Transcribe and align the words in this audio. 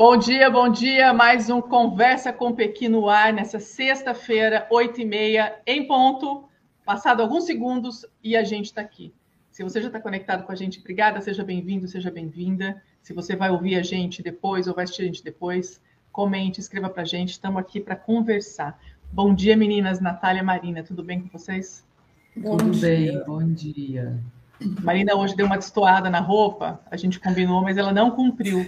Bom 0.00 0.16
dia, 0.16 0.48
bom 0.48 0.66
dia. 0.70 1.12
Mais 1.12 1.50
um 1.50 1.60
Conversa 1.60 2.32
com 2.32 2.54
Pequi 2.54 2.88
no 2.88 3.10
ar 3.10 3.34
nessa 3.34 3.60
sexta-feira, 3.60 4.66
8h30, 4.72 5.56
em 5.66 5.86
ponto. 5.86 6.48
Passado 6.86 7.20
alguns 7.20 7.44
segundos 7.44 8.06
e 8.24 8.34
a 8.34 8.42
gente 8.42 8.64
está 8.64 8.80
aqui. 8.80 9.12
Se 9.50 9.62
você 9.62 9.78
já 9.78 9.88
está 9.88 10.00
conectado 10.00 10.44
com 10.44 10.52
a 10.52 10.54
gente, 10.54 10.80
obrigada, 10.80 11.20
seja 11.20 11.44
bem-vindo, 11.44 11.86
seja 11.86 12.10
bem-vinda. 12.10 12.82
Se 13.02 13.12
você 13.12 13.36
vai 13.36 13.50
ouvir 13.50 13.76
a 13.76 13.82
gente 13.82 14.22
depois 14.22 14.66
ou 14.66 14.74
vai 14.74 14.84
assistir 14.84 15.02
a 15.02 15.04
gente 15.04 15.22
depois, 15.22 15.82
comente, 16.10 16.60
escreva 16.60 16.88
para 16.88 17.02
a 17.02 17.04
gente. 17.06 17.32
Estamos 17.32 17.60
aqui 17.60 17.78
para 17.78 17.94
conversar. 17.94 18.80
Bom 19.12 19.34
dia, 19.34 19.54
meninas. 19.54 20.00
Natália 20.00 20.42
Marina, 20.42 20.82
tudo 20.82 21.04
bem 21.04 21.20
com 21.20 21.28
vocês? 21.28 21.84
Bom 22.34 22.56
tudo 22.56 22.70
dia. 22.70 22.88
bem, 22.88 23.24
bom 23.26 23.52
dia. 23.52 24.18
Marina 24.82 25.14
hoje 25.14 25.34
deu 25.34 25.46
uma 25.46 25.56
destoada 25.56 26.10
na 26.10 26.20
roupa, 26.20 26.80
a 26.90 26.96
gente 26.96 27.18
combinou, 27.18 27.62
mas 27.62 27.78
ela 27.78 27.92
não 27.92 28.10
cumpriu. 28.10 28.66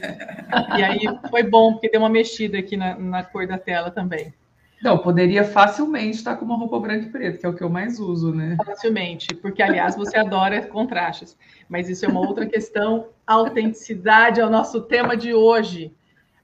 E 0.77 0.83
aí 0.83 1.01
foi 1.29 1.43
bom, 1.43 1.73
porque 1.73 1.91
deu 1.91 2.01
uma 2.01 2.09
mexida 2.09 2.59
aqui 2.59 2.77
na, 2.77 2.99
na 2.99 3.23
cor 3.23 3.47
da 3.47 3.59
tela 3.59 3.91
também. 3.91 4.33
Não, 4.83 4.99
poderia 4.99 5.45
facilmente 5.45 6.17
estar 6.17 6.37
com 6.37 6.45
uma 6.45 6.57
roupa 6.57 6.81
branca 6.81 7.07
e 7.07 7.11
preta, 7.11 7.39
que 7.39 7.47
é 7.47 7.49
o 7.49 7.55
que 7.55 7.63
eu 7.63 7.71
mais 7.71 8.01
uso, 8.01 8.35
né? 8.35 8.57
Facilmente, 8.65 9.33
porque 9.35 9.63
aliás 9.63 9.95
você 9.95 10.17
adora 10.17 10.61
contrastes. 10.67 11.37
Mas 11.69 11.89
isso 11.89 12.05
é 12.05 12.09
uma 12.09 12.21
outra 12.21 12.47
questão. 12.47 13.07
Autenticidade 13.25 14.41
é 14.41 14.45
o 14.45 14.51
nosso 14.51 14.81
tema 14.81 15.17
de 15.17 15.33
hoje. 15.33 15.95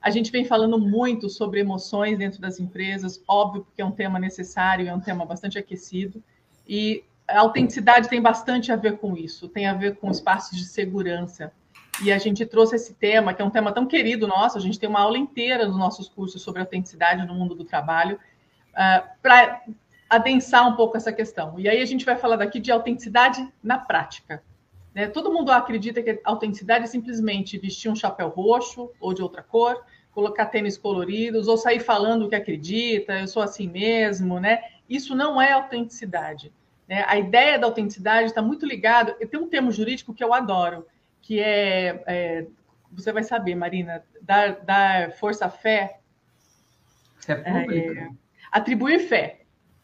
A 0.01 0.09
gente 0.09 0.31
vem 0.31 0.45
falando 0.45 0.79
muito 0.79 1.29
sobre 1.29 1.59
emoções 1.59 2.17
dentro 2.17 2.39
das 2.39 2.61
empresas, 2.61 3.21
óbvio, 3.27 3.65
porque 3.65 3.81
é 3.81 3.85
um 3.85 3.91
tema 3.91 4.17
necessário, 4.17 4.87
é 4.87 4.93
um 4.93 5.01
tema 5.01 5.25
bastante 5.25 5.57
aquecido. 5.59 6.23
E 6.65 7.03
a 7.29 7.39
autenticidade 7.39 8.09
tem 8.09 8.21
bastante 8.21 8.71
a 8.71 8.75
ver 8.75 8.97
com 8.97 9.15
isso, 9.15 9.47
tem 9.47 9.67
a 9.67 9.73
ver 9.73 9.97
com 9.97 10.09
espaços 10.09 10.57
de 10.57 10.65
segurança. 10.65 11.51
E 12.03 12.11
a 12.11 12.17
gente 12.17 12.45
trouxe 12.45 12.75
esse 12.75 12.93
tema, 12.93 13.33
que 13.33 13.41
é 13.41 13.45
um 13.45 13.49
tema 13.49 13.71
tão 13.71 13.85
querido 13.85 14.27
nosso, 14.27 14.57
a 14.57 14.61
gente 14.61 14.79
tem 14.79 14.89
uma 14.89 15.01
aula 15.01 15.17
inteira 15.17 15.67
nos 15.67 15.77
nossos 15.77 16.07
cursos 16.07 16.41
sobre 16.41 16.61
autenticidade 16.61 17.25
no 17.27 17.33
mundo 17.33 17.53
do 17.53 17.65
trabalho, 17.65 18.17
uh, 18.71 19.07
para 19.21 19.61
adensar 20.09 20.67
um 20.67 20.75
pouco 20.75 20.97
essa 20.97 21.11
questão. 21.11 21.59
E 21.59 21.69
aí 21.69 21.81
a 21.81 21.85
gente 21.85 22.05
vai 22.05 22.15
falar 22.15 22.37
daqui 22.37 22.59
de 22.59 22.71
autenticidade 22.71 23.47
na 23.61 23.77
prática. 23.77 24.41
Né? 24.95 25.07
Todo 25.07 25.31
mundo 25.31 25.51
acredita 25.51 26.01
que 26.01 26.19
autenticidade 26.23 26.85
é 26.85 26.87
simplesmente 26.87 27.57
vestir 27.57 27.91
um 27.91 27.95
chapéu 27.95 28.29
roxo 28.29 28.91
ou 28.99 29.13
de 29.13 29.21
outra 29.21 29.43
cor, 29.43 29.83
colocar 30.11 30.47
tênis 30.47 30.77
coloridos, 30.77 31.47
ou 31.47 31.57
sair 31.57 31.79
falando 31.79 32.25
o 32.25 32.29
que 32.29 32.35
acredita, 32.35 33.19
eu 33.19 33.27
sou 33.27 33.43
assim 33.43 33.67
mesmo, 33.67 34.39
né? 34.39 34.61
Isso 34.89 35.15
não 35.15 35.39
é 35.39 35.51
autenticidade. 35.51 36.51
Né? 36.89 37.05
A 37.07 37.19
ideia 37.19 37.59
da 37.59 37.67
autenticidade 37.67 38.25
está 38.25 38.41
muito 38.41 38.65
ligada. 38.65 39.13
Tem 39.13 39.39
um 39.39 39.47
termo 39.47 39.71
jurídico 39.71 40.11
que 40.11 40.23
eu 40.23 40.33
adoro, 40.33 40.87
que 41.21 41.39
é, 41.39 42.03
é 42.07 42.47
você 42.91 43.11
vai 43.11 43.23
saber, 43.23 43.53
Marina, 43.53 44.03
dar, 44.19 44.61
dar 44.61 45.11
força 45.11 45.45
à 45.45 45.49
fé. 45.51 45.99
Fé 47.19 47.35
pública. 47.35 48.01
É, 48.01 48.09
atribuir 48.51 48.99
fé. 49.01 49.41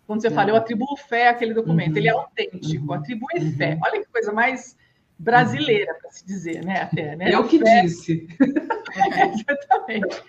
Quando 0.07 0.21
você 0.21 0.31
fala, 0.31 0.49
eu 0.49 0.55
atribuo 0.55 0.97
fé 0.97 1.29
àquele 1.29 1.53
documento, 1.53 1.91
uhum. 1.91 1.97
ele 1.97 2.07
é 2.07 2.11
autêntico, 2.11 2.85
uhum. 2.85 2.93
atribuir 2.93 3.41
uhum. 3.41 3.55
fé. 3.55 3.77
Olha 3.83 4.01
que 4.01 4.11
coisa 4.11 4.31
mais 4.31 4.75
brasileira, 5.17 5.93
para 5.95 6.11
se 6.11 6.25
dizer, 6.25 6.63
né? 6.63 6.81
Até, 6.81 7.15
né? 7.15 7.33
Eu 7.33 7.47
que 7.47 7.59
fé... 7.59 7.81
disse. 7.81 8.27
É, 8.95 9.25
exatamente. 9.53 10.23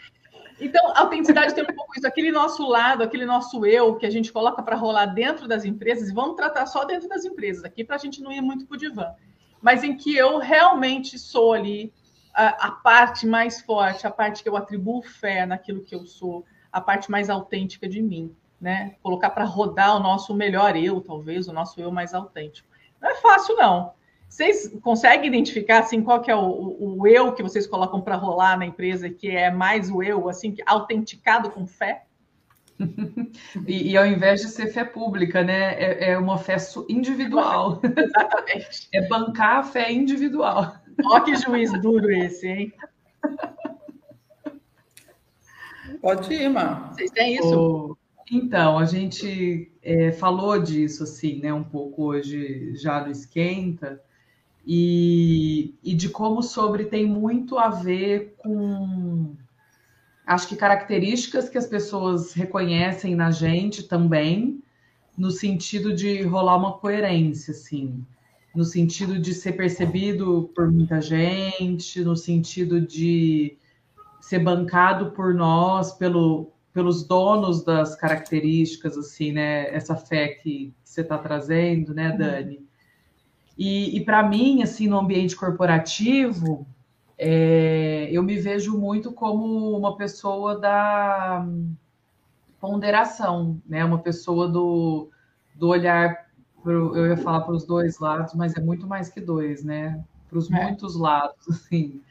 Então, 0.58 0.92
a 0.92 1.00
autenticidade 1.00 1.54
tem 1.54 1.64
um 1.64 1.74
pouco 1.74 1.92
isso, 1.96 2.06
aquele 2.06 2.32
nosso 2.32 2.66
lado, 2.66 3.02
aquele 3.02 3.26
nosso 3.26 3.66
eu 3.66 3.96
que 3.96 4.06
a 4.06 4.10
gente 4.10 4.32
coloca 4.32 4.62
para 4.62 4.74
rolar 4.74 5.06
dentro 5.06 5.46
das 5.46 5.64
empresas, 5.64 6.08
e 6.08 6.14
vamos 6.14 6.36
tratar 6.36 6.66
só 6.66 6.84
dentro 6.84 7.08
das 7.08 7.24
empresas 7.24 7.64
aqui, 7.64 7.84
para 7.84 7.96
a 7.96 7.98
gente 7.98 8.22
não 8.22 8.32
ir 8.32 8.40
muito 8.40 8.66
para 8.66 8.74
o 8.74 8.78
divã, 8.78 9.14
mas 9.60 9.84
em 9.84 9.96
que 9.96 10.16
eu 10.16 10.38
realmente 10.38 11.18
sou 11.18 11.52
ali 11.52 11.92
a, 12.32 12.68
a, 12.68 12.70
parte 12.70 13.26
mais 13.26 13.60
forte, 13.60 14.06
a 14.06 14.10
parte 14.10 14.42
que 14.42 14.48
eu 14.48 14.56
atribuo 14.56 15.02
fé 15.02 15.44
naquilo 15.44 15.82
que 15.82 15.94
eu 15.94 16.06
sou, 16.06 16.44
a 16.72 16.80
parte 16.80 17.10
mais 17.10 17.28
autêntica 17.28 17.88
de 17.88 18.00
mim, 18.00 18.34
né? 18.60 18.96
Colocar 19.02 19.30
para 19.30 19.44
rodar 19.44 19.96
o 19.96 20.00
nosso 20.00 20.34
melhor 20.34 20.76
eu, 20.76 21.00
talvez, 21.00 21.48
o 21.48 21.52
nosso 21.52 21.80
eu 21.80 21.90
mais 21.90 22.14
autêntico. 22.14 22.68
Não 23.00 23.10
é 23.10 23.14
fácil, 23.16 23.56
não. 23.56 23.94
Vocês 24.28 24.68
conseguem 24.82 25.28
identificar 25.28 25.80
assim 25.80 26.02
qual 26.02 26.20
que 26.20 26.30
é 26.30 26.36
o, 26.36 26.40
o, 26.40 27.00
o 27.00 27.06
eu 27.06 27.32
que 27.32 27.42
vocês 27.42 27.66
colocam 27.66 28.00
para 28.00 28.16
rolar 28.16 28.58
na 28.58 28.66
empresa, 28.66 29.08
que 29.08 29.30
é 29.30 29.50
mais 29.50 29.90
o 29.90 30.02
eu, 30.02 30.28
assim, 30.28 30.54
autenticado 30.66 31.50
com 31.50 31.66
fé? 31.66 32.04
e, 33.66 33.92
e, 33.92 33.96
ao 33.96 34.04
invés 34.04 34.42
de 34.42 34.48
ser 34.48 34.66
fé 34.66 34.84
pública, 34.84 35.42
né, 35.42 35.74
é, 35.74 36.10
é 36.10 36.18
uma 36.18 36.36
fé 36.36 36.56
individual. 36.88 37.80
Exatamente. 37.96 38.88
É 38.92 39.06
bancar 39.08 39.58
a 39.58 39.62
fé 39.62 39.92
individual. 39.92 40.74
Olha 41.04 41.24
que 41.24 41.36
juiz 41.36 41.72
duro 41.80 42.10
esse, 42.10 42.46
hein? 42.46 42.72
Pode 46.00 46.32
ir, 46.32 46.48
Mar. 46.48 46.92
Vocês 46.92 47.10
têm 47.10 47.36
isso? 47.36 47.96
Então, 48.30 48.78
a 48.78 48.84
gente 48.84 49.72
é, 49.82 50.12
falou 50.12 50.60
disso, 50.60 51.04
assim, 51.04 51.40
né, 51.40 51.52
um 51.52 51.62
pouco 51.62 52.04
hoje 52.04 52.74
já 52.74 53.04
no 53.04 53.10
Esquenta, 53.10 54.02
e, 54.66 55.74
e 55.82 55.94
de 55.94 56.08
como 56.08 56.42
sobre 56.42 56.86
tem 56.86 57.06
muito 57.06 57.56
a 57.56 57.68
ver 57.68 58.34
com 58.38 59.36
acho 60.26 60.48
que 60.48 60.56
características 60.56 61.48
que 61.48 61.56
as 61.56 61.66
pessoas 61.66 62.32
reconhecem 62.32 63.14
na 63.14 63.30
gente 63.30 63.84
também, 63.84 64.60
no 65.16 65.30
sentido 65.30 65.94
de 65.94 66.22
rolar 66.22 66.56
uma 66.56 66.72
coerência, 66.72 67.52
assim, 67.52 68.04
no 68.54 68.64
sentido 68.64 69.20
de 69.20 69.32
ser 69.32 69.52
percebido 69.52 70.50
por 70.52 70.70
muita 70.70 71.00
gente, 71.00 72.02
no 72.02 72.16
sentido 72.16 72.80
de 72.80 73.56
ser 74.20 74.40
bancado 74.40 75.12
por 75.12 75.32
nós, 75.32 75.92
pelo, 75.92 76.50
pelos 76.72 77.04
donos 77.04 77.62
das 77.62 77.94
características, 77.94 78.98
assim, 78.98 79.30
né? 79.30 79.72
Essa 79.72 79.94
fé 79.94 80.28
que, 80.28 80.74
que 80.82 80.90
você 80.90 81.02
está 81.02 81.16
trazendo, 81.18 81.94
né, 81.94 82.10
uhum. 82.10 82.18
Dani? 82.18 82.66
E, 83.56 83.96
e 83.96 84.04
para 84.04 84.22
mim, 84.22 84.62
assim, 84.62 84.86
no 84.86 84.98
ambiente 84.98 85.34
corporativo, 85.34 86.66
é, 87.18 88.08
eu 88.12 88.22
me 88.22 88.36
vejo 88.36 88.78
muito 88.78 89.10
como 89.12 89.76
uma 89.76 89.96
pessoa 89.96 90.58
da 90.58 91.46
ponderação, 92.60 93.60
né? 93.66 93.84
Uma 93.84 93.98
pessoa 93.98 94.48
do, 94.48 95.08
do 95.54 95.68
olhar, 95.68 96.26
pro, 96.62 96.94
eu 96.96 97.06
ia 97.06 97.16
falar 97.16 97.40
para 97.40 97.54
os 97.54 97.64
dois 97.64 97.98
lados, 97.98 98.34
mas 98.34 98.54
é 98.54 98.60
muito 98.60 98.86
mais 98.86 99.08
que 99.08 99.20
dois, 99.20 99.64
né? 99.64 100.04
Para 100.28 100.38
os 100.38 100.50
é. 100.50 100.62
muitos 100.64 100.94
lados, 100.96 101.48
assim. 101.48 102.02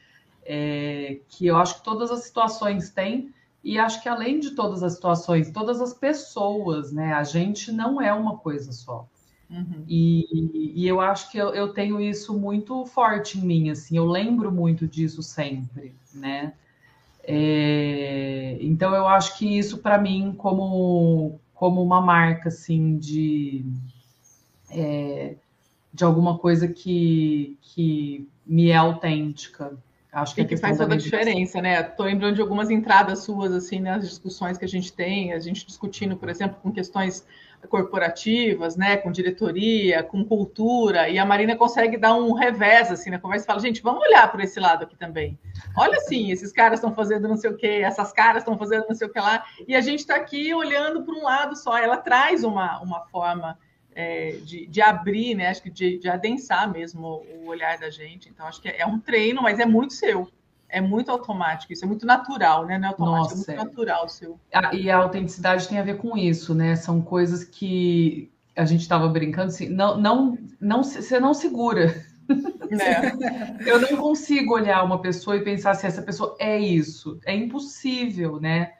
É, 0.47 1.19
que 1.28 1.47
eu 1.47 1.57
acho 1.57 1.79
que 1.79 1.84
todas 1.84 2.11
as 2.11 2.23
situações 2.23 2.91
têm, 2.91 3.34
e 3.63 3.79
acho 3.79 4.01
que 4.01 4.07
além 4.07 4.39
de 4.39 4.51
todas 4.51 4.84
as 4.84 4.94
situações, 4.94 5.51
todas 5.51 5.81
as 5.81 5.94
pessoas, 5.94 6.91
né? 6.91 7.13
A 7.13 7.23
gente 7.23 7.72
não 7.72 8.01
é 8.01 8.13
uma 8.13 8.38
coisa 8.38 8.72
só. 8.72 9.07
Uhum. 9.55 9.85
E, 9.88 10.73
e, 10.75 10.85
eu 10.85 10.99
acho 10.99 11.31
que 11.31 11.38
eu, 11.38 11.55
eu, 11.55 11.69
tenho 11.69 12.01
isso 12.01 12.38
muito 12.38 12.85
forte 12.85 13.38
em 13.39 13.41
mim, 13.41 13.69
assim, 13.69 13.95
eu 13.95 14.05
lembro 14.05 14.51
muito 14.51 14.85
disso 14.85 15.23
sempre, 15.23 15.95
né? 16.13 16.53
É, 17.23 18.57
então 18.59 18.93
eu 18.93 19.07
acho 19.07 19.37
que 19.37 19.57
isso 19.57 19.79
para 19.79 19.97
mim 19.97 20.35
como, 20.37 21.40
como 21.53 21.81
uma 21.81 22.02
marca 22.02 22.49
assim 22.49 22.97
de, 22.97 23.66
é, 24.69 25.35
de 25.91 26.03
alguma 26.03 26.37
coisa 26.37 26.67
que, 26.67 27.58
que 27.61 28.28
me 28.46 28.69
é 28.69 28.75
autêntica. 28.75 29.73
Acho 30.11 30.35
que, 30.35 30.41
e 30.41 30.46
que 30.46 30.58
faz 30.58 30.78
toda 30.78 30.93
a 30.93 30.97
diferença, 30.97 31.61
né? 31.61 31.81
Estou 31.81 32.05
lembrando 32.05 32.35
de 32.35 32.41
algumas 32.41 32.69
entradas 32.69 33.19
suas 33.19 33.51
assim 33.51 33.79
nas 33.79 34.08
discussões 34.08 34.58
que 34.58 34.66
a 34.66 34.67
gente 34.67 34.91
tem, 34.93 35.34
a 35.34 35.40
gente 35.40 35.66
discutindo, 35.66 36.16
por 36.16 36.29
exemplo, 36.29 36.58
com 36.61 36.72
questões 36.72 37.25
corporativas, 37.69 38.75
né, 38.75 38.97
com 38.97 39.11
diretoria, 39.11 40.03
com 40.03 40.23
cultura, 40.23 41.09
e 41.09 41.17
a 41.17 41.25
Marina 41.25 41.55
consegue 41.55 41.97
dar 41.97 42.16
um 42.16 42.34
revés 42.34 42.91
assim 42.91 43.09
na 43.09 43.19
conversa 43.19 43.46
e 43.46 43.47
fala, 43.47 43.59
gente, 43.59 43.81
vamos 43.81 44.02
olhar 44.05 44.31
por 44.31 44.40
esse 44.40 44.59
lado 44.59 44.84
aqui 44.84 44.96
também. 44.96 45.37
Olha 45.78 45.97
assim, 45.97 46.31
esses 46.31 46.52
caras 46.52 46.79
estão 46.79 46.93
fazendo 46.93 47.28
não 47.28 47.37
sei 47.37 47.49
o 47.49 47.57
que, 47.57 47.67
essas 47.67 48.11
caras 48.11 48.43
estão 48.43 48.57
fazendo 48.57 48.85
não 48.87 48.96
sei 48.96 49.07
o 49.07 49.11
que 49.11 49.19
lá, 49.19 49.46
e 49.67 49.75
a 49.75 49.81
gente 49.81 49.99
está 49.99 50.16
aqui 50.16 50.53
olhando 50.53 51.03
para 51.03 51.16
um 51.16 51.23
lado 51.23 51.55
só. 51.55 51.78
Ela 51.78 51.97
traz 51.97 52.43
uma, 52.43 52.79
uma 52.81 53.02
forma 53.07 53.58
é, 53.96 54.31
de, 54.43 54.67
de, 54.67 54.81
abrir, 54.81 55.35
né, 55.35 55.47
acho 55.47 55.63
que 55.63 55.69
de, 55.69 55.97
de 55.97 56.09
adensar 56.09 56.72
mesmo 56.72 57.25
o 57.34 57.47
olhar 57.47 57.78
da 57.78 57.90
gente. 57.90 58.29
Então, 58.29 58.46
acho 58.46 58.61
que 58.61 58.69
é 58.69 58.85
um 58.85 58.99
treino, 58.99 59.41
mas 59.41 59.59
é 59.59 59.66
muito 59.66 59.93
seu. 59.93 60.29
É 60.75 60.81
muito 60.81 61.09
automático, 61.09 61.72
isso 61.72 61.85
é 61.85 61.87
muito 61.87 62.05
natural, 62.05 62.66
né? 62.66 62.77
Não 62.77 62.89
é 62.89 62.91
automático, 62.91 63.37
Nossa, 63.37 63.53
é 63.53 63.55
muito 63.55 63.69
natural 63.69 64.09
seu. 64.09 64.37
E 64.73 64.91
a 64.91 64.97
autenticidade 64.97 65.69
tem 65.69 65.79
a 65.79 65.83
ver 65.83 65.95
com 65.95 66.17
isso, 66.17 66.53
né? 66.53 66.75
São 66.75 67.01
coisas 67.01 67.45
que 67.45 68.29
a 68.53 68.66
gente 68.66 68.81
estava 68.81 69.07
brincando 69.07 69.47
assim, 69.47 69.69
não, 69.69 69.97
não, 69.97 70.37
não, 70.59 70.83
você 70.83 71.17
não 71.17 71.33
segura. 71.33 71.95
É. 72.72 73.63
Eu 73.66 73.79
não 73.79 73.95
consigo 73.95 74.53
olhar 74.53 74.83
uma 74.83 75.01
pessoa 75.01 75.37
e 75.37 75.45
pensar 75.45 75.75
se 75.75 75.87
essa 75.87 76.01
pessoa 76.01 76.35
é 76.39 76.59
isso. 76.59 77.22
É 77.25 77.33
impossível, 77.33 78.37
né? 78.41 78.73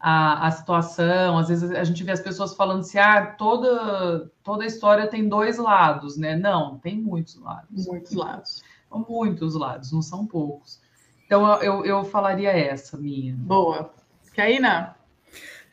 A, 0.00 0.46
a 0.46 0.50
situação, 0.50 1.36
às 1.36 1.48
vezes 1.48 1.70
a 1.70 1.84
gente 1.84 2.02
vê 2.04 2.12
as 2.12 2.20
pessoas 2.20 2.54
falando 2.54 2.80
assim, 2.80 2.96
ah, 2.96 3.34
toda, 3.36 4.30
toda 4.42 4.64
história 4.64 5.06
tem 5.08 5.28
dois 5.28 5.58
lados, 5.58 6.16
né? 6.16 6.36
Não, 6.36 6.78
tem 6.78 6.98
muitos 6.98 7.38
lados. 7.38 7.86
Muitos 7.86 8.14
lados. 8.14 8.62
Muitos 8.90 9.54
lados, 9.54 9.92
não 9.92 10.00
são 10.00 10.26
poucos. 10.26 10.82
Então 11.26 11.62
eu, 11.62 11.84
eu 11.84 12.04
falaria 12.04 12.50
essa 12.50 12.96
minha. 12.96 13.34
Boa. 13.36 13.92
Kaina? 14.34 14.96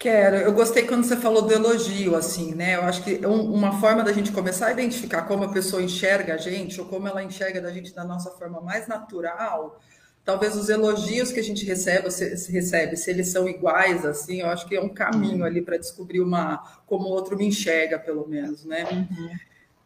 Quero. 0.02 0.38
Eu 0.38 0.52
gostei 0.52 0.88
quando 0.88 1.04
você 1.04 1.16
falou 1.16 1.44
do 1.44 1.54
elogio, 1.54 2.16
assim, 2.16 2.56
né? 2.56 2.76
Eu 2.76 2.82
acho 2.82 3.04
que 3.04 3.24
uma 3.26 3.80
forma 3.80 4.04
da 4.04 4.12
gente 4.12 4.32
começar 4.32 4.68
a 4.68 4.72
identificar 4.72 5.24
como 5.24 5.44
a 5.44 5.54
pessoa 5.54 5.82
enxerga 5.82 6.34
a 6.34 6.38
gente, 6.38 6.82
ou 6.82 6.88
como 6.88 7.08
ela 7.08 7.24
enxerga 7.24 7.62
da 7.62 7.72
gente 7.72 7.94
da 7.94 8.04
nossa 8.04 8.32
forma 8.32 8.60
mais 8.62 8.88
natural, 8.88 9.80
talvez 10.26 10.56
os 10.56 10.70
elogios 10.70 11.32
que 11.32 11.40
a 11.40 11.44
gente 11.44 11.64
recebe, 11.66 12.10
se, 12.10 12.36
se 12.36 12.52
recebe, 12.52 12.98
se 12.98 13.12
eles 13.12 13.28
são 13.28 13.48
iguais, 13.48 14.04
assim, 14.04 14.42
eu 14.42 14.48
acho 14.48 14.68
que 14.68 14.76
é 14.76 14.82
um 14.82 14.90
caminho 14.90 15.44
ali 15.44 15.62
para 15.62 15.78
descobrir 15.78 16.22
uma 16.22 16.82
como 16.88 17.06
o 17.06 17.12
outro 17.12 17.38
me 17.38 17.46
enxerga, 17.46 18.00
pelo 18.00 18.28
menos, 18.28 18.66
né? 18.66 18.86
Uhum. 18.92 19.30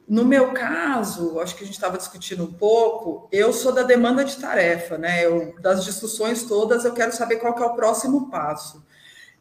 No 0.08 0.24
meu 0.24 0.54
caso, 0.54 1.40
acho 1.40 1.56
que 1.56 1.64
a 1.64 1.66
gente 1.66 1.76
estava 1.76 1.98
discutindo 1.98 2.44
um 2.44 2.54
pouco, 2.54 3.28
eu 3.32 3.52
sou 3.52 3.72
da 3.72 3.82
demanda 3.82 4.24
de 4.24 4.38
tarefa, 4.38 5.00
né? 5.00 5.26
Eu, 5.26 5.56
das 5.60 5.84
discussões 5.84 6.44
todas, 6.44 6.86
eu 6.86 6.94
quero 6.94 7.12
saber 7.12 7.38
qual 7.38 7.56
que 7.56 7.64
é 7.64 7.66
o 7.66 7.76
próximo 7.76 8.30
passo. 8.30 8.86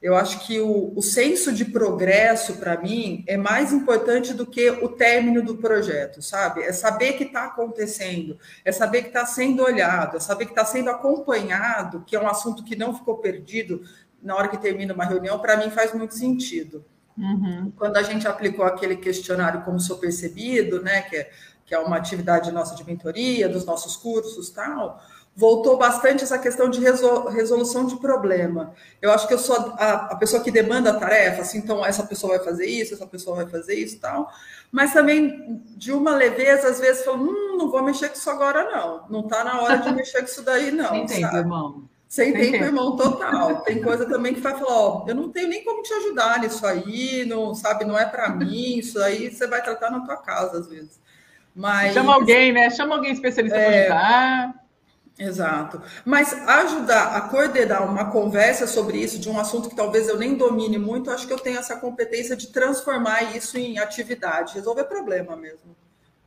Eu 0.01 0.15
acho 0.17 0.47
que 0.47 0.61
o, 0.61 0.93
o 0.97 1.03
senso 1.03 1.53
de 1.53 1.67
progresso, 1.67 2.57
para 2.57 2.79
mim, 2.79 3.25
é 3.27 3.37
mais 3.37 3.73
importante 3.73 4.33
do 4.33 4.47
que 4.47 4.71
o 4.71 4.89
término 4.89 5.43
do 5.43 5.57
projeto, 5.57 6.23
sabe? 6.23 6.63
É 6.63 6.73
saber 6.73 7.15
que 7.15 7.25
está 7.25 7.45
acontecendo, 7.45 8.39
é 8.65 8.73
saber 8.73 9.03
que 9.03 9.09
está 9.09 9.27
sendo 9.27 9.63
olhado, 9.63 10.17
é 10.17 10.21
saber 10.21 10.47
que 10.47 10.53
está 10.53 10.65
sendo 10.65 10.91
acompanhado, 10.91 12.05
que 12.07 12.17
é 12.17 12.21
um 12.21 12.29
assunto 12.29 12.65
que 12.65 12.77
não 12.77 12.95
ficou 12.95 13.19
perdido 13.19 13.83
na 14.23 14.35
hora 14.35 14.49
que 14.49 14.59
termina 14.59 14.95
uma 14.95 15.05
reunião, 15.05 15.39
para 15.39 15.57
mim 15.59 15.71
faz 15.71 15.93
muito 15.93 16.15
sentido. 16.15 16.85
Uhum. 17.17 17.73
Quando 17.77 17.97
a 17.97 18.03
gente 18.03 18.27
aplicou 18.27 18.65
aquele 18.65 18.97
questionário 18.97 19.63
como 19.63 19.79
sou 19.79 19.99
percebido, 19.99 20.83
né, 20.83 21.03
que 21.03 21.17
é, 21.17 21.31
que 21.65 21.75
é 21.75 21.79
uma 21.79 21.97
atividade 21.97 22.51
nossa 22.53 22.75
de 22.75 22.85
mentoria, 22.85 23.49
dos 23.49 23.65
nossos 23.65 23.97
cursos 23.97 24.51
tal, 24.51 25.01
voltou 25.37 25.77
bastante 25.77 26.23
essa 26.23 26.39
questão 26.39 26.71
de 26.71 26.81
resolução 26.81 27.87
de 27.87 27.97
problema. 27.97 28.73
Eu 29.03 29.11
acho 29.13 29.27
que 29.27 29.35
eu 29.35 29.39
sou 29.39 29.57
a, 29.57 29.93
a, 30.13 30.17
pessoa 30.17 30.43
que 30.43 30.51
demanda 30.51 30.91
a 30.91 30.99
tarefa, 30.99 31.43
assim, 31.43 31.59
então 31.59 31.85
essa 31.85 32.05
pessoa 32.05 32.37
vai 32.37 32.45
fazer 32.45 32.67
isso, 32.67 32.95
essa 32.95 33.07
pessoa 33.07 33.37
vai 33.37 33.47
fazer 33.47 33.75
isso 33.75 33.99
tal. 33.99 34.31
Mas 34.71 34.93
também, 34.93 35.63
de 35.77 35.93
uma 35.93 36.15
leveza, 36.15 36.69
às 36.69 36.79
vezes, 36.79 37.05
falo, 37.05 37.25
hum, 37.25 37.57
não 37.57 37.71
vou 37.71 37.83
mexer 37.83 38.09
com 38.09 38.17
isso 38.17 38.31
agora, 38.31 38.65
não. 38.71 39.07
Não 39.09 39.21
está 39.21 39.43
na 39.45 39.61
hora 39.61 39.77
de 39.79 39.93
mexer 39.93 40.19
com 40.19 40.27
isso 40.27 40.43
daí, 40.43 40.71
não. 40.71 40.89
Sem 40.91 41.07
tempo, 41.07 41.37
irmão. 41.37 41.89
Sem 42.09 42.33
tempo, 42.33 42.65
irmão, 42.65 42.97
total. 42.97 43.63
Tem 43.63 43.83
coisa 43.83 44.07
também 44.07 44.35
que 44.35 44.41
vai 44.41 44.53
falar, 44.53 44.73
ó, 44.73 45.05
eu 45.09 45.15
não 45.15 45.31
tenho 45.31 45.49
nem 45.49 45.65
como 45.65 45.83
te 45.83 45.93
ajudar 45.95 46.41
nisso 46.41 46.65
aí, 46.67 47.25
não, 47.27 47.55
sabe, 47.55 47.85
não 47.85 47.99
é 47.99 48.05
para 48.05 48.29
mim, 48.29 48.79
isso 48.79 49.01
aí 49.01 49.31
você 49.31 49.47
vai 49.47 49.63
tratar 49.63 49.91
na 49.91 50.01
tua 50.01 50.17
casa, 50.17 50.59
às 50.59 50.69
vezes. 50.69 51.01
Mas... 51.55 51.93
Chama 51.93 52.15
alguém, 52.15 52.53
né? 52.53 52.71
Chama 52.71 52.95
alguém 52.95 53.13
especialista 53.13 53.57
é... 53.57 53.87
para 53.87 53.97
ajudar. 53.97 54.65
Exato. 55.19 55.81
Mas 56.05 56.33
ajudar 56.33 57.17
a 57.17 57.21
coordenar 57.23 57.89
uma 57.89 58.11
conversa 58.11 58.67
sobre 58.67 58.99
isso, 58.99 59.19
de 59.19 59.31
um 59.31 59.39
assunto 59.39 59.69
que 59.69 59.77
talvez 59.77 60.09
eu 60.09 60.19
nem 60.19 60.37
domine 60.37 60.77
muito, 60.77 61.11
acho 61.11 61.27
que 61.27 61.33
eu 61.33 61.39
tenho 61.39 61.59
essa 61.59 61.77
competência 61.77 62.37
de 62.37 62.49
transformar 62.49 63.37
isso 63.37 63.57
em 63.57 63.79
atividade, 63.79 64.55
resolver 64.55 64.85
problema 64.85 65.37
mesmo. 65.37 65.77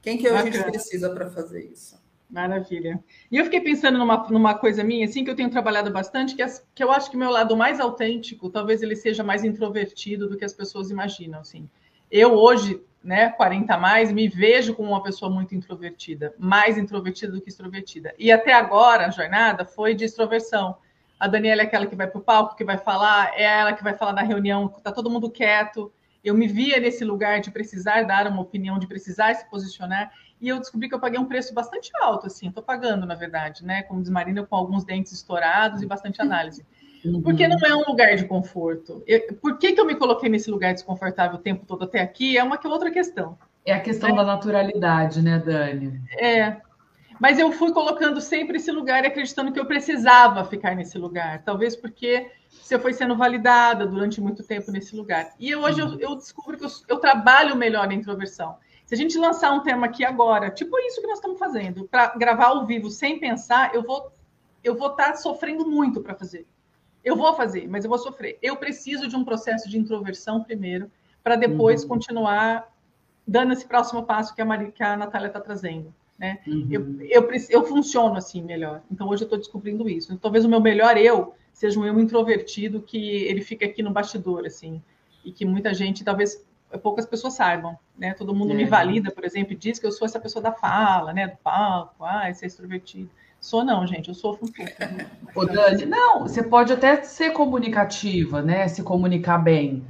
Quem 0.01 0.17
que 0.17 0.27
a 0.27 0.41
gente 0.41 0.63
precisa 0.63 1.09
para 1.09 1.29
fazer 1.29 1.65
isso? 1.65 1.99
Maravilha. 2.29 3.01
E 3.31 3.37
eu 3.37 3.45
fiquei 3.45 3.61
pensando 3.61 3.97
numa, 3.97 4.27
numa 4.29 4.53
coisa 4.53 4.83
minha, 4.83 5.05
assim, 5.05 5.23
que 5.23 5.29
eu 5.29 5.35
tenho 5.35 5.49
trabalhado 5.49 5.89
bastante, 5.91 6.35
que, 6.35 6.41
as, 6.41 6.65
que 6.75 6.83
eu 6.83 6.91
acho 6.91 7.09
que 7.09 7.15
o 7.15 7.19
meu 7.19 7.31
lado 7.31 7.55
mais 7.55 7.79
autêntico, 7.79 8.49
talvez 8.49 8.83
ele 8.83 8.95
seja 8.95 9.23
mais 9.23 9.45
introvertido 9.45 10.27
do 10.27 10.37
que 10.37 10.43
as 10.43 10.53
pessoas 10.53 10.89
imaginam, 10.89 11.39
assim. 11.39 11.69
Eu 12.11 12.33
hoje 12.33 12.81
né, 13.07 13.29
40 13.29 13.73
a 13.73 13.77
mais, 13.77 14.11
me 14.11 14.27
vejo 14.27 14.73
como 14.75 14.89
uma 14.89 15.01
pessoa 15.01 15.31
muito 15.31 15.55
introvertida, 15.55 16.33
mais 16.37 16.77
introvertida 16.77 17.31
do 17.31 17.39
que 17.39 17.47
extrovertida. 17.47 18.13
E 18.19 18.31
até 18.31 18.51
agora 18.51 19.05
a 19.05 19.09
jornada 19.09 19.63
foi 19.63 19.95
de 19.95 20.03
extroversão. 20.03 20.75
A 21.17 21.25
Daniela 21.25 21.61
é 21.61 21.65
aquela 21.65 21.85
que 21.85 21.95
vai 21.95 22.07
para 22.07 22.19
o 22.19 22.23
palco, 22.23 22.57
que 22.57 22.65
vai 22.65 22.77
falar, 22.77 23.31
é 23.35 23.43
ela 23.43 23.71
que 23.71 23.81
vai 23.81 23.93
falar 23.93 24.11
na 24.11 24.23
reunião, 24.23 24.67
tá 24.67 24.91
todo 24.91 25.09
mundo 25.09 25.31
quieto. 25.31 25.89
Eu 26.23 26.35
me 26.35 26.47
via 26.47 26.79
nesse 26.79 27.05
lugar 27.05 27.39
de 27.39 27.51
precisar 27.51 28.03
dar 28.03 28.27
uma 28.27 28.41
opinião, 28.41 28.77
de 28.77 28.87
precisar 28.87 29.33
se 29.33 29.49
posicionar, 29.49 30.11
e 30.39 30.49
eu 30.49 30.59
descobri 30.59 30.87
que 30.87 30.95
eu 30.95 30.99
paguei 30.99 31.19
um 31.19 31.25
preço 31.25 31.53
bastante 31.53 31.91
alto, 32.01 32.27
assim, 32.27 32.47
estou 32.47 32.63
pagando, 32.63 33.05
na 33.05 33.15
verdade, 33.15 33.65
né? 33.65 33.83
Como 33.83 34.01
diz 34.01 34.09
Marina, 34.09 34.45
com 34.45 34.55
alguns 34.55 34.83
dentes 34.83 35.11
estourados 35.11 35.81
e 35.81 35.85
bastante 35.85 36.21
análise. 36.21 36.65
Porque 37.23 37.47
não 37.47 37.57
é 37.57 37.75
um 37.75 37.83
lugar 37.87 38.15
de 38.15 38.25
conforto. 38.25 39.03
Eu, 39.07 39.33
por 39.35 39.57
que, 39.57 39.73
que 39.73 39.79
eu 39.79 39.85
me 39.85 39.95
coloquei 39.95 40.29
nesse 40.29 40.51
lugar 40.51 40.73
desconfortável 40.73 41.37
o 41.37 41.41
tempo 41.41 41.65
todo 41.65 41.83
até 41.85 42.01
aqui? 42.01 42.37
É 42.37 42.43
uma 42.43 42.57
que 42.57 42.67
outra 42.67 42.91
questão. 42.91 43.37
É 43.65 43.73
a 43.73 43.79
questão 43.79 44.09
é. 44.09 44.15
da 44.15 44.23
naturalidade, 44.23 45.21
né, 45.21 45.39
Dani? 45.39 46.01
É. 46.17 46.57
Mas 47.19 47.39
eu 47.39 47.51
fui 47.51 47.71
colocando 47.71 48.21
sempre 48.21 48.57
esse 48.57 48.71
lugar 48.71 49.03
e 49.03 49.07
acreditando 49.07 49.51
que 49.51 49.59
eu 49.59 49.65
precisava 49.65 50.43
ficar 50.45 50.75
nesse 50.75 50.97
lugar. 50.97 51.43
Talvez 51.43 51.75
porque 51.75 52.29
você 52.49 52.77
foi 52.77 52.93
sendo 52.93 53.15
validada 53.15 53.85
durante 53.85 54.19
muito 54.19 54.43
tempo 54.43 54.71
nesse 54.71 54.95
lugar. 54.95 55.33
E 55.39 55.55
hoje 55.55 55.81
uhum. 55.81 55.93
eu, 55.93 56.11
eu, 56.11 56.15
descubro 56.15 56.57
que 56.57 56.65
eu, 56.65 56.69
eu 56.87 56.97
trabalho 56.97 57.55
melhor 57.55 57.87
na 57.87 57.93
introversão. 57.93 58.57
Se 58.85 58.93
a 58.93 58.97
gente 58.97 59.17
lançar 59.17 59.51
um 59.51 59.61
tema 59.61 59.87
aqui 59.87 60.05
agora, 60.05 60.49
tipo 60.49 60.77
isso 60.79 61.01
que 61.01 61.07
nós 61.07 61.17
estamos 61.17 61.37
fazendo, 61.37 61.87
para 61.87 62.15
gravar 62.15 62.47
ao 62.47 62.65
vivo 62.65 62.89
sem 62.89 63.19
pensar, 63.19 63.73
eu 63.73 63.83
vou 63.83 64.11
eu 64.63 64.75
vou 64.75 64.91
estar 64.91 65.11
tá 65.11 65.15
sofrendo 65.15 65.69
muito 65.69 66.01
para 66.01 66.15
fazer. 66.15 66.45
Eu 67.03 67.15
vou 67.15 67.33
fazer, 67.35 67.67
mas 67.69 67.85
eu 67.85 67.89
vou 67.89 67.97
sofrer. 67.97 68.37
Eu 68.41 68.57
preciso 68.57 69.07
de 69.07 69.15
um 69.15 69.23
processo 69.23 69.69
de 69.69 69.77
introversão 69.77 70.43
primeiro, 70.43 70.91
para 71.23 71.35
depois 71.35 71.83
uhum. 71.83 71.89
continuar 71.89 72.67
dando 73.25 73.53
esse 73.53 73.65
próximo 73.65 74.03
passo 74.03 74.33
que 74.35 74.41
a, 74.41 74.45
Maria, 74.45 74.71
que 74.71 74.83
a 74.83 74.97
Natália 74.97 75.27
está 75.27 75.39
trazendo. 75.39 75.93
Né? 76.17 76.39
Uhum. 76.47 76.67
Eu, 76.69 77.01
eu, 77.01 77.29
eu 77.49 77.63
funciono 77.65 78.15
assim 78.15 78.41
melhor. 78.41 78.81
Então 78.91 79.07
hoje 79.07 79.23
eu 79.23 79.27
estou 79.27 79.37
descobrindo 79.37 79.87
isso. 79.87 80.07
Então, 80.07 80.17
talvez 80.17 80.43
o 80.43 80.49
meu 80.49 80.59
melhor 80.59 80.97
eu 80.97 81.33
seja 81.57 81.79
um 81.79 81.85
eu 81.85 81.99
introvertido 81.99 82.79
que 82.83 83.23
ele 83.23 83.41
fica 83.41 83.65
aqui 83.65 83.81
no 83.81 83.89
bastidor, 83.89 84.45
assim, 84.45 84.79
e 85.25 85.31
que 85.31 85.43
muita 85.43 85.73
gente, 85.73 86.03
talvez 86.03 86.45
poucas 86.83 87.03
pessoas 87.03 87.33
saibam, 87.33 87.75
né? 87.97 88.13
Todo 88.13 88.35
mundo 88.35 88.51
é. 88.51 88.55
me 88.55 88.65
valida, 88.65 89.09
por 89.09 89.25
exemplo, 89.25 89.53
e 89.53 89.55
diz 89.55 89.79
que 89.79 89.87
eu 89.87 89.91
sou 89.91 90.05
essa 90.05 90.19
pessoa 90.19 90.43
da 90.43 90.51
fala, 90.51 91.11
né? 91.13 91.25
Do 91.25 91.37
palco, 91.37 92.05
ah, 92.05 92.29
esse 92.29 92.43
é 92.43 92.47
extrovertido. 92.47 93.09
Sou 93.39 93.65
não, 93.65 93.87
gente, 93.87 94.07
eu 94.07 94.13
sofro 94.13 94.47
um 94.47 95.33
pouco. 95.33 95.51
Dani, 95.51 95.87
não, 95.87 96.19
você 96.27 96.43
pode 96.43 96.71
até 96.71 97.01
ser 97.01 97.31
comunicativa, 97.31 98.39
né? 98.43 98.67
Se 98.67 98.83
comunicar 98.83 99.39
bem. 99.39 99.83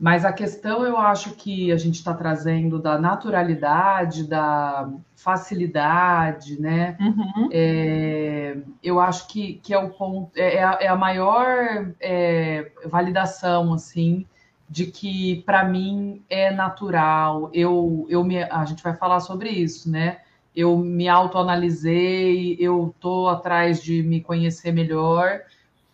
Mas 0.00 0.24
a 0.24 0.32
questão 0.32 0.84
eu 0.84 0.96
acho 0.96 1.32
que 1.34 1.70
a 1.70 1.76
gente 1.76 1.96
está 1.96 2.14
trazendo 2.14 2.78
da 2.78 2.98
naturalidade, 2.98 4.26
da 4.26 4.90
facilidade, 5.14 6.58
né? 6.58 6.96
Uhum. 6.98 7.48
É, 7.52 8.56
eu 8.82 8.98
acho 8.98 9.28
que, 9.28 9.54
que 9.62 9.74
é 9.74 9.78
o 9.78 9.90
ponto, 9.90 10.30
é, 10.34 10.56
é 10.56 10.64
a, 10.64 10.78
é 10.80 10.86
a 10.88 10.96
maior 10.96 11.92
é, 12.00 12.72
validação, 12.86 13.74
assim, 13.74 14.26
de 14.68 14.86
que 14.86 15.42
para 15.44 15.64
mim 15.64 16.22
é 16.30 16.50
natural. 16.50 17.50
Eu, 17.52 18.06
eu 18.08 18.24
me, 18.24 18.42
a 18.42 18.64
gente 18.64 18.82
vai 18.82 18.96
falar 18.96 19.20
sobre 19.20 19.50
isso, 19.50 19.90
né? 19.90 20.20
eu 20.54 20.76
me 20.76 21.08
autoanalisei, 21.08 22.56
eu 22.58 22.94
tô 23.00 23.28
atrás 23.28 23.82
de 23.82 24.02
me 24.02 24.20
conhecer 24.20 24.72
melhor, 24.72 25.42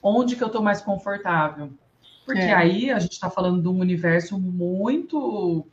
onde 0.03 0.37
que 0.37 0.43
eu 0.43 0.49
tô 0.49 0.63
mais 0.63 0.81
confortável. 0.81 1.71
Porque 2.27 2.41
é. 2.41 2.53
aí 2.53 2.91
a 2.91 2.99
gente 2.99 3.13
está 3.13 3.31
falando 3.31 3.63
de 3.63 3.69
um 3.69 3.79
universo 3.79 4.39
muito, 4.39 5.65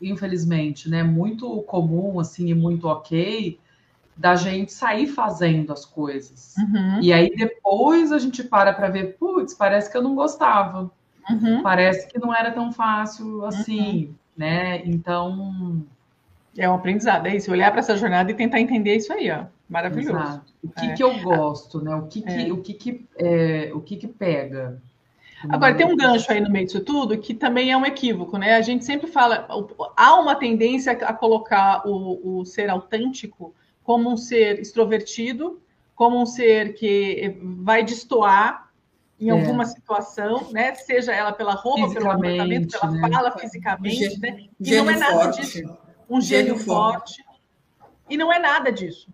infelizmente, 0.00 0.90
né, 0.90 1.02
muito 1.02 1.62
comum 1.62 2.20
assim 2.20 2.48
e 2.50 2.54
muito 2.54 2.86
ok 2.86 3.58
da 4.14 4.34
gente 4.34 4.72
sair 4.72 5.06
fazendo 5.06 5.72
as 5.72 5.84
coisas. 5.84 6.54
Uhum. 6.58 7.00
E 7.02 7.12
aí 7.12 7.34
depois 7.34 8.12
a 8.12 8.18
gente 8.18 8.44
para 8.44 8.72
para 8.72 8.88
ver, 8.88 9.16
putz, 9.18 9.54
parece 9.54 9.90
que 9.90 9.96
eu 9.96 10.02
não 10.02 10.14
gostava. 10.14 10.90
Uhum. 11.28 11.62
Parece 11.62 12.06
que 12.06 12.18
não 12.18 12.34
era 12.34 12.52
tão 12.52 12.72
fácil 12.72 13.44
assim, 13.44 14.06
uhum. 14.06 14.14
né? 14.36 14.86
Então, 14.86 15.84
é 16.56 16.68
um 16.68 16.74
aprendizado, 16.74 17.26
é 17.26 17.36
isso. 17.36 17.50
Olhar 17.50 17.70
para 17.70 17.80
essa 17.80 17.96
jornada 17.96 18.30
e 18.30 18.34
tentar 18.34 18.60
entender 18.60 18.96
isso 18.96 19.12
aí, 19.12 19.30
ó. 19.30 19.46
Maravilhoso. 19.68 20.16
Exato. 20.16 20.54
O 20.62 20.68
que, 20.68 20.86
é. 20.86 20.94
que 20.94 21.02
eu 21.02 21.20
gosto, 21.20 21.82
né? 21.82 21.94
O 21.96 22.06
que, 22.06 22.22
que, 22.22 22.48
é. 22.48 22.52
o 22.52 22.62
que, 22.62 22.74
que, 22.74 23.06
é, 23.16 23.70
o 23.74 23.80
que, 23.80 23.96
que 23.96 24.06
pega. 24.06 24.80
Agora, 25.48 25.74
tem 25.74 25.86
um 25.86 25.96
gancho 25.96 26.30
aí 26.30 26.40
no 26.40 26.50
meio 26.50 26.66
disso 26.66 26.80
tudo 26.80 27.18
que 27.18 27.34
também 27.34 27.70
é 27.70 27.76
um 27.76 27.86
equívoco, 27.86 28.38
né? 28.38 28.54
A 28.54 28.62
gente 28.62 28.84
sempre 28.84 29.06
fala, 29.06 29.46
há 29.96 30.14
uma 30.20 30.34
tendência 30.34 30.92
a 30.92 31.12
colocar 31.12 31.86
o, 31.86 32.40
o 32.40 32.44
ser 32.44 32.70
autêntico 32.70 33.54
como 33.82 34.10
um 34.10 34.16
ser 34.16 34.60
extrovertido 34.60 35.60
como 35.96 36.20
um 36.20 36.26
ser 36.26 36.74
que 36.74 37.38
vai 37.42 37.82
destoar 37.82 38.70
em 39.18 39.30
é. 39.30 39.32
alguma 39.32 39.64
situação, 39.64 40.52
né? 40.52 40.74
Seja 40.74 41.12
ela 41.12 41.32
pela 41.32 41.54
roupa, 41.54 41.92
pelo 41.92 42.12
comportamento, 42.12 42.78
pela 42.78 42.92
né? 42.92 43.10
fala, 43.10 43.38
fisicamente, 43.38 44.20
né? 44.20 44.44
E 44.60 44.76
não 44.76 44.90
é 44.90 44.96
nada 44.98 45.24
forte. 45.24 45.40
disso. 45.40 45.78
Um 46.08 46.20
gênio, 46.20 46.54
gênio 46.54 46.58
forte. 46.58 47.22
forte. 47.24 47.40
E 48.10 48.16
não 48.16 48.30
é 48.30 48.38
nada 48.38 48.70
disso. 48.70 49.08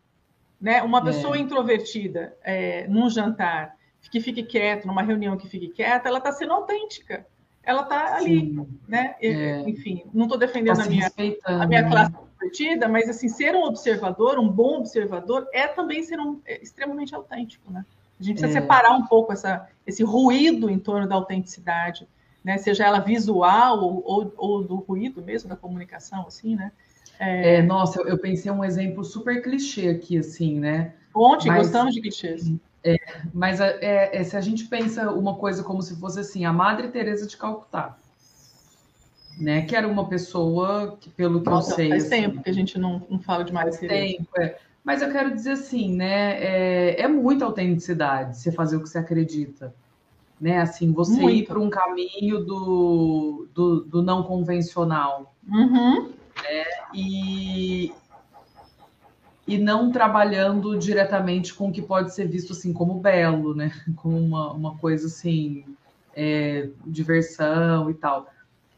Né? 0.60 0.82
Uma 0.82 1.02
pessoa 1.02 1.36
é. 1.36 1.40
introvertida 1.40 2.36
é, 2.42 2.86
num 2.88 3.08
jantar 3.08 3.76
que 4.10 4.20
fique 4.20 4.42
quieta, 4.42 4.86
numa 4.86 5.02
reunião 5.02 5.36
que 5.36 5.48
fique 5.48 5.68
quieta, 5.68 6.08
ela 6.08 6.18
está 6.18 6.32
sendo 6.32 6.52
autêntica. 6.52 7.26
Ela 7.62 7.82
está 7.82 8.16
ali, 8.16 8.66
né? 8.88 9.14
É. 9.20 9.60
Enfim, 9.68 10.02
não 10.12 10.24
estou 10.24 10.38
defendendo 10.38 10.76
tá 10.76 10.84
a, 10.84 10.88
minha, 10.88 11.12
a 11.44 11.66
minha 11.66 11.88
classe 11.88 12.12
introvertida, 12.12 12.88
mas 12.88 13.08
assim, 13.08 13.28
ser 13.28 13.54
um 13.54 13.62
observador, 13.62 14.38
um 14.38 14.48
bom 14.48 14.78
observador, 14.78 15.46
é 15.52 15.68
também 15.68 16.02
ser 16.02 16.18
um 16.18 16.40
é 16.44 16.60
extremamente 16.60 17.14
autêntico, 17.14 17.70
né? 17.70 17.84
A 18.18 18.22
gente 18.22 18.38
precisa 18.38 18.58
é. 18.58 18.62
separar 18.62 18.92
um 18.92 19.06
pouco 19.06 19.32
essa, 19.32 19.68
esse 19.86 20.02
ruído 20.02 20.68
em 20.68 20.78
torno 20.78 21.08
da 21.08 21.14
autenticidade, 21.14 22.06
né? 22.44 22.58
Seja 22.58 22.84
ela 22.84 22.98
visual 22.98 23.80
ou, 23.80 24.02
ou, 24.04 24.34
ou 24.36 24.64
do 24.64 24.76
ruído 24.76 25.22
mesmo 25.22 25.48
da 25.48 25.56
comunicação, 25.56 26.26
assim, 26.26 26.56
né? 26.56 26.72
É... 27.18 27.56
é 27.56 27.62
nossa, 27.62 28.00
eu, 28.00 28.08
eu 28.08 28.18
pensei 28.18 28.50
um 28.50 28.64
exemplo 28.64 29.04
super 29.04 29.40
clichê 29.40 29.88
aqui, 29.88 30.18
assim, 30.18 30.58
né? 30.58 30.94
Ontem 31.14 31.48
mas... 31.48 31.68
gostamos 31.68 31.94
de 31.94 32.00
clichês. 32.00 32.52
É, 32.84 32.96
mas 33.32 33.60
é, 33.60 33.78
é, 33.80 34.16
é, 34.16 34.24
se 34.24 34.36
a 34.36 34.40
gente 34.40 34.64
pensa 34.64 35.10
uma 35.12 35.36
coisa 35.36 35.62
como 35.62 35.82
se 35.82 35.94
fosse 35.96 36.20
assim, 36.20 36.44
a 36.44 36.52
Madre 36.52 36.88
Teresa 36.88 37.26
de 37.26 37.36
Calcutá, 37.36 37.96
né? 39.38 39.62
Que 39.62 39.76
era 39.76 39.86
uma 39.86 40.08
pessoa 40.08 40.96
que, 41.00 41.08
pelo 41.08 41.40
que 41.42 41.48
Nossa, 41.48 41.72
eu 41.72 41.76
sei, 41.76 41.88
faz 41.90 42.04
assim, 42.04 42.22
tempo 42.22 42.42
que 42.42 42.50
a 42.50 42.54
gente 42.54 42.78
não, 42.78 43.02
não 43.08 43.20
fala 43.20 43.44
de 43.44 43.52
Madre 43.52 43.76
Teresa. 43.76 44.16
Tempo, 44.16 44.40
é. 44.40 44.58
Mas 44.84 45.00
eu 45.00 45.12
quero 45.12 45.32
dizer 45.32 45.52
assim, 45.52 45.94
né? 45.94 46.42
É, 46.42 47.02
é 47.02 47.08
muita 47.08 47.44
autenticidade 47.44 48.36
você 48.36 48.50
fazer 48.50 48.76
o 48.76 48.82
que 48.82 48.88
você 48.88 48.98
acredita, 48.98 49.72
né? 50.40 50.60
Assim, 50.60 50.92
você 50.92 51.20
Muito. 51.20 51.36
ir 51.36 51.46
para 51.46 51.60
um 51.60 51.70
caminho 51.70 52.44
do, 52.44 53.46
do, 53.54 53.80
do 53.82 54.02
não 54.02 54.24
convencional, 54.24 55.32
uhum. 55.48 56.08
né? 56.42 56.64
E, 56.92 57.92
e 59.46 59.58
não 59.58 59.90
trabalhando 59.90 60.78
diretamente 60.78 61.52
com 61.52 61.68
o 61.68 61.72
que 61.72 61.82
pode 61.82 62.14
ser 62.14 62.26
visto 62.26 62.52
assim 62.52 62.72
como 62.72 63.00
belo, 63.00 63.54
né? 63.54 63.72
Como 63.96 64.16
uma, 64.18 64.52
uma 64.52 64.76
coisa 64.78 65.06
assim, 65.06 65.64
é, 66.14 66.68
diversão 66.86 67.90
e 67.90 67.94
tal. 67.94 68.28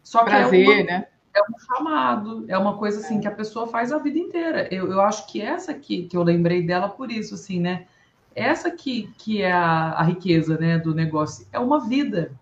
Só 0.02 0.24
que 0.24 0.30
é 0.30 0.38
Prazer, 0.40 0.68
é, 0.68 0.72
uma, 0.72 0.84
né? 0.84 1.06
é 1.34 1.42
um 1.42 1.58
chamado, 1.58 2.44
é 2.48 2.58
uma 2.58 2.76
coisa 2.76 3.00
assim 3.00 3.20
que 3.20 3.28
a 3.28 3.34
pessoa 3.34 3.66
faz 3.66 3.92
a 3.92 3.98
vida 3.98 4.18
inteira. 4.18 4.68
Eu, 4.72 4.90
eu 4.90 5.00
acho 5.00 5.26
que 5.26 5.40
essa 5.40 5.72
aqui, 5.72 6.04
que 6.04 6.16
eu 6.16 6.22
lembrei 6.22 6.62
dela 6.66 6.88
por 6.88 7.10
isso, 7.10 7.34
assim, 7.34 7.60
né? 7.60 7.86
Essa 8.34 8.68
aqui 8.68 9.12
que 9.18 9.42
é 9.42 9.52
a, 9.52 9.92
a 9.92 10.02
riqueza 10.02 10.58
né, 10.58 10.78
do 10.78 10.94
negócio, 10.94 11.46
é 11.52 11.58
uma 11.58 11.86
vida 11.86 12.32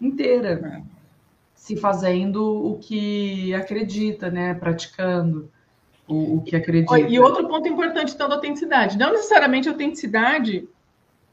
inteira. 0.00 0.82
É. 0.84 0.98
Se 1.54 1.76
fazendo 1.76 2.42
o 2.44 2.78
que 2.78 3.52
acredita, 3.52 4.30
né? 4.30 4.54
Praticando 4.54 5.50
o, 6.08 6.36
o 6.36 6.42
que 6.42 6.56
acredita. 6.56 6.98
E 6.98 7.20
outro 7.20 7.46
ponto 7.46 7.68
importante, 7.68 8.14
então, 8.14 8.28
da 8.28 8.36
autenticidade. 8.36 8.98
Não 8.98 9.12
necessariamente 9.12 9.68
autenticidade, 9.68 10.66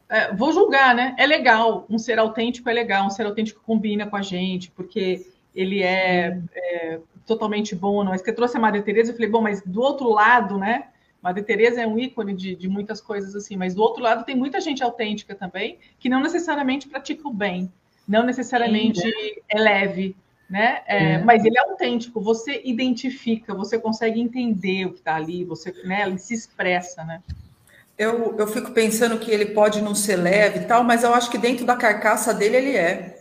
é, 0.10 0.34
vou 0.34 0.51
julgar, 0.51 0.94
né? 0.94 1.15
É 1.17 1.25
legal, 1.25 1.86
um 1.89 1.98
ser 1.98 2.20
autêntico 2.20 2.70
é 2.70 2.74
legal, 2.74 3.05
um 3.08 3.10
ser 3.10 3.25
autêntico 3.25 3.62
combina 3.65 4.05
com 4.05 4.15
a 4.15 4.22
gente, 4.22 4.70
porque 4.72 5.25
ele 5.55 5.82
é, 5.82 6.39
é 6.53 7.00
totalmente 7.25 7.74
bom. 7.74 8.03
Não. 8.03 8.12
Mas 8.12 8.22
que 8.22 8.29
eu 8.29 8.36
trouxe 8.36 8.58
a 8.58 8.60
Madre 8.60 8.82
Teresa, 8.82 9.12
eu 9.12 9.15
falei, 9.15 9.29
bom, 9.29 9.41
mas 9.41 9.62
do 9.65 9.82
outro 9.82 10.10
lado, 10.10 10.58
né? 10.58 10.89
Madre 11.22 11.41
Teresa 11.41 11.82
é 11.82 11.88
um 11.88 11.98
ícone 11.98 12.36
de, 12.36 12.55
de 12.55 12.67
muitas 12.67 13.01
coisas 13.01 13.36
assim, 13.36 13.55
mas 13.55 13.74
do 13.74 13.82
outro 13.82 14.03
lado 14.03 14.24
tem 14.24 14.36
muita 14.36 14.62
gente 14.62 14.84
autêntica 14.84 15.34
também, 15.34 15.79
que 15.98 16.08
não 16.08 16.22
necessariamente 16.22 16.88
pratica 16.88 17.27
o 17.27 17.34
bem, 17.34 17.72
não 18.08 18.24
necessariamente 18.24 19.00
Sim, 19.00 19.08
né? 19.08 19.41
é 19.50 19.60
leve, 19.60 20.15
né? 20.50 20.82
É, 20.88 21.14
é. 21.14 21.18
Mas 21.20 21.44
ele 21.44 21.58
é 21.58 21.62
autêntico, 21.62 22.22
você 22.22 22.62
identifica, 22.64 23.54
você 23.54 23.80
consegue 23.80 24.20
entender 24.20 24.86
o 24.86 24.92
que 24.92 25.00
está 25.00 25.16
ali, 25.16 25.44
você, 25.44 25.74
né? 25.84 26.04
Ele 26.06 26.18
se 26.18 26.34
expressa, 26.34 27.04
né? 27.04 27.22
Eu, 27.98 28.36
eu 28.38 28.48
fico 28.48 28.72
pensando 28.72 29.18
que 29.18 29.32
ele 29.32 29.48
pode 29.48 29.82
não 29.82 29.96
ser 29.96 30.18
leve 30.18 30.60
e 30.60 30.64
tal, 30.66 30.84
mas 30.84 31.04
eu 31.04 31.14
acho 31.14 31.30
que 31.32 31.38
dentro 31.38 31.66
da 31.66 31.75
carcaça 31.75 32.34
dele 32.34 32.58
ele 32.58 32.75
é. 32.75 33.16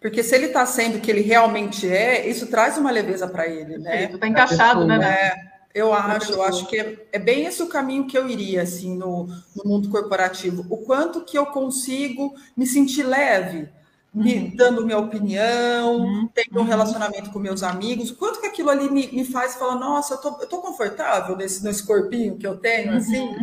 Porque 0.00 0.22
se 0.22 0.34
ele 0.34 0.46
está 0.46 0.64
sendo 0.64 0.98
o 0.98 1.00
que 1.00 1.10
ele 1.10 1.20
realmente 1.20 1.88
é, 1.88 2.28
isso 2.28 2.46
traz 2.46 2.78
uma 2.78 2.90
leveza 2.90 3.26
para 3.28 3.46
ele, 3.46 3.78
né? 3.78 4.04
Está 4.04 4.26
encaixado, 4.26 4.86
né? 4.86 5.04
É, 5.04 5.46
eu 5.74 5.92
acho, 5.92 6.32
eu 6.32 6.42
acho 6.42 6.66
que 6.66 6.78
é, 6.78 7.06
é, 7.12 7.18
bem 7.18 7.44
esse 7.44 7.62
o 7.62 7.68
caminho 7.68 8.06
que 8.06 8.16
eu 8.16 8.28
iria, 8.28 8.62
assim, 8.62 8.96
no, 8.96 9.26
no 9.54 9.64
mundo 9.64 9.90
corporativo. 9.90 10.64
O 10.70 10.78
quanto 10.78 11.22
que 11.22 11.36
eu 11.36 11.46
consigo 11.46 12.34
me 12.56 12.66
sentir 12.66 13.02
leve, 13.02 13.68
me 14.14 14.34
uhum. 14.38 14.56
dando 14.56 14.84
minha 14.84 14.98
opinião, 14.98 15.98
uhum. 15.98 16.28
tendo 16.34 16.56
um 16.56 16.60
uhum. 16.60 16.66
relacionamento 16.66 17.30
com 17.30 17.38
meus 17.38 17.62
amigos, 17.62 18.10
quanto 18.10 18.40
que 18.40 18.46
aquilo 18.46 18.70
ali 18.70 18.90
me, 18.90 19.06
me 19.08 19.24
faz 19.24 19.56
falar, 19.56 19.76
nossa, 19.76 20.14
eu 20.14 20.18
tô, 20.18 20.40
eu 20.40 20.48
tô 20.48 20.58
confortável 20.58 21.36
nesse, 21.36 21.62
nesse 21.62 21.86
corpinho 21.86 22.36
que 22.38 22.46
eu 22.46 22.56
tenho, 22.56 22.92
uhum. 22.92 22.98
assim. 22.98 23.36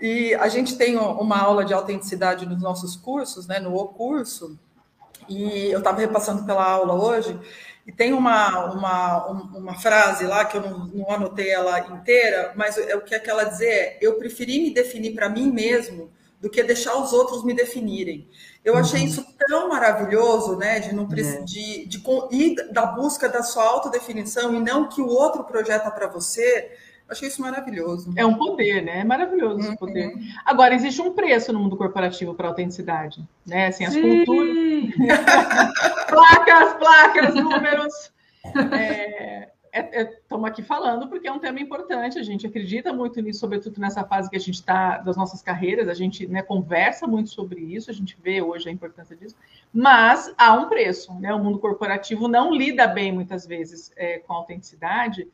E 0.00 0.34
a 0.34 0.48
gente 0.48 0.76
tem 0.76 0.96
uma 0.96 1.38
aula 1.38 1.64
de 1.64 1.74
autenticidade 1.74 2.46
nos 2.46 2.62
nossos 2.62 2.94
cursos, 2.94 3.46
né, 3.46 3.58
no 3.58 3.74
O 3.74 3.88
curso, 3.88 4.58
e 5.28 5.70
eu 5.70 5.78
estava 5.78 6.00
repassando 6.00 6.44
pela 6.44 6.64
aula 6.64 6.94
hoje, 6.94 7.38
e 7.86 7.92
tem 7.92 8.12
uma, 8.12 8.72
uma, 8.72 9.26
uma 9.26 9.74
frase 9.74 10.24
lá 10.24 10.44
que 10.44 10.56
eu 10.56 10.62
não, 10.62 10.86
não 10.86 11.10
anotei 11.10 11.50
ela 11.50 11.78
inteira, 11.80 12.52
mas 12.56 12.76
o 12.76 13.00
que, 13.02 13.14
é 13.14 13.18
que 13.18 13.28
ela 13.28 13.44
dizer 13.44 13.68
é: 13.68 13.98
eu 14.00 14.14
preferi 14.14 14.62
me 14.62 14.72
definir 14.72 15.14
para 15.14 15.28
mim 15.28 15.50
mesmo 15.50 16.10
do 16.44 16.50
que 16.50 16.62
deixar 16.62 16.94
os 17.02 17.14
outros 17.14 17.42
me 17.42 17.54
definirem. 17.54 18.28
Eu 18.62 18.76
achei 18.76 19.00
uhum. 19.00 19.06
isso 19.06 19.26
tão 19.48 19.66
maravilhoso, 19.66 20.58
né? 20.58 20.78
De 20.78 20.94
não 20.94 21.04
é. 21.04 21.40
de, 21.40 21.86
de, 21.86 22.02
ir 22.32 22.70
da 22.70 22.84
busca 22.84 23.30
da 23.30 23.42
sua 23.42 23.64
autodefinição 23.64 24.54
e 24.54 24.60
não 24.60 24.86
que 24.86 25.00
o 25.00 25.08
outro 25.08 25.42
projeta 25.44 25.90
para 25.90 26.06
você. 26.06 26.70
Eu 27.08 27.12
achei 27.12 27.28
isso 27.28 27.40
maravilhoso. 27.40 28.12
É 28.14 28.26
um 28.26 28.36
poder, 28.36 28.82
né? 28.82 29.00
É 29.00 29.04
maravilhoso 29.04 29.60
esse 29.60 29.70
uhum. 29.70 29.76
poder. 29.76 30.12
Agora, 30.44 30.74
existe 30.74 31.00
um 31.00 31.14
preço 31.14 31.50
no 31.50 31.60
mundo 31.60 31.78
corporativo 31.78 32.34
para 32.34 32.48
autenticidade, 32.48 33.26
né? 33.46 33.68
Assim, 33.68 33.86
as 33.86 33.94
Sim. 33.94 34.02
culturas. 34.02 34.54
placas, 36.08 36.74
placas, 36.74 37.34
números. 37.34 38.12
É, 38.78 39.48
estamos 39.74 40.44
é, 40.44 40.48
é 40.48 40.50
aqui 40.52 40.62
falando 40.62 41.08
porque 41.08 41.26
é 41.26 41.32
um 41.32 41.40
tema 41.40 41.58
importante, 41.58 42.18
a 42.18 42.22
gente 42.22 42.46
acredita 42.46 42.92
muito 42.92 43.20
nisso, 43.20 43.40
sobretudo 43.40 43.80
nessa 43.80 44.04
fase 44.04 44.30
que 44.30 44.36
a 44.36 44.40
gente 44.40 44.54
está 44.54 44.98
das 44.98 45.16
nossas 45.16 45.42
carreiras, 45.42 45.88
a 45.88 45.94
gente 45.94 46.26
né, 46.28 46.42
conversa 46.42 47.06
muito 47.06 47.30
sobre 47.30 47.60
isso, 47.60 47.90
a 47.90 47.94
gente 47.94 48.16
vê 48.22 48.40
hoje 48.40 48.68
a 48.68 48.72
importância 48.72 49.16
disso, 49.16 49.34
mas 49.72 50.32
há 50.38 50.54
um 50.54 50.68
preço, 50.68 51.12
né? 51.18 51.34
O 51.34 51.42
mundo 51.42 51.58
corporativo 51.58 52.28
não 52.28 52.54
lida 52.54 52.86
bem 52.86 53.12
muitas 53.12 53.44
vezes 53.44 53.92
é, 53.96 54.18
com 54.18 54.32
a 54.32 54.36
autenticidade. 54.36 55.26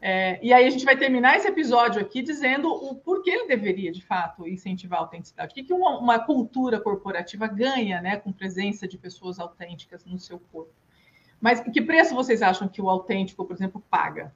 É, 0.00 0.38
e 0.42 0.52
aí 0.52 0.66
a 0.66 0.70
gente 0.70 0.84
vai 0.84 0.96
terminar 0.96 1.36
esse 1.36 1.48
episódio 1.48 2.00
aqui 2.00 2.20
dizendo 2.20 2.68
o 2.68 2.94
porquê 2.94 3.30
ele 3.30 3.46
deveria, 3.46 3.92
de 3.92 4.04
fato, 4.04 4.46
incentivar 4.46 4.98
a 4.98 5.02
autenticidade. 5.02 5.52
O 5.52 5.54
que, 5.54 5.62
que 5.62 5.72
uma, 5.72 5.98
uma 5.98 6.18
cultura 6.18 6.80
corporativa 6.80 7.46
ganha 7.46 8.02
né, 8.02 8.16
com 8.16 8.32
presença 8.32 8.86
de 8.86 8.98
pessoas 8.98 9.38
autênticas 9.38 10.04
no 10.04 10.18
seu 10.18 10.38
corpo? 10.52 10.72
Mas 11.44 11.60
que 11.60 11.82
preço 11.82 12.14
vocês 12.14 12.40
acham 12.40 12.66
que 12.66 12.80
o 12.80 12.88
autêntico, 12.88 13.44
por 13.44 13.54
exemplo, 13.54 13.84
paga? 13.90 14.32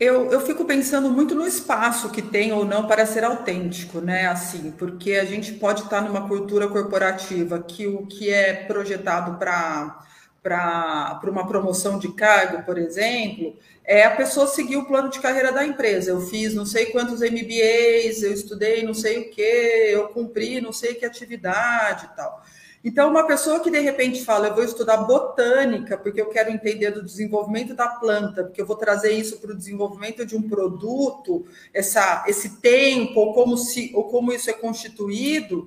Eu, 0.00 0.32
eu 0.32 0.40
fico 0.40 0.64
pensando 0.64 1.10
muito 1.10 1.34
no 1.34 1.46
espaço 1.46 2.08
que 2.08 2.22
tem 2.22 2.50
ou 2.54 2.64
não 2.64 2.86
para 2.86 3.04
ser 3.04 3.24
autêntico, 3.24 4.00
né? 4.00 4.26
Assim, 4.26 4.70
porque 4.70 5.16
a 5.16 5.24
gente 5.26 5.52
pode 5.52 5.82
estar 5.82 6.00
numa 6.00 6.26
cultura 6.26 6.66
corporativa 6.66 7.62
que 7.62 7.86
o 7.86 8.06
que 8.06 8.32
é 8.32 8.54
projetado 8.54 9.38
para 9.38 10.00
para 10.42 11.20
uma 11.24 11.46
promoção 11.46 11.98
de 11.98 12.12
cargo, 12.12 12.64
por 12.64 12.76
exemplo, 12.76 13.56
é 13.82 14.04
a 14.04 14.14
pessoa 14.14 14.46
seguir 14.46 14.76
o 14.76 14.84
plano 14.84 15.08
de 15.08 15.18
carreira 15.18 15.50
da 15.50 15.64
empresa. 15.64 16.10
Eu 16.10 16.20
fiz 16.20 16.54
não 16.54 16.66
sei 16.66 16.86
quantos 16.86 17.20
MBAs, 17.20 18.22
eu 18.22 18.32
estudei 18.32 18.82
não 18.82 18.92
sei 18.92 19.18
o 19.20 19.30
que, 19.30 19.40
eu 19.40 20.08
cumpri 20.08 20.60
não 20.60 20.72
sei 20.72 20.94
que 20.94 21.04
atividade 21.04 22.06
e 22.06 22.16
tal. 22.16 22.42
Então, 22.84 23.08
uma 23.08 23.26
pessoa 23.26 23.60
que 23.60 23.70
de 23.70 23.80
repente 23.80 24.22
fala, 24.22 24.48
eu 24.48 24.54
vou 24.54 24.62
estudar 24.62 24.98
botânica, 24.98 25.96
porque 25.96 26.20
eu 26.20 26.28
quero 26.28 26.50
entender 26.50 26.90
do 26.90 27.02
desenvolvimento 27.02 27.74
da 27.74 27.88
planta, 27.88 28.44
porque 28.44 28.60
eu 28.60 28.66
vou 28.66 28.76
trazer 28.76 29.12
isso 29.12 29.38
para 29.38 29.52
o 29.52 29.56
desenvolvimento 29.56 30.26
de 30.26 30.36
um 30.36 30.42
produto, 30.42 31.46
essa, 31.72 32.22
esse 32.28 32.60
tempo, 32.60 33.18
ou 33.18 33.32
como, 33.32 33.56
se, 33.56 33.90
ou 33.94 34.04
como 34.04 34.30
isso 34.30 34.50
é 34.50 34.52
constituído, 34.52 35.66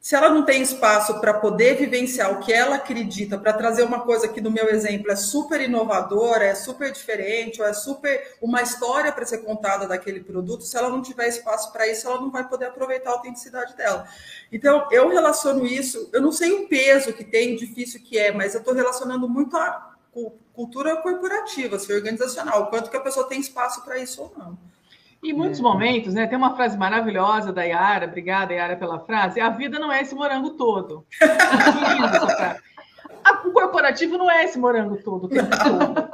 se 0.00 0.14
ela 0.14 0.30
não 0.30 0.44
tem 0.44 0.62
espaço 0.62 1.20
para 1.20 1.34
poder 1.34 1.76
vivenciar 1.76 2.32
o 2.32 2.40
que 2.40 2.52
ela 2.52 2.76
acredita, 2.76 3.36
para 3.36 3.52
trazer 3.52 3.82
uma 3.82 4.00
coisa 4.00 4.28
que, 4.28 4.40
no 4.40 4.50
meu 4.50 4.68
exemplo, 4.68 5.10
é 5.10 5.16
super 5.16 5.60
inovadora, 5.60 6.44
é 6.44 6.54
super 6.54 6.92
diferente, 6.92 7.60
ou 7.60 7.66
é 7.66 7.72
super 7.72 8.36
uma 8.40 8.62
história 8.62 9.12
para 9.12 9.26
ser 9.26 9.38
contada 9.38 9.88
daquele 9.88 10.20
produto, 10.20 10.62
se 10.62 10.76
ela 10.76 10.88
não 10.88 11.02
tiver 11.02 11.26
espaço 11.26 11.72
para 11.72 11.88
isso, 11.88 12.06
ela 12.06 12.20
não 12.20 12.30
vai 12.30 12.48
poder 12.48 12.66
aproveitar 12.66 13.10
a 13.10 13.14
autenticidade 13.14 13.76
dela. 13.76 14.06
Então, 14.52 14.86
eu 14.92 15.08
relaciono 15.08 15.66
isso, 15.66 16.08
eu 16.12 16.22
não 16.22 16.32
sei 16.32 16.52
o 16.52 16.68
peso 16.68 17.12
que 17.12 17.24
tem, 17.24 17.56
difícil 17.56 18.00
que 18.00 18.16
é, 18.16 18.30
mas 18.32 18.54
eu 18.54 18.60
estou 18.60 18.74
relacionando 18.74 19.28
muito 19.28 19.56
a 19.56 19.94
cultura 20.54 20.96
corporativa, 20.96 21.76
assim, 21.76 21.92
organizacional, 21.92 22.68
quanto 22.70 22.90
que 22.90 22.96
a 22.96 23.00
pessoa 23.00 23.28
tem 23.28 23.40
espaço 23.40 23.84
para 23.84 23.98
isso 23.98 24.22
ou 24.22 24.32
não. 24.36 24.58
Em 25.22 25.32
muitos 25.32 25.58
é. 25.58 25.62
momentos, 25.62 26.14
né? 26.14 26.26
Tem 26.26 26.38
uma 26.38 26.54
frase 26.54 26.78
maravilhosa 26.78 27.52
da 27.52 27.64
Yara, 27.64 28.06
obrigada, 28.06 28.54
Yara, 28.54 28.76
pela 28.76 29.00
frase. 29.00 29.40
A 29.40 29.50
vida 29.50 29.78
não 29.78 29.90
é 29.90 30.02
esse 30.02 30.14
morango 30.14 30.50
todo. 30.50 31.04
o 33.44 33.50
corporativo 33.50 34.16
não 34.16 34.30
é 34.30 34.44
esse 34.44 34.58
morango 34.58 34.96
todo, 35.02 35.24
o 35.24 35.28
tempo 35.28 35.50
todo. 35.50 36.08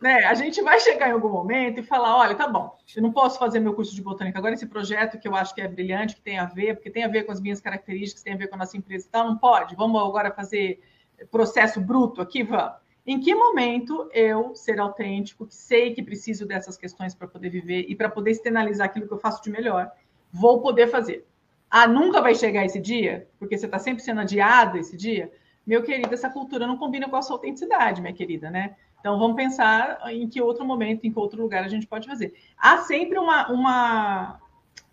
Né? 0.00 0.24
A 0.24 0.34
gente 0.34 0.60
vai 0.60 0.80
chegar 0.80 1.08
em 1.08 1.12
algum 1.12 1.28
momento 1.28 1.80
e 1.80 1.82
falar: 1.82 2.16
olha, 2.16 2.34
tá 2.34 2.48
bom, 2.48 2.76
eu 2.94 3.02
não 3.02 3.12
posso 3.12 3.38
fazer 3.38 3.60
meu 3.60 3.72
curso 3.72 3.94
de 3.94 4.02
botânica 4.02 4.38
agora, 4.38 4.52
esse 4.52 4.66
projeto 4.66 5.18
que 5.18 5.28
eu 5.28 5.36
acho 5.36 5.54
que 5.54 5.60
é 5.60 5.68
brilhante, 5.68 6.16
que 6.16 6.20
tem 6.20 6.38
a 6.38 6.44
ver, 6.44 6.74
porque 6.74 6.90
tem 6.90 7.04
a 7.04 7.08
ver 7.08 7.22
com 7.22 7.32
as 7.32 7.40
minhas 7.40 7.60
características, 7.60 8.22
tem 8.22 8.34
a 8.34 8.36
ver 8.36 8.48
com 8.48 8.56
a 8.56 8.58
nossa 8.58 8.76
empresa 8.76 9.06
e 9.06 9.10
tal, 9.10 9.28
não 9.28 9.38
pode. 9.38 9.76
Vamos 9.76 10.02
agora 10.02 10.32
fazer 10.32 10.82
processo 11.30 11.80
bruto 11.80 12.20
aqui? 12.20 12.42
Vamos. 12.42 12.81
Em 13.04 13.18
que 13.18 13.34
momento 13.34 14.08
eu 14.12 14.54
ser 14.54 14.78
autêntico, 14.78 15.46
que 15.46 15.54
sei 15.54 15.92
que 15.92 16.02
preciso 16.02 16.46
dessas 16.46 16.76
questões 16.76 17.14
para 17.14 17.26
poder 17.26 17.50
viver 17.50 17.86
e 17.88 17.96
para 17.96 18.08
poder 18.08 18.30
externalizar 18.30 18.86
aquilo 18.86 19.08
que 19.08 19.12
eu 19.12 19.18
faço 19.18 19.42
de 19.42 19.50
melhor, 19.50 19.90
vou 20.32 20.60
poder 20.60 20.86
fazer? 20.86 21.26
Ah, 21.68 21.88
nunca 21.88 22.20
vai 22.20 22.34
chegar 22.34 22.64
esse 22.64 22.78
dia, 22.78 23.26
porque 23.40 23.58
você 23.58 23.66
está 23.66 23.78
sempre 23.78 24.02
sendo 24.04 24.20
adiado 24.20 24.78
esse 24.78 24.96
dia. 24.96 25.32
Meu 25.66 25.82
querido, 25.82 26.14
essa 26.14 26.30
cultura 26.30 26.66
não 26.66 26.76
combina 26.76 27.08
com 27.08 27.16
a 27.16 27.22
sua 27.22 27.36
autenticidade, 27.36 28.00
minha 28.00 28.12
querida, 28.12 28.50
né? 28.50 28.76
Então 29.00 29.18
vamos 29.18 29.34
pensar 29.36 29.98
em 30.12 30.28
que 30.28 30.40
outro 30.40 30.64
momento, 30.64 31.04
em 31.04 31.10
que 31.12 31.18
outro 31.18 31.42
lugar 31.42 31.64
a 31.64 31.68
gente 31.68 31.88
pode 31.88 32.06
fazer. 32.06 32.34
Há 32.56 32.78
sempre 32.78 33.18
uma, 33.18 33.50
uma 33.50 34.40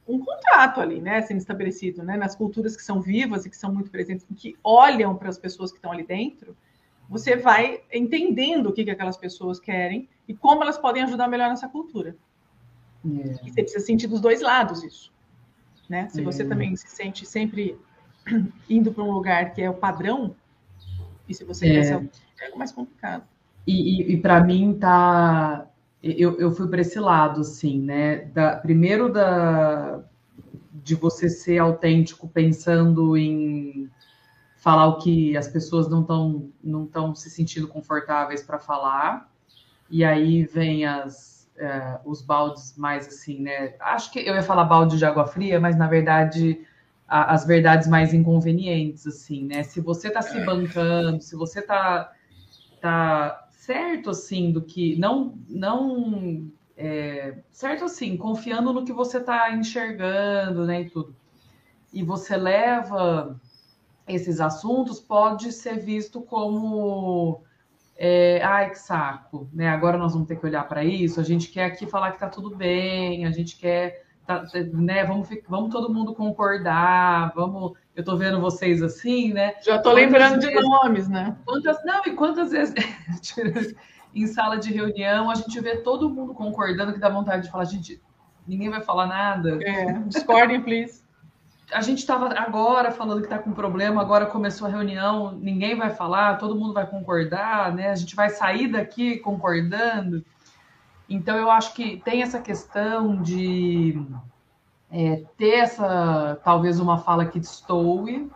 um 0.08 0.18
contrato 0.18 0.82
ali, 0.82 1.00
né, 1.00 1.22
sendo 1.22 1.38
estabelecido, 1.38 2.02
né, 2.02 2.18
nas 2.18 2.36
culturas 2.36 2.76
que 2.76 2.82
são 2.82 3.00
vivas 3.00 3.46
e 3.46 3.50
que 3.52 3.56
são 3.56 3.72
muito 3.72 3.92
presentes, 3.92 4.26
que 4.36 4.58
olham 4.64 5.16
para 5.16 5.30
as 5.30 5.38
pessoas 5.38 5.72
que 5.72 5.78
estão 5.78 5.92
ali 5.92 6.04
dentro 6.04 6.58
você 7.10 7.36
vai 7.36 7.82
entendendo 7.92 8.68
o 8.68 8.74
que, 8.74 8.86
que 8.86 8.92
aquelas 8.92 9.18
pessoas 9.18 9.60
querem 9.60 10.08
e 10.28 10.34
como 10.34 10.62
elas 10.62 10.78
podem 10.78 11.02
ajudar 11.04 11.28
melhor 11.28 11.50
nessa 11.50 11.68
cultura. 11.68 12.16
Yeah. 13.04 13.32
É. 13.32 13.48
E 13.48 13.52
você 13.52 13.64
precisa 13.64 13.84
sentir 13.84 14.08
dos 14.08 14.22
dois 14.22 14.42
lados 14.42 14.84
isso. 14.84 15.12
Né? 15.90 16.08
Se 16.10 16.22
você 16.22 16.44
é. 16.44 16.46
também 16.46 16.76
se 16.76 16.88
sente 16.88 17.26
sempre 17.26 17.76
indo 18.70 18.94
para 18.94 19.04
um 19.04 19.12
lugar 19.12 19.54
que 19.54 19.62
é 19.62 19.70
o 19.70 19.74
padrão, 19.74 20.36
e 21.28 21.34
se 21.34 21.44
você 21.44 21.68
quer 21.68 21.84
ser 21.84 22.10
é 22.42 22.56
mais 22.56 22.72
complicado. 22.72 23.24
E, 23.68 24.02
e, 24.02 24.14
e 24.14 24.18
para 24.18 24.42
mim 24.44 24.78
tá. 24.80 25.68
Eu, 26.02 26.40
eu 26.40 26.52
fui 26.52 26.68
para 26.70 26.80
esse 26.80 26.98
lado, 26.98 27.42
assim, 27.42 27.82
né? 27.82 28.26
Da, 28.34 28.56
primeiro 28.56 29.12
da, 29.12 30.02
de 30.72 30.96
você 30.96 31.28
ser 31.28 31.58
autêntico 31.58 32.28
pensando 32.30 33.18
em 33.18 33.90
falar 34.60 34.88
o 34.88 34.98
que 34.98 35.36
as 35.36 35.48
pessoas 35.48 35.90
não 35.90 36.02
estão 36.02 36.50
não 36.64 36.84
estão 36.84 37.16
se 37.16 37.30
sentindo 37.30 37.68
confortáveis 37.68 38.44
para 38.44 38.60
falar. 38.60 39.30
E 39.90 40.04
aí 40.04 40.44
vem 40.46 40.86
as, 40.86 41.50
é, 41.58 42.00
os 42.06 42.22
baldes 42.22 42.78
mais 42.78 43.08
assim, 43.08 43.40
né? 43.40 43.74
Acho 43.80 44.12
que 44.12 44.20
eu 44.20 44.36
ia 44.36 44.44
falar 44.44 44.66
balde 44.66 44.98
de 44.98 45.06
água 45.06 45.26
fria, 45.26 45.60
mas 45.60 45.78
na 45.78 45.88
verdade 45.88 46.62
a, 47.08 47.34
as 47.34 47.46
verdades 47.46 47.88
mais 47.88 48.14
inconvenientes, 48.14 49.08
assim, 49.08 49.46
né? 49.46 49.64
Se 49.64 49.82
você 49.82 50.10
está 50.10 50.22
se 50.22 50.38
é. 50.38 50.46
bancando, 50.46 51.22
se 51.22 51.36
você 51.36 51.60
está 51.60 52.12
tá 52.82 53.48
certo 53.50 54.10
assim 54.10 54.52
do 54.52 54.62
que 54.62 54.98
não 54.98 55.36
não 55.48 56.52
é, 56.78 57.38
certo 57.52 57.86
assim, 57.86 58.16
confiando 58.18 58.74
no 58.74 58.86
que 58.86 58.94
você 58.94 59.18
está 59.18 59.52
enxergando, 59.54 60.66
né, 60.66 60.82
e 60.82 60.90
tudo. 60.90 61.16
E 61.92 62.04
você 62.04 62.38
leva 62.38 63.40
esses 64.10 64.42
assuntos 64.42 65.00
pode 65.00 65.52
ser 65.52 65.80
visto 65.80 66.22
como 66.22 67.44
é, 67.96 68.42
ai 68.44 68.70
que 68.70 68.80
saco, 68.80 69.50
né? 69.54 69.68
Agora 69.70 69.98
nós 69.98 70.14
vamos 70.14 70.28
ter 70.28 70.38
que 70.38 70.46
olhar 70.46 70.68
para 70.68 70.84
isso. 70.84 71.20
A 71.20 71.24
gente 71.24 71.50
quer 71.50 71.66
aqui 71.66 71.86
falar 71.86 72.12
que 72.12 72.20
tá 72.20 72.30
tudo 72.30 72.56
bem, 72.56 73.26
a 73.26 73.32
gente 73.32 73.58
quer, 73.58 74.06
tá, 74.26 74.46
né? 74.74 75.04
Vamos, 75.04 75.28
vamos 75.48 75.70
todo 75.70 75.94
mundo 75.94 76.16
concordar, 76.16 77.34
vamos. 77.36 77.74
Eu 77.96 78.04
tô 78.04 78.16
vendo 78.16 78.40
vocês 78.40 78.82
assim, 78.82 79.34
né? 79.34 79.56
Já 79.62 79.78
tô 79.78 79.90
quantas 79.90 80.04
lembrando 80.04 80.42
vezes, 80.42 80.50
de 80.50 80.62
nomes, 80.62 81.08
né? 81.10 81.38
Quantas 81.46 81.84
não 81.84 82.06
e 82.06 82.12
quantas 82.12 82.52
vezes 82.52 82.74
em 84.16 84.28
sala 84.28 84.58
de 84.58 84.72
reunião 84.72 85.30
a 85.30 85.36
gente 85.36 85.60
vê 85.60 85.78
todo 85.78 86.10
mundo 86.10 86.34
concordando 86.34 86.94
que 86.94 87.00
dá 87.00 87.10
vontade 87.10 87.44
de 87.44 87.52
falar, 87.52 87.66
gente, 87.66 88.02
ninguém 88.48 88.70
vai 88.70 88.82
falar 88.82 89.08
nada. 89.08 89.60
É, 89.62 89.92
discordem, 90.08 90.62
please 90.62 91.09
a 91.72 91.82
gente 91.82 92.00
estava 92.00 92.34
agora 92.34 92.92
falando 92.92 93.20
que 93.20 93.26
está 93.26 93.38
com 93.38 93.52
problema, 93.52 94.02
agora 94.02 94.26
começou 94.26 94.68
a 94.68 94.72
reunião, 94.72 95.34
ninguém 95.34 95.76
vai 95.76 95.90
falar, 95.90 96.38
todo 96.38 96.56
mundo 96.56 96.74
vai 96.74 96.88
concordar, 96.88 97.74
né? 97.74 97.90
A 97.90 97.96
gente 97.96 98.16
vai 98.16 98.30
sair 98.30 98.68
daqui 98.68 99.18
concordando. 99.18 100.24
Então, 101.08 101.38
eu 101.38 101.50
acho 101.50 101.74
que 101.74 101.98
tem 101.98 102.22
essa 102.22 102.40
questão 102.40 103.22
de 103.22 104.02
é, 104.92 105.24
ter 105.38 105.60
essa, 105.60 106.40
talvez, 106.44 106.80
uma 106.80 107.00
fala 107.00 107.26
que 107.26 107.40
destoe, 107.40 108.30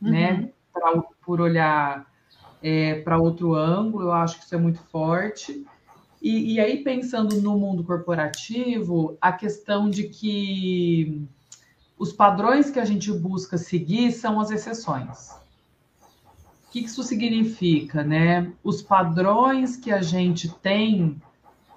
né? 0.00 0.32
uhum. 0.32 0.40
né? 0.40 0.48
Pra, 0.72 1.02
por 1.24 1.40
olhar 1.40 2.06
é, 2.62 3.00
para 3.00 3.18
outro 3.18 3.54
ângulo, 3.54 4.04
eu 4.04 4.12
acho 4.12 4.38
que 4.38 4.44
isso 4.44 4.54
é 4.54 4.58
muito 4.58 4.80
forte. 4.84 5.64
E, 6.22 6.54
e 6.54 6.60
aí, 6.60 6.82
pensando 6.82 7.40
no 7.40 7.58
mundo 7.58 7.82
corporativo, 7.82 9.16
a 9.20 9.32
questão 9.32 9.88
de 9.88 10.04
que 10.04 11.26
os 12.00 12.14
padrões 12.14 12.70
que 12.70 12.80
a 12.80 12.84
gente 12.86 13.12
busca 13.12 13.58
seguir 13.58 14.10
são 14.12 14.40
as 14.40 14.50
exceções. 14.50 15.32
O 16.66 16.72
que 16.72 16.80
isso 16.80 17.02
significa, 17.02 18.02
né? 18.02 18.50
Os 18.64 18.80
padrões 18.80 19.76
que 19.76 19.92
a 19.92 20.00
gente 20.00 20.48
tem 20.48 21.20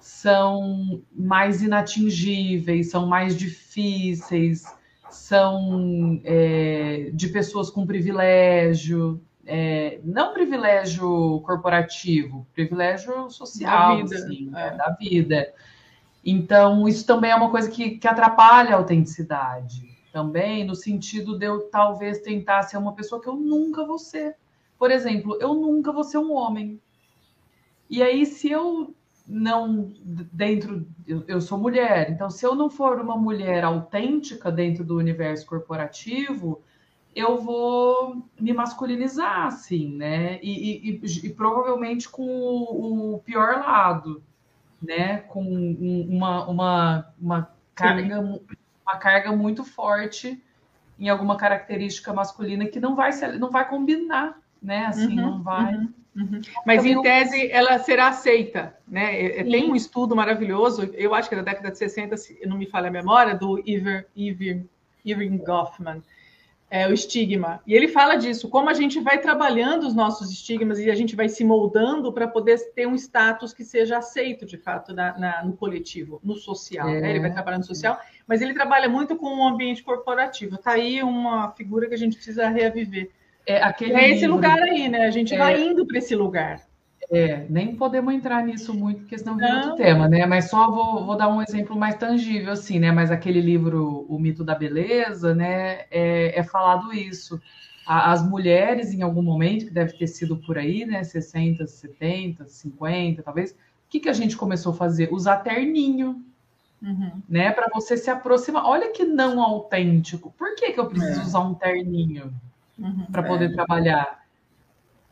são 0.00 1.02
mais 1.14 1.62
inatingíveis, 1.62 2.90
são 2.90 3.06
mais 3.06 3.36
difíceis, 3.36 4.64
são 5.10 6.18
é, 6.24 7.10
de 7.12 7.28
pessoas 7.28 7.68
com 7.68 7.86
privilégio, 7.86 9.20
é, 9.44 10.00
não 10.02 10.32
privilégio 10.32 11.42
corporativo, 11.44 12.46
privilégio 12.54 13.28
social, 13.28 13.98
da 13.98 14.02
vida. 14.02 14.16
Assim, 14.16 14.50
é. 14.56 14.70
da 14.70 14.90
vida. 14.98 15.52
Então, 16.24 16.88
isso 16.88 17.04
também 17.06 17.30
é 17.30 17.36
uma 17.36 17.50
coisa 17.50 17.70
que, 17.70 17.98
que 17.98 18.08
atrapalha 18.08 18.74
a 18.74 18.78
autenticidade 18.78 19.93
também, 20.14 20.64
no 20.64 20.76
sentido 20.76 21.36
de 21.36 21.44
eu 21.44 21.68
talvez 21.70 22.20
tentar 22.20 22.62
ser 22.62 22.76
uma 22.76 22.94
pessoa 22.94 23.20
que 23.20 23.28
eu 23.28 23.34
nunca 23.34 23.84
vou 23.84 23.98
ser. 23.98 24.36
Por 24.78 24.92
exemplo, 24.92 25.36
eu 25.40 25.54
nunca 25.54 25.90
vou 25.90 26.04
ser 26.04 26.18
um 26.18 26.32
homem. 26.32 26.80
E 27.90 28.00
aí, 28.00 28.24
se 28.24 28.48
eu 28.48 28.94
não, 29.26 29.92
dentro, 30.04 30.86
eu, 31.04 31.24
eu 31.26 31.40
sou 31.40 31.58
mulher, 31.58 32.12
então 32.12 32.30
se 32.30 32.46
eu 32.46 32.54
não 32.54 32.70
for 32.70 33.00
uma 33.00 33.16
mulher 33.16 33.64
autêntica 33.64 34.52
dentro 34.52 34.84
do 34.84 34.96
universo 34.96 35.44
corporativo, 35.46 36.62
eu 37.12 37.40
vou 37.40 38.24
me 38.38 38.52
masculinizar, 38.52 39.46
assim, 39.46 39.96
né? 39.96 40.38
E, 40.40 40.90
e, 40.90 41.00
e, 41.02 41.26
e 41.26 41.30
provavelmente 41.30 42.08
com 42.08 42.24
o, 42.24 43.14
o, 43.14 43.18
pior 43.18 43.58
lado, 43.58 44.22
né? 44.80 45.18
Com 45.22 45.42
uma, 45.42 46.48
uma, 46.48 47.14
uma 47.20 47.54
carga 47.74 48.22
uma 48.86 48.96
carga 48.96 49.32
muito 49.32 49.64
forte 49.64 50.42
em 50.98 51.08
alguma 51.08 51.36
característica 51.36 52.12
masculina 52.12 52.66
que 52.66 52.78
não 52.78 52.94
vai 52.94 53.12
ser, 53.12 53.38
não 53.38 53.50
vai 53.50 53.68
combinar, 53.68 54.38
né? 54.62 54.86
Assim, 54.86 55.18
uhum, 55.18 55.30
não 55.30 55.42
vai. 55.42 55.74
Uhum, 55.74 55.92
uhum. 56.16 56.40
Mas 56.64 56.84
em 56.84 57.00
tese 57.02 57.50
ela 57.50 57.78
será 57.78 58.08
aceita, 58.08 58.76
né? 58.86 59.14
É, 59.14 59.40
é, 59.40 59.44
tem 59.44 59.70
um 59.70 59.74
estudo 59.74 60.14
maravilhoso, 60.14 60.90
eu 60.94 61.14
acho 61.14 61.28
que 61.28 61.34
é 61.34 61.38
da 61.38 61.44
década 61.44 61.70
de 61.70 61.78
60, 61.78 62.16
se 62.16 62.46
não 62.46 62.56
me 62.56 62.66
falha 62.66 62.88
a 62.88 62.92
memória, 62.92 63.34
do 63.34 63.60
Iver, 63.66 64.06
Iver, 64.14 64.64
Irving 65.04 65.38
Goffman, 65.38 66.02
é, 66.74 66.88
o 66.88 66.92
estigma. 66.92 67.62
E 67.64 67.72
ele 67.72 67.86
fala 67.86 68.16
disso, 68.16 68.48
como 68.48 68.68
a 68.68 68.74
gente 68.74 68.98
vai 68.98 69.18
trabalhando 69.18 69.86
os 69.86 69.94
nossos 69.94 70.28
estigmas 70.32 70.80
e 70.80 70.90
a 70.90 70.94
gente 70.96 71.14
vai 71.14 71.28
se 71.28 71.44
moldando 71.44 72.12
para 72.12 72.26
poder 72.26 72.58
ter 72.74 72.84
um 72.84 72.96
status 72.96 73.54
que 73.54 73.64
seja 73.64 73.98
aceito, 73.98 74.44
de 74.44 74.56
fato, 74.58 74.92
na, 74.92 75.16
na, 75.16 75.44
no 75.44 75.52
coletivo, 75.52 76.20
no 76.24 76.34
social. 76.34 76.88
É. 76.88 77.00
Né? 77.00 77.10
Ele 77.10 77.20
vai 77.20 77.32
trabalhar 77.32 77.58
no 77.58 77.64
social, 77.64 77.96
mas 78.26 78.42
ele 78.42 78.52
trabalha 78.52 78.88
muito 78.88 79.14
com 79.14 79.38
o 79.38 79.46
ambiente 79.46 79.84
corporativo. 79.84 80.56
Está 80.56 80.72
aí 80.72 81.00
uma 81.00 81.52
figura 81.52 81.86
que 81.86 81.94
a 81.94 81.98
gente 81.98 82.16
precisa 82.16 82.48
reaviver. 82.48 83.08
É, 83.46 83.62
aquele 83.62 83.92
é 83.92 84.10
esse 84.10 84.22
livro, 84.22 84.34
lugar 84.34 84.58
aí, 84.58 84.88
né? 84.88 85.06
A 85.06 85.12
gente 85.12 85.32
é, 85.32 85.38
vai 85.38 85.62
indo 85.62 85.86
para 85.86 85.98
esse 85.98 86.16
lugar. 86.16 86.60
É, 87.10 87.46
nem 87.50 87.76
podemos 87.76 88.14
entrar 88.14 88.42
nisso 88.44 88.72
muito, 88.72 89.00
porque 89.00 89.18
senão 89.18 89.36
vira 89.36 89.56
outro 89.56 89.76
tema, 89.76 90.08
né? 90.08 90.24
Mas 90.26 90.48
só 90.48 90.70
vou, 90.70 91.04
vou, 91.04 91.16
dar 91.16 91.28
um 91.28 91.42
exemplo 91.42 91.76
mais 91.76 91.96
tangível, 91.96 92.52
assim, 92.52 92.78
né? 92.78 92.90
Mas 92.90 93.10
aquele 93.10 93.40
livro, 93.40 94.06
O 94.08 94.18
Mito 94.18 94.42
da 94.42 94.54
Beleza, 94.54 95.34
né? 95.34 95.82
É, 95.90 96.38
é 96.38 96.42
falado 96.42 96.92
isso. 96.92 97.40
As 97.86 98.26
mulheres, 98.26 98.94
em 98.94 99.02
algum 99.02 99.22
momento, 99.22 99.66
que 99.66 99.70
deve 99.70 99.92
ter 99.92 100.06
sido 100.06 100.36
por 100.38 100.56
aí, 100.56 100.86
né? 100.86 101.04
60, 101.04 101.66
70, 101.66 102.46
50, 102.46 103.22
talvez. 103.22 103.52
O 103.52 103.56
que, 103.90 104.00
que 104.00 104.08
a 104.08 104.14
gente 104.14 104.36
começou 104.36 104.72
a 104.72 104.76
fazer? 104.76 105.12
Usar 105.12 105.38
terninho. 105.38 106.24
Uhum. 106.82 107.22
Né, 107.26 107.50
para 107.50 107.68
você 107.72 107.96
se 107.96 108.10
aproximar. 108.10 108.66
Olha 108.66 108.92
que 108.92 109.04
não 109.04 109.42
autêntico. 109.42 110.34
Por 110.36 110.54
que, 110.54 110.72
que 110.72 110.80
eu 110.80 110.86
preciso 110.86 111.20
é. 111.20 111.24
usar 111.24 111.40
um 111.40 111.54
terninho 111.54 112.34
uhum. 112.78 113.06
para 113.10 113.22
poder 113.22 113.50
é. 113.50 113.54
trabalhar? 113.54 114.23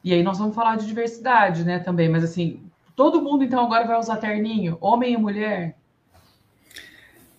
E 0.05 0.13
aí 0.13 0.23
nós 0.23 0.39
vamos 0.39 0.55
falar 0.55 0.77
de 0.77 0.87
diversidade, 0.87 1.65
né, 1.65 1.79
também, 1.79 2.09
mas 2.09 2.25
assim, 2.25 2.61
todo 2.97 3.23
mundo 3.23 3.45
então 3.45 3.65
agora 3.65 3.87
vai 3.87 3.99
usar 3.99 4.17
terninho, 4.17 4.77
homem 4.81 5.15
e 5.15 5.17
mulher? 5.17 5.77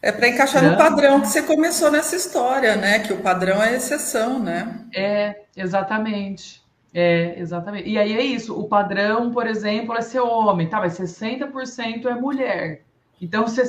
É 0.03 0.11
para 0.11 0.27
encaixar 0.27 0.61
no 0.61 0.75
padrão 0.75 1.21
que 1.21 1.29
você 1.29 1.41
começou 1.41 1.89
nessa 1.89 2.17
história, 2.17 2.75
né? 2.75 2.99
Que 2.99 3.13
o 3.13 3.21
padrão 3.21 3.63
é 3.63 3.73
exceção, 3.73 4.37
né? 4.37 4.81
É, 4.93 5.43
exatamente. 5.55 6.61
É, 6.93 7.39
exatamente. 7.39 7.89
E 7.89 7.97
aí 7.97 8.11
é 8.11 8.21
isso. 8.21 8.59
O 8.59 8.67
padrão, 8.67 9.31
por 9.31 9.47
exemplo, 9.47 9.95
é 9.95 10.01
ser 10.01 10.19
homem, 10.19 10.67
tá? 10.67 10.81
Mas 10.81 10.99
60% 10.99 12.05
é 12.05 12.15
mulher. 12.15 12.81
Então, 13.21 13.47
você, 13.47 13.63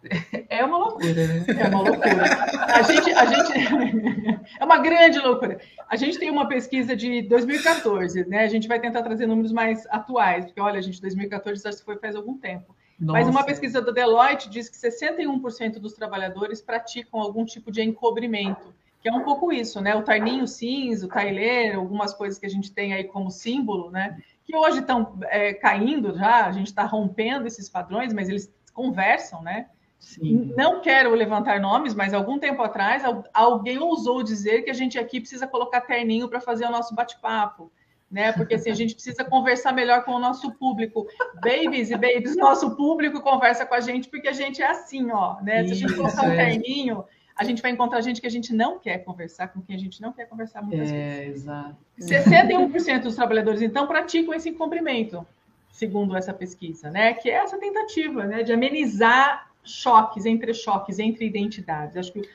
é 0.48 0.64
uma 0.64 0.78
loucura, 0.78 1.26
né? 1.26 1.44
É 1.48 1.68
uma 1.68 1.82
loucura. 1.82 2.24
A 2.72 2.82
gente, 2.82 3.12
a 3.12 3.24
gente 3.26 3.52
é 4.58 4.64
uma 4.64 4.78
grande 4.78 5.18
loucura. 5.18 5.60
A 5.88 5.96
gente 5.96 6.18
tem 6.18 6.30
uma 6.30 6.46
pesquisa 6.48 6.94
de 6.94 7.22
2014, 7.22 8.26
né? 8.28 8.44
A 8.44 8.48
gente 8.48 8.68
vai 8.68 8.80
tentar 8.80 9.02
trazer 9.02 9.26
números 9.26 9.52
mais 9.52 9.86
atuais, 9.90 10.46
porque 10.46 10.60
olha, 10.60 10.78
a 10.78 10.82
gente 10.82 11.00
2014 11.00 11.62
já 11.62 11.72
foi 11.84 11.96
faz 11.96 12.14
algum 12.14 12.36
tempo. 12.36 12.74
Nossa. 12.98 13.18
Mas 13.18 13.28
uma 13.28 13.42
pesquisa 13.42 13.80
do 13.80 13.92
Deloitte 13.92 14.50
diz 14.50 14.68
que 14.68 14.76
61% 14.76 15.78
dos 15.78 15.94
trabalhadores 15.94 16.60
praticam 16.60 17.20
algum 17.20 17.44
tipo 17.46 17.72
de 17.72 17.82
encobrimento, 17.82 18.74
que 19.00 19.08
é 19.08 19.12
um 19.12 19.22
pouco 19.22 19.50
isso, 19.50 19.80
né? 19.80 19.94
O 19.94 20.02
tarninho 20.02 20.46
cinza, 20.46 21.06
o 21.06 21.08
tailer, 21.08 21.76
algumas 21.76 22.12
coisas 22.12 22.38
que 22.38 22.44
a 22.44 22.50
gente 22.50 22.70
tem 22.70 22.92
aí 22.92 23.04
como 23.04 23.30
símbolo, 23.30 23.90
né? 23.90 24.20
Que 24.44 24.54
hoje 24.54 24.80
estão 24.80 25.18
é, 25.24 25.54
caindo 25.54 26.14
já, 26.14 26.46
a 26.46 26.52
gente 26.52 26.66
está 26.66 26.84
rompendo 26.84 27.46
esses 27.46 27.70
padrões, 27.70 28.12
mas 28.12 28.28
eles 28.28 28.52
conversam, 28.74 29.42
né? 29.42 29.66
Sim. 30.00 30.54
Não 30.56 30.80
quero 30.80 31.14
levantar 31.14 31.60
nomes, 31.60 31.94
mas 31.94 32.14
algum 32.14 32.38
tempo 32.38 32.62
atrás 32.62 33.02
alguém 33.34 33.78
ousou 33.78 34.22
dizer 34.22 34.62
que 34.62 34.70
a 34.70 34.74
gente 34.74 34.98
aqui 34.98 35.20
precisa 35.20 35.46
colocar 35.46 35.82
terninho 35.82 36.26
para 36.26 36.40
fazer 36.40 36.64
o 36.64 36.70
nosso 36.70 36.94
bate-papo, 36.94 37.70
né? 38.10 38.32
Porque 38.32 38.54
assim, 38.54 38.70
a 38.70 38.74
gente 38.74 38.94
precisa 38.94 39.22
conversar 39.22 39.72
melhor 39.74 40.02
com 40.04 40.12
o 40.12 40.18
nosso 40.18 40.50
público. 40.52 41.06
Babies 41.34 41.90
e 41.90 41.96
babies, 41.96 42.34
nosso 42.34 42.74
público 42.74 43.20
conversa 43.20 43.66
com 43.66 43.74
a 43.74 43.80
gente 43.80 44.08
porque 44.08 44.28
a 44.28 44.32
gente 44.32 44.62
é 44.62 44.70
assim, 44.70 45.10
ó, 45.12 45.38
né? 45.42 45.64
Se 45.66 45.72
a 45.72 45.74
gente 45.74 45.94
colocar 45.94 46.22
um 46.22 46.32
é. 46.32 46.46
terninho, 46.46 47.04
a 47.36 47.44
gente 47.44 47.60
vai 47.60 47.70
encontrar 47.70 48.00
gente 48.00 48.22
que 48.22 48.26
a 48.26 48.30
gente 48.30 48.54
não 48.54 48.78
quer 48.78 49.04
conversar, 49.04 49.48
com 49.48 49.60
quem 49.60 49.76
a 49.76 49.78
gente 49.78 50.00
não 50.00 50.12
quer 50.12 50.26
conversar 50.26 50.62
muitas 50.62 50.90
é, 50.90 51.24
vezes. 51.26 51.42
Exato. 51.42 51.76
61% 51.98 53.02
dos 53.02 53.14
trabalhadores, 53.14 53.60
então, 53.60 53.86
praticam 53.86 54.32
esse 54.32 54.50
cumprimento, 54.52 55.26
segundo 55.70 56.16
essa 56.16 56.32
pesquisa, 56.32 56.90
né? 56.90 57.12
Que 57.12 57.28
é 57.28 57.34
essa 57.34 57.58
tentativa 57.58 58.24
né, 58.24 58.42
de 58.42 58.52
amenizar 58.52 59.49
choques, 59.62 60.26
entre 60.26 60.52
choques, 60.54 60.98
entre 60.98 61.26
identidades. 61.26 61.96
Acho 61.96 62.12
que 62.12 62.28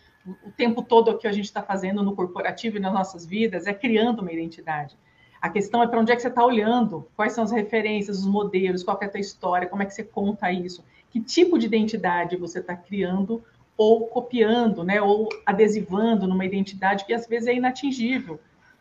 o 0.43 0.51
tempo 0.51 0.81
todo 0.81 1.17
que 1.17 1.27
a 1.27 1.31
gente 1.31 1.45
está 1.45 1.61
fazendo 1.61 2.01
no 2.03 2.15
corporativo 2.15 2.77
e 2.77 2.79
nas 2.79 2.93
nossas 2.93 3.25
vidas 3.25 3.67
é 3.67 3.73
criando 3.73 4.21
uma 4.21 4.31
identidade. 4.31 4.97
A 5.41 5.49
questão 5.49 5.83
é 5.83 5.87
para 5.87 5.99
onde 5.99 6.11
é 6.11 6.15
que 6.15 6.21
você 6.21 6.27
está 6.27 6.43
olhando, 6.43 7.07
quais 7.15 7.33
são 7.33 7.43
as 7.43 7.51
referências, 7.51 8.19
os 8.19 8.25
modelos, 8.25 8.83
qual 8.83 8.97
é 9.01 9.05
a 9.05 9.09
tua 9.09 9.19
história, 9.19 9.67
como 9.67 9.83
é 9.83 9.85
que 9.85 9.93
você 9.93 10.03
conta 10.03 10.51
isso, 10.51 10.83
que 11.11 11.19
tipo 11.19 11.59
de 11.59 11.67
identidade 11.67 12.35
você 12.35 12.59
está 12.59 12.75
criando 12.75 13.43
ou 13.77 14.07
copiando, 14.07 14.83
né, 14.83 15.01
ou 15.01 15.29
adesivando 15.45 16.27
numa 16.27 16.45
identidade 16.45 17.05
que 17.05 17.13
às 17.13 17.27
vezes 17.27 17.47
é 17.47 17.53
inatingível. 17.53 18.39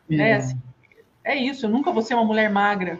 É, 0.09 0.15
né? 0.15 0.33
assim, 0.33 0.61
é 1.23 1.35
isso, 1.35 1.65
eu 1.65 1.69
nunca 1.69 1.91
vou 1.91 2.01
ser 2.01 2.15
uma 2.15 2.25
mulher 2.25 2.49
magra. 2.49 2.99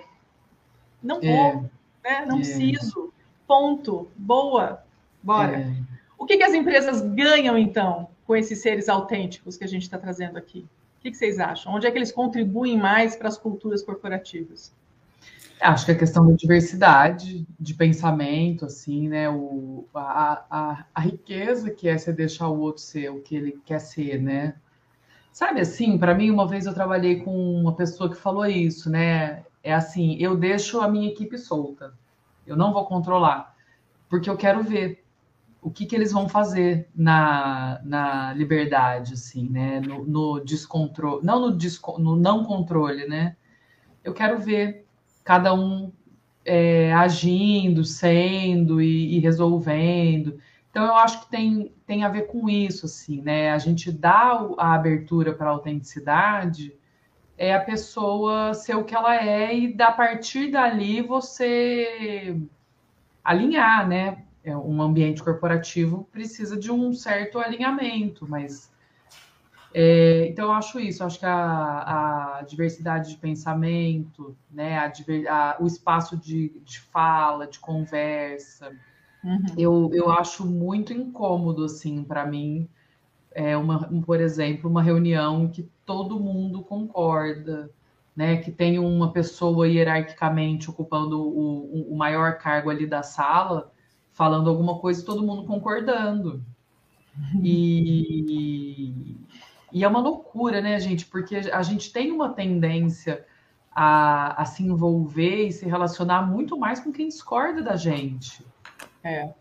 Não 1.01 1.19
é. 1.21 1.51
vou, 1.51 1.61
né? 2.03 2.25
não 2.27 2.35
é. 2.35 2.39
preciso. 2.39 3.13
Ponto. 3.47 4.07
Boa. 4.15 4.84
Bora. 5.25 5.57
É. 5.57 5.75
O 6.19 6.25
que, 6.25 6.37
que, 6.37 6.43
as 6.43 6.53
empresas 6.53 7.01
ganham, 7.01 7.57
então, 7.57 8.07
com 8.27 8.35
esses 8.35 8.61
seres 8.61 8.87
autênticos 8.87 9.57
que 9.57 9.63
a 9.63 9.67
gente 9.67 9.81
está 9.81 9.97
trazendo 9.97 10.37
aqui? 10.37 10.59
O 10.99 11.01
que, 11.01 11.11
que, 11.11 11.17
vocês 11.17 11.39
acham? 11.39 11.73
Onde 11.73 11.87
é 11.87 11.91
que 11.91 11.97
eles 11.97 12.11
contribuem 12.11 12.77
mais 12.77 13.15
para 13.15 13.27
as 13.27 13.37
culturas 13.37 13.81
corporativas? 13.81 14.71
Acho 15.59 15.85
que 15.85 15.91
a 15.91 15.97
questão 15.97 16.27
da 16.27 16.33
diversidade 16.33 17.45
de 17.59 17.73
pensamento, 17.73 18.65
assim, 18.65 19.07
né? 19.07 19.29
O, 19.29 19.85
a, 19.95 20.45
a, 20.49 20.85
a 20.93 21.01
riqueza 21.01 21.71
que 21.71 21.87
é 21.87 21.97
você 21.97 22.13
deixar 22.13 22.49
o 22.49 22.59
outro 22.59 22.83
ser 22.83 23.09
o 23.09 23.21
que 23.21 23.35
ele 23.35 23.59
quer 23.65 23.79
ser, 23.79 24.21
né? 24.21 24.55
Sabe 25.31 25.61
assim, 25.61 25.97
para 25.97 26.13
mim, 26.13 26.29
uma 26.29 26.47
vez 26.47 26.65
eu 26.65 26.73
trabalhei 26.73 27.21
com 27.21 27.31
uma 27.31 27.73
pessoa 27.73 28.09
que 28.09 28.15
falou 28.15 28.45
isso, 28.45 28.89
né? 28.89 29.43
É 29.63 29.73
assim, 29.73 30.17
eu 30.19 30.35
deixo 30.37 30.81
a 30.81 30.87
minha 30.87 31.09
equipe 31.09 31.37
solta. 31.37 31.93
Eu 32.45 32.55
não 32.55 32.71
vou 32.71 32.85
controlar, 32.85 33.55
porque 34.09 34.29
eu 34.29 34.37
quero 34.37 34.61
ver 34.63 35.04
o 35.65 35.71
que, 35.71 35.87
que 35.87 35.95
eles 35.95 36.11
vão 36.11 36.29
fazer 36.29 36.87
na, 36.95 37.81
na 37.83 38.31
liberdade, 38.33 39.15
assim, 39.15 39.49
né? 39.49 39.79
No, 39.79 40.05
no 40.05 40.39
descontrole, 40.39 41.25
não 41.25 41.41
no, 41.41 41.51
desco, 41.51 41.99
no 41.99 42.15
não 42.15 42.43
controle, 42.43 43.07
né? 43.07 43.35
Eu 44.03 44.13
quero 44.13 44.37
ver 44.37 44.85
cada 45.23 45.55
um 45.55 45.91
é, 46.45 46.93
agindo, 46.93 47.83
sendo 47.83 48.79
e, 48.79 49.15
e, 49.15 49.19
resolvendo. 49.19 50.39
Então, 50.69 50.85
eu 50.85 50.93
acho 50.93 51.21
que 51.21 51.31
tem, 51.31 51.73
tem 51.87 52.03
a 52.03 52.09
ver 52.09 52.27
com 52.27 52.47
isso, 52.47 52.85
assim, 52.85 53.23
né? 53.23 53.49
A 53.49 53.57
gente 53.57 53.91
dá 53.91 54.47
a 54.59 54.75
abertura 54.75 55.33
para 55.33 55.47
a 55.47 55.53
autenticidade, 55.53 56.77
é 57.35 57.55
a 57.55 57.59
pessoa 57.59 58.53
ser 58.53 58.75
o 58.75 58.83
que 58.83 58.93
ela 58.93 59.15
é 59.15 59.51
e, 59.57 59.75
a 59.81 59.91
partir 59.91 60.51
dali, 60.51 61.01
você 61.01 62.39
alinhar, 63.23 63.87
né? 63.87 64.25
É, 64.45 64.55
um 64.55 64.81
ambiente 64.81 65.23
corporativo 65.23 66.07
precisa 66.11 66.55
de 66.55 66.71
um 66.71 66.93
certo 66.93 67.39
alinhamento, 67.39 68.27
mas 68.29 68.71
é, 69.77 70.27
então 70.27 70.45
eu 70.45 70.51
acho 70.53 70.79
isso, 70.79 71.03
eu 71.03 71.07
acho 71.07 71.19
que 71.19 71.25
a, 71.25 72.37
a, 72.37 72.41
diversidade 72.43 73.09
de 73.09 73.17
pensamento, 73.17 74.33
né, 74.49 74.77
a, 74.77 74.89
a, 75.29 75.57
o 75.59 75.67
espaço 75.67 76.15
de, 76.15 76.61
de, 76.63 76.79
fala, 76.79 77.45
de 77.45 77.59
conversa, 77.59 78.71
uhum. 79.21 79.45
eu, 79.57 79.89
eu 79.91 80.09
acho 80.09 80.45
muito 80.45 80.93
incômodo 80.93 81.65
assim 81.65 82.05
para 82.05 82.25
mim. 82.25 82.69
É 83.31 83.57
uma, 83.57 83.89
por 84.05 84.21
exemplo, 84.21 84.69
uma 84.69 84.81
reunião 84.81 85.49
que 85.49 85.69
todo 85.85 86.21
mundo 86.21 86.63
concorda, 86.63 87.69
né, 88.15 88.37
que 88.37 88.51
tem 88.51 88.79
uma 88.79 89.11
pessoa 89.11 89.67
hierarquicamente 89.67 90.69
ocupando 90.69 91.21
o, 91.21 91.91
o 91.91 91.97
maior 91.97 92.37
cargo 92.37 92.69
ali 92.69 92.87
da 92.87 93.03
sala, 93.03 93.73
falando 94.15 94.49
alguma 94.49 94.79
coisa 94.79 95.01
e 95.01 95.05
todo 95.05 95.25
mundo 95.25 95.43
concordando. 95.43 96.41
E, 97.43 99.17
e 99.71 99.83
é 99.83 99.87
uma 99.87 99.99
loucura, 99.99 100.61
né, 100.61 100.79
gente? 100.79 101.05
Porque 101.05 101.35
a 101.35 101.61
gente 101.61 101.91
tem 101.91 102.11
uma 102.11 102.29
tendência 102.29 103.25
a, 103.71 104.41
a 104.41 104.45
se 104.45 104.63
envolver 104.63 105.47
e 105.47 105.51
se 105.51 105.65
relacionar 105.65 106.21
muito 106.23 106.57
mais 106.57 106.79
com 106.79 106.93
quem 106.93 107.09
discorda 107.09 107.61
da 107.61 107.75
gente. 107.75 108.43
É. 109.03 109.33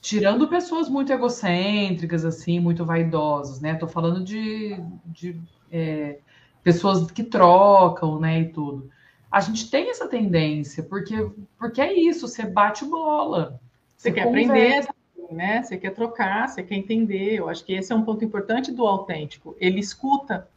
Tirando 0.00 0.48
pessoas 0.48 0.88
muito 0.88 1.12
egocêntricas, 1.12 2.24
assim, 2.24 2.60
muito 2.60 2.84
vaidosas, 2.84 3.60
né? 3.60 3.74
Tô 3.74 3.88
falando 3.88 4.22
de, 4.22 4.80
de 5.04 5.40
é, 5.70 6.20
pessoas 6.62 7.10
que 7.10 7.24
trocam, 7.24 8.20
né, 8.20 8.40
e 8.40 8.48
tudo. 8.52 8.88
A 9.30 9.40
gente 9.40 9.68
tem 9.68 9.90
essa 9.90 10.08
tendência, 10.08 10.82
porque, 10.82 11.28
porque 11.58 11.80
é 11.80 11.92
isso, 11.92 12.26
você 12.26 12.44
bate 12.44 12.84
bola. 12.84 13.60
Você, 14.00 14.10
quer 14.10 14.24
conversa. 14.24 14.90
aprender, 14.90 15.34
né? 15.36 15.62
Você 15.62 15.76
quer 15.76 15.90
trocar, 15.90 16.48
você 16.48 16.62
quer 16.62 16.74
entender. 16.74 17.34
Eu 17.34 17.50
acho 17.50 17.62
que 17.62 17.74
esse 17.74 17.92
é 17.92 17.94
um 17.94 18.02
ponto 18.02 18.24
importante 18.24 18.72
do 18.72 18.86
autêntico. 18.86 19.54
Ele 19.60 19.78
escuta, 19.78 20.48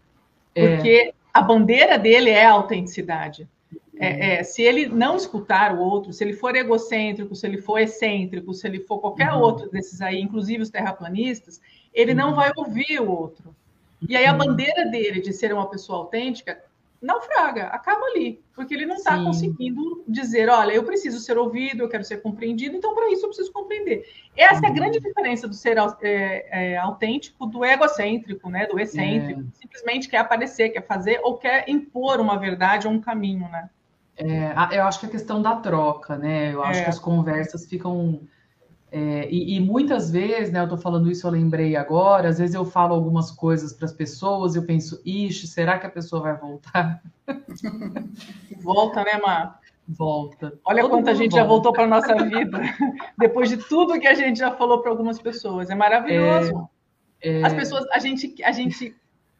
é. 0.56 0.75
porque 0.75 0.89
é. 0.89 1.13
a 1.34 1.41
bandeira 1.41 1.99
dele 1.99 2.29
é 2.29 2.45
a 2.45 2.51
autenticidade. 2.51 3.45
É, 3.99 4.36
é, 4.36 4.43
se 4.43 4.62
ele 4.62 4.88
não 4.88 5.17
escutar 5.17 5.75
o 5.75 5.79
outro, 5.79 6.13
se 6.13 6.23
ele 6.23 6.34
for 6.34 6.56
egocêntrico, 6.56 7.36
se 7.36 7.45
ele 7.45 7.58
for 7.58 7.79
excêntrico, 7.79 8.53
se 8.53 8.65
ele 8.65 8.79
for 8.79 8.99
qualquer 8.99 9.34
uhum. 9.34 9.41
outro 9.41 9.69
desses 9.69 10.01
aí, 10.01 10.21
inclusive 10.21 10.63
os 10.63 10.69
terraplanistas, 10.69 11.62
ele 11.93 12.12
uhum. 12.12 12.17
não 12.17 12.36
vai 12.36 12.49
ouvir 12.56 13.01
o 13.01 13.12
outro. 13.12 13.53
E 14.08 14.15
aí 14.15 14.25
a 14.25 14.32
uhum. 14.32 14.38
bandeira 14.38 14.86
dele 14.86 15.19
de 15.19 15.34
ser 15.34 15.53
uma 15.53 15.69
pessoa 15.69 15.99
autêntica 15.99 16.58
naufraga, 17.04 17.66
acaba 17.66 18.06
ali, 18.06 18.42
porque 18.56 18.74
ele 18.74 18.86
não 18.86 18.96
está 18.96 19.22
conseguindo 19.22 20.04
dizer, 20.08 20.50
olha, 20.50 20.72
eu 20.72 20.84
preciso 20.84 21.20
ser 21.20 21.38
ouvido, 21.38 21.84
eu 21.84 21.89
quero 21.89 22.04
ser 22.04 22.22
compreendido, 22.22 22.78
então 22.78 22.96
para 22.96 23.12
isso 23.12 23.26
eu 23.26 23.30
preciso 23.30 23.52
compreender. 23.52 24.06
Essa 24.36 24.62
uhum. 24.62 24.63
é 24.63 24.66
a 24.66 24.70
uhum. 24.70 24.76
grande 24.76 25.00
diferença 25.00 25.48
do 25.48 25.54
ser 25.54 25.78
é, 26.02 26.72
é, 26.72 26.78
autêntico 26.78 27.46
do 27.46 27.66
egocêntrico, 27.66 28.50
né, 28.50 28.66
do 28.68 28.80
excêntrico, 28.80 29.42
é. 29.42 29.44
simplesmente 29.54 30.08
quer 30.08 30.20
aparecer, 30.20 30.70
quer 30.70 30.88
fazer 30.88 31.20
ou 31.24 31.38
quer 31.38 31.68
impor 31.68 32.22
uma 32.22 32.39
verdade 32.39 32.88
ou 32.88 32.94
um 32.94 33.02
caminho, 33.02 33.50
né? 33.50 33.70
É, 34.16 34.78
eu 34.78 34.84
acho 34.84 35.00
que 35.00 35.08
a 35.08 35.10
questão 35.10 35.42
da 35.42 35.56
troca, 35.56 36.16
né? 36.16 36.54
Eu 36.54 36.63
acho 36.63 36.82
é. 36.82 36.84
que 36.84 36.89
as 36.89 37.00
conversas 37.00 37.66
ficam 37.66 38.22
é, 38.95 39.27
e, 39.27 39.56
e, 39.56 39.60
muitas 39.60 40.12
vezes, 40.12 40.53
né, 40.53 40.60
eu 40.60 40.65
estou 40.65 40.77
falando 40.77 41.10
isso, 41.10 41.25
eu 41.25 41.32
lembrei 41.32 41.75
agora, 41.75 42.29
às 42.29 42.38
vezes 42.38 42.53
eu 42.53 42.63
falo 42.63 42.93
algumas 42.93 43.32
coisas 43.32 43.73
para 43.73 43.86
as 43.86 43.91
pessoas, 43.91 44.56
eu 44.56 44.67
penso, 44.67 45.01
ixi, 45.03 45.47
será 45.47 45.79
que 45.79 45.88
a 45.88 45.89
pessoa 45.89 46.21
vai 46.21 46.38
voltar? 46.38 47.01
Volta, 48.62 49.03
né, 49.03 49.17
Mar? 49.17 49.60
Volta. 49.88 50.53
Olha 50.63 50.84
Todo 50.84 50.91
quanta 50.91 51.15
gente 51.15 51.32
volta. 51.32 51.43
já 51.43 51.43
voltou 51.43 51.73
para 51.73 51.86
a 51.86 51.88
nossa 51.88 52.15
vida, 52.23 52.62
depois 53.17 53.49
de 53.49 53.58
tudo 53.58 53.99
que 53.99 54.06
a 54.06 54.13
gente 54.13 54.38
já 54.38 54.51
falou 54.51 54.79
para 54.79 54.91
algumas 54.91 55.19
pessoas. 55.19 55.71
É 55.71 55.75
maravilhoso. 55.75 56.69
É, 57.19 57.39
é... 57.39 57.43
As 57.43 57.53
pessoas, 57.53 57.88
a 57.91 57.97
gente, 57.97 58.43
a 58.43 58.51
gente 58.51 58.95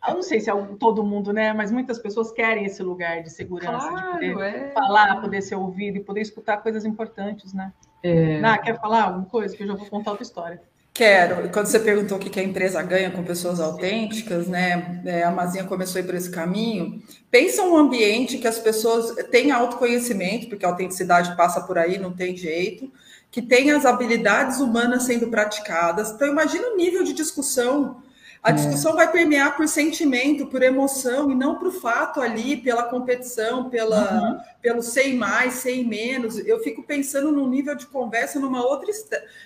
eu 0.08 0.16
não 0.16 0.24
sei 0.24 0.40
se 0.40 0.50
é 0.50 0.54
todo 0.80 1.04
mundo, 1.04 1.32
né? 1.32 1.54
Mas 1.54 1.72
muitas 1.72 2.00
pessoas 2.00 2.32
querem 2.32 2.66
esse 2.66 2.82
lugar 2.82 3.22
de 3.22 3.30
segurança, 3.30 3.88
claro, 3.88 4.20
de 4.20 4.34
poder 4.34 4.56
é. 4.56 4.72
falar, 4.72 5.22
poder 5.22 5.42
ser 5.44 5.56
ouvido 5.56 5.98
e 5.98 6.04
poder 6.04 6.22
escutar 6.22 6.58
coisas 6.58 6.84
importantes, 6.86 7.54
né? 7.54 7.72
É... 8.04 8.42
Ah, 8.44 8.58
quer 8.58 8.80
falar 8.80 9.04
alguma 9.04 9.26
coisa? 9.26 9.56
Que 9.56 9.64
eu 9.64 9.68
já 9.68 9.76
vou 9.76 9.88
contar 9.88 10.12
outra 10.12 10.26
história. 10.26 10.62
Quero. 10.94 11.50
Quando 11.50 11.66
você 11.66 11.80
perguntou 11.80 12.18
o 12.18 12.22
que 12.22 12.40
a 12.40 12.44
empresa 12.44 12.80
ganha 12.84 13.10
com 13.10 13.24
pessoas 13.24 13.60
autênticas, 13.60 14.48
né? 14.48 15.02
É, 15.06 15.24
a 15.24 15.32
Mazinha 15.32 15.64
começou 15.64 16.00
a 16.00 16.04
ir 16.04 16.06
por 16.06 16.14
esse 16.14 16.30
caminho. 16.30 17.02
Pensa 17.32 17.64
um 17.64 17.76
ambiente 17.76 18.38
que 18.38 18.48
as 18.48 18.60
pessoas 18.60 19.16
têm 19.32 19.52
autoconhecimento, 19.52 20.50
porque 20.50 20.64
a 20.64 20.70
autenticidade 20.70 21.36
passa 21.36 21.62
por 21.62 21.80
aí, 21.80 21.98
não 21.98 22.14
tem 22.14 22.38
jeito, 22.38 22.92
que 23.32 23.42
tem 23.42 23.72
as 23.72 23.88
habilidades 23.88 24.60
humanas 24.60 25.04
sendo 25.04 25.30
praticadas. 25.30 26.12
Então, 26.12 26.28
imagina 26.28 26.68
o 26.68 26.78
nível 26.78 27.04
de 27.04 27.14
discussão 27.14 28.03
a 28.44 28.50
é. 28.50 28.54
discussão 28.54 28.94
vai 28.94 29.10
permear 29.10 29.56
por 29.56 29.66
sentimento, 29.70 30.48
por 30.48 30.62
emoção, 30.62 31.32
e 31.32 31.36
não 31.36 31.58
por 31.58 31.72
fato 31.72 32.20
ali, 32.20 32.58
pela 32.58 32.84
competição, 32.84 33.70
pela, 33.70 34.14
uhum. 34.14 34.40
pelo 34.62 34.84
sei 34.84 35.16
mais, 35.16 35.54
sei 35.54 35.86
menos. 35.86 36.38
Eu 36.40 36.60
fico 36.60 36.84
pensando 36.84 37.32
num 37.32 37.48
nível 37.48 37.74
de 37.74 37.88
conversa 37.88 38.42
numa 38.42 38.62
outra 38.62 38.92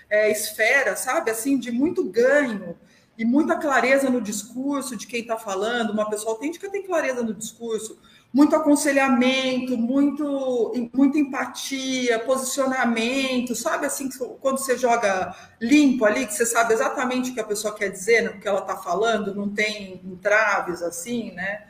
é, 0.09 0.31
esfera, 0.31 0.95
sabe? 0.95 1.29
Assim, 1.29 1.59
de 1.59 1.71
muito 1.71 2.03
ganho 2.03 2.75
e 3.15 3.23
muita 3.23 3.55
clareza 3.55 4.09
no 4.09 4.19
discurso 4.19 4.95
de 4.95 5.05
quem 5.05 5.21
está 5.21 5.37
falando. 5.37 5.91
Uma 5.91 6.09
pessoa 6.09 6.33
autêntica 6.33 6.67
tem 6.67 6.81
clareza 6.81 7.21
no 7.21 7.35
discurso 7.35 7.99
muito 8.37 8.55
aconselhamento, 8.55 9.75
muito, 9.75 10.71
muita 10.93 11.17
empatia, 11.17 12.19
posicionamento, 12.19 13.55
sabe 13.55 13.87
assim, 13.87 14.07
quando 14.39 14.59
você 14.59 14.77
joga 14.77 15.35
limpo 15.59 16.05
ali, 16.05 16.27
que 16.27 16.35
você 16.35 16.45
sabe 16.45 16.71
exatamente 16.71 17.31
o 17.31 17.33
que 17.33 17.39
a 17.39 17.43
pessoa 17.43 17.73
quer 17.73 17.89
dizer, 17.89 18.21
né, 18.21 18.29
o 18.29 18.39
que 18.39 18.47
ela 18.47 18.59
está 18.59 18.75
falando, 18.75 19.33
não 19.33 19.49
tem 19.49 19.99
entraves 20.05 20.83
assim, 20.83 21.31
né? 21.31 21.63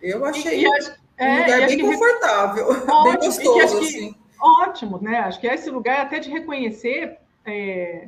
Eu 0.00 0.24
achei 0.24 0.64
acho, 0.64 0.92
um 0.92 1.24
é, 1.24 1.40
lugar 1.40 1.66
bem 1.66 1.80
confortável, 1.80 2.68
ótimo, 2.86 3.02
bem 3.02 3.16
gostoso, 3.16 3.78
assim. 3.78 4.14
Ótimo, 4.40 4.98
né? 5.02 5.18
Acho 5.18 5.40
que 5.40 5.48
esse 5.48 5.70
lugar 5.70 6.02
até 6.02 6.20
de 6.20 6.30
reconhecer 6.30 7.18
é, 7.44 8.06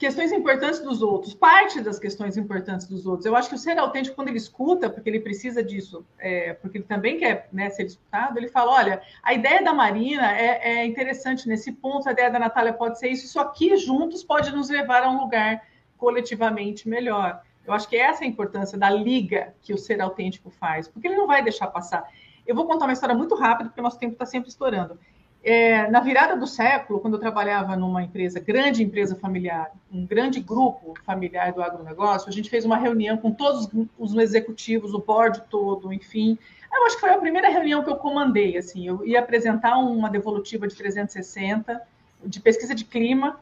questões 0.00 0.32
importantes 0.32 0.80
dos 0.80 1.02
outros, 1.02 1.34
parte 1.34 1.78
das 1.82 1.98
questões 1.98 2.38
importantes 2.38 2.86
dos 2.86 3.04
outros. 3.04 3.26
Eu 3.26 3.36
acho 3.36 3.50
que 3.50 3.54
o 3.54 3.58
ser 3.58 3.78
autêntico, 3.78 4.16
quando 4.16 4.28
ele 4.28 4.38
escuta, 4.38 4.88
porque 4.88 5.10
ele 5.10 5.20
precisa 5.20 5.62
disso, 5.62 6.06
é, 6.18 6.54
porque 6.54 6.78
ele 6.78 6.84
também 6.84 7.18
quer 7.18 7.50
né, 7.52 7.68
ser 7.68 7.84
escutado, 7.84 8.38
ele 8.38 8.48
fala: 8.48 8.72
olha, 8.72 9.02
a 9.22 9.34
ideia 9.34 9.62
da 9.62 9.74
Marina 9.74 10.32
é, 10.32 10.78
é, 10.78 10.86
interessante 10.86 11.46
nesse 11.46 11.70
ponto, 11.70 12.08
a 12.08 12.12
ideia 12.12 12.30
da 12.30 12.38
Natália 12.38 12.72
pode 12.72 12.98
ser 12.98 13.08
isso, 13.08 13.26
isso 13.26 13.38
aqui 13.38 13.76
juntos 13.76 14.24
pode 14.24 14.50
nos 14.52 14.70
levar 14.70 15.02
a 15.02 15.10
um 15.10 15.20
lugar 15.20 15.62
coletivamente 15.98 16.88
melhor. 16.88 17.42
Eu 17.66 17.74
acho 17.74 17.86
que 17.86 17.96
essa 17.96 18.24
é 18.24 18.26
a 18.26 18.30
importância 18.30 18.78
da 18.78 18.88
liga 18.88 19.54
que 19.60 19.74
o 19.74 19.78
ser 19.78 20.00
autêntico 20.00 20.48
faz, 20.48 20.88
porque 20.88 21.08
ele 21.08 21.16
não 21.16 21.26
vai 21.26 21.44
deixar 21.44 21.66
passar. 21.66 22.08
Eu 22.46 22.54
vou 22.54 22.66
contar 22.66 22.86
uma 22.86 22.94
história 22.94 23.14
muito 23.14 23.34
rápida, 23.34 23.68
porque 23.68 23.80
o 23.80 23.84
nosso 23.84 23.98
tempo 23.98 24.14
está 24.14 24.24
sempre 24.24 24.48
estourando. 24.48 24.98
É, 25.42 25.90
na 25.90 26.00
virada 26.00 26.36
do 26.36 26.46
século, 26.46 27.00
quando 27.00 27.14
eu 27.14 27.20
trabalhava 27.20 27.74
numa 27.74 28.02
empresa, 28.02 28.38
grande 28.38 28.82
empresa 28.82 29.16
familiar, 29.16 29.70
um 29.90 30.04
grande 30.04 30.38
grupo 30.38 30.92
familiar 31.04 31.52
do 31.52 31.62
agronegócio, 31.62 32.28
a 32.28 32.32
gente 32.32 32.50
fez 32.50 32.66
uma 32.66 32.76
reunião 32.76 33.16
com 33.16 33.32
todos 33.32 33.66
os 33.98 34.14
executivos, 34.14 34.92
o 34.92 34.98
board 34.98 35.42
todo, 35.48 35.92
enfim. 35.94 36.38
Eu 36.70 36.84
acho 36.84 36.96
que 36.96 37.00
foi 37.00 37.10
a 37.10 37.18
primeira 37.18 37.48
reunião 37.48 37.82
que 37.82 37.88
eu 37.88 37.96
comandei, 37.96 38.58
assim, 38.58 38.86
eu 38.86 39.04
ia 39.04 39.18
apresentar 39.18 39.78
uma 39.78 40.10
devolutiva 40.10 40.68
de 40.68 40.74
360, 40.74 41.80
de 42.22 42.38
pesquisa 42.38 42.74
de 42.74 42.84
clima, 42.84 43.40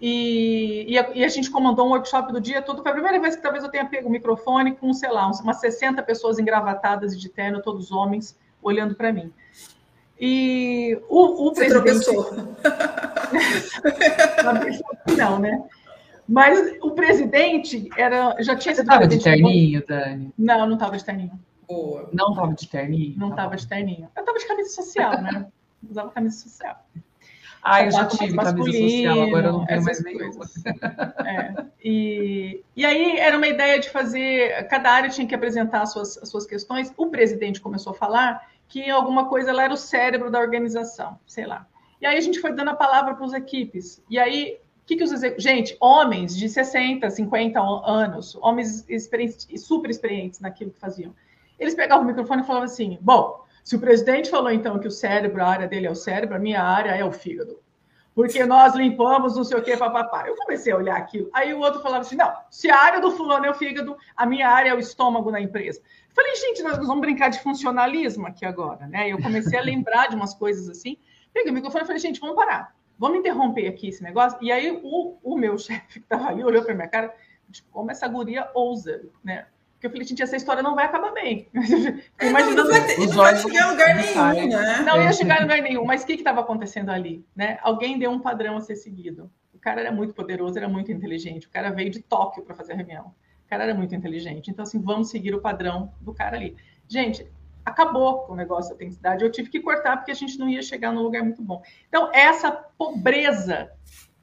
e, 0.00 0.86
e, 0.88 0.98
a, 0.98 1.10
e, 1.14 1.24
a, 1.24 1.28
gente 1.28 1.50
comandou 1.50 1.86
um 1.86 1.90
workshop 1.90 2.32
do 2.32 2.40
dia 2.40 2.62
todo. 2.62 2.82
Foi 2.82 2.90
a 2.90 2.94
primeira 2.94 3.20
vez 3.20 3.36
que 3.36 3.42
talvez 3.42 3.62
eu 3.62 3.70
tenha 3.70 3.84
pego 3.84 4.08
o 4.08 4.10
microfone 4.10 4.74
com, 4.74 4.94
sei 4.94 5.10
lá, 5.10 5.30
umas 5.30 5.60
60 5.60 6.02
pessoas 6.04 6.38
engravatadas 6.38 7.20
de 7.20 7.28
terno, 7.28 7.60
todos 7.60 7.92
homens, 7.92 8.34
olhando 8.62 8.94
para 8.94 9.12
mim. 9.12 9.30
E 10.20 11.00
o, 11.08 11.48
o 11.48 11.54
Você 11.54 11.66
presidente. 11.66 12.04
Tropeçou. 12.04 12.56
não, 15.16 15.38
né? 15.38 15.64
Mas 16.28 16.76
o 16.82 16.90
presidente 16.90 17.88
era, 17.96 18.36
já 18.40 18.54
tinha 18.54 18.74
Você 18.74 18.82
estava 18.82 19.06
de 19.06 19.18
terninho, 19.18 19.82
Dani? 19.86 20.32
Não, 20.38 20.66
não 20.66 20.74
estava 20.74 20.96
de 20.96 21.04
terninho. 21.04 21.32
Boa. 21.66 22.08
Não 22.12 22.30
estava 22.30 22.54
de 22.54 22.68
terninho? 22.68 23.18
Não 23.18 23.30
estava 23.30 23.50
tá 23.50 23.56
de 23.56 23.66
terninho. 23.66 24.08
Eu 24.14 24.20
estava 24.20 24.38
de 24.38 24.46
camisa 24.46 24.68
social, 24.68 25.22
né? 25.22 25.46
Usava 25.88 26.10
camisa 26.10 26.36
social. 26.36 26.84
Ah, 27.62 27.84
eu 27.84 27.90
já 27.90 28.06
tive 28.06 28.36
camisa 28.36 28.72
social, 28.72 29.22
agora 29.22 29.46
eu 29.48 29.52
não 29.52 29.66
tenho 29.66 29.82
mais 29.82 30.02
nenhuma. 30.02 30.44
É. 31.26 31.64
E, 31.82 32.62
e 32.76 32.84
aí 32.84 33.18
era 33.18 33.36
uma 33.36 33.48
ideia 33.48 33.80
de 33.80 33.90
fazer, 33.90 34.66
cada 34.68 34.90
área 34.90 35.10
tinha 35.10 35.26
que 35.26 35.34
apresentar 35.34 35.82
as 35.82 35.92
suas, 35.92 36.18
as 36.18 36.28
suas 36.28 36.46
questões. 36.46 36.92
O 36.96 37.06
presidente 37.06 37.60
começou 37.60 37.92
a 37.92 37.96
falar 37.96 38.49
que 38.70 38.88
alguma 38.88 39.28
coisa 39.28 39.50
ela 39.50 39.64
era 39.64 39.74
o 39.74 39.76
cérebro 39.76 40.30
da 40.30 40.38
organização, 40.38 41.18
sei 41.26 41.44
lá. 41.44 41.66
E 42.00 42.06
aí 42.06 42.16
a 42.16 42.20
gente 42.20 42.40
foi 42.40 42.52
dando 42.52 42.70
a 42.70 42.74
palavra 42.74 43.14
para 43.14 43.26
as 43.26 43.32
equipes. 43.32 44.02
E 44.08 44.18
aí, 44.18 44.58
o 44.82 44.86
que, 44.86 44.96
que 44.96 45.02
os 45.02 45.10
Gente, 45.36 45.76
homens 45.80 46.36
de 46.36 46.48
60, 46.48 47.10
50 47.10 47.60
anos, 47.60 48.36
homens 48.36 48.88
experientes, 48.88 49.46
super 49.60 49.90
experientes 49.90 50.40
naquilo 50.40 50.70
que 50.70 50.78
faziam. 50.78 51.12
Eles 51.58 51.74
pegavam 51.74 52.04
o 52.04 52.06
microfone 52.06 52.42
e 52.42 52.46
falavam 52.46 52.66
assim: 52.66 52.96
bom, 53.00 53.44
se 53.64 53.74
o 53.74 53.80
presidente 53.80 54.30
falou 54.30 54.50
então 54.50 54.78
que 54.78 54.88
o 54.88 54.90
cérebro, 54.90 55.42
a 55.42 55.48
área 55.48 55.68
dele 55.68 55.86
é 55.86 55.90
o 55.90 55.96
cérebro, 55.96 56.36
a 56.36 56.38
minha 56.38 56.62
área 56.62 56.90
é 56.90 57.04
o 57.04 57.12
fígado. 57.12 57.58
Porque 58.20 58.44
nós 58.44 58.74
limpamos 58.74 59.34
não 59.34 59.44
sei 59.44 59.56
o 59.56 59.62
que, 59.62 59.74
papapá. 59.78 60.28
Eu 60.28 60.36
comecei 60.36 60.70
a 60.70 60.76
olhar 60.76 60.94
aquilo. 60.94 61.30
Aí 61.32 61.54
o 61.54 61.60
outro 61.60 61.80
falava 61.80 62.02
assim: 62.02 62.16
não, 62.16 62.30
se 62.50 62.70
a 62.70 62.76
área 62.76 63.00
do 63.00 63.10
fulano 63.12 63.46
é 63.46 63.50
o 63.50 63.54
fígado, 63.54 63.96
a 64.14 64.26
minha 64.26 64.46
área 64.46 64.68
é 64.68 64.74
o 64.74 64.78
estômago 64.78 65.30
na 65.30 65.40
empresa. 65.40 65.80
Falei, 66.14 66.36
gente, 66.36 66.62
nós 66.62 66.76
vamos 66.76 67.00
brincar 67.00 67.30
de 67.30 67.42
funcionalismo 67.42 68.26
aqui 68.26 68.44
agora, 68.44 68.86
né? 68.86 69.08
Eu 69.08 69.22
comecei 69.22 69.58
a 69.58 69.62
lembrar 69.62 70.08
de 70.08 70.16
umas 70.16 70.34
coisas 70.34 70.68
assim. 70.68 70.98
Peguei 71.32 71.50
o 71.50 71.54
microfone 71.54 71.84
e 71.84 71.86
falei, 71.86 71.98
gente, 71.98 72.20
vamos 72.20 72.36
parar. 72.36 72.76
Vamos 72.98 73.20
interromper 73.20 73.68
aqui 73.68 73.88
esse 73.88 74.02
negócio. 74.02 74.38
E 74.42 74.52
aí 74.52 74.78
o, 74.82 75.16
o 75.22 75.38
meu 75.38 75.56
chefe 75.58 75.86
que 75.94 75.98
estava 76.00 76.28
ali 76.28 76.44
olhou 76.44 76.62
para 76.62 76.74
minha 76.74 76.88
cara, 76.88 77.14
tipo, 77.50 77.70
como 77.70 77.90
essa 77.90 78.06
guria 78.06 78.50
ousa, 78.52 79.00
né? 79.24 79.46
Porque 79.80 79.86
eu 79.86 79.90
falei, 79.90 80.06
gente, 80.06 80.22
essa 80.22 80.36
história 80.36 80.62
não 80.62 80.74
vai 80.74 80.84
acabar 80.84 81.12
bem. 81.12 81.48
É, 82.18 82.28
Imaginando 82.28 82.56
não, 82.56 82.64
não, 82.64 82.70
vai, 82.70 82.96
não 82.96 83.16
vai 83.16 83.36
chegar 83.36 83.64
a 83.64 83.70
lugar 83.70 83.94
nenhum, 83.94 84.58
né? 84.58 84.82
Não 84.82 85.02
ia 85.02 85.12
chegar 85.12 85.38
a 85.38 85.42
lugar 85.42 85.62
nenhum. 85.62 85.84
Mas 85.86 86.02
o 86.02 86.06
que 86.06 86.12
estava 86.12 86.40
acontecendo 86.40 86.90
ali? 86.90 87.24
Né? 87.34 87.58
Alguém 87.62 87.98
deu 87.98 88.10
um 88.10 88.20
padrão 88.20 88.58
a 88.58 88.60
ser 88.60 88.76
seguido. 88.76 89.30
O 89.54 89.58
cara 89.58 89.80
era 89.80 89.90
muito 89.90 90.12
poderoso, 90.12 90.58
era 90.58 90.68
muito 90.68 90.92
inteligente. 90.92 91.46
O 91.46 91.50
cara 91.50 91.70
veio 91.70 91.88
de 91.88 92.02
Tóquio 92.02 92.42
para 92.42 92.54
fazer 92.54 92.74
a 92.74 92.76
reunião 92.76 93.14
cara 93.50 93.64
era 93.64 93.74
muito 93.74 93.94
inteligente. 93.94 94.48
Então, 94.48 94.62
assim, 94.62 94.80
vamos 94.80 95.10
seguir 95.10 95.34
o 95.34 95.40
padrão 95.40 95.92
do 96.00 96.14
cara 96.14 96.36
ali. 96.36 96.56
Gente, 96.86 97.26
acabou 97.64 98.20
com 98.20 98.32
o 98.32 98.36
negócio 98.36 98.70
da 98.70 98.74
autenticidade. 98.74 99.24
Eu 99.24 99.32
tive 99.32 99.50
que 99.50 99.60
cortar 99.60 99.96
porque 99.96 100.12
a 100.12 100.14
gente 100.14 100.38
não 100.38 100.48
ia 100.48 100.62
chegar 100.62 100.92
num 100.92 101.02
lugar 101.02 101.24
muito 101.24 101.42
bom. 101.42 101.60
Então, 101.88 102.08
essa 102.14 102.52
pobreza 102.52 103.72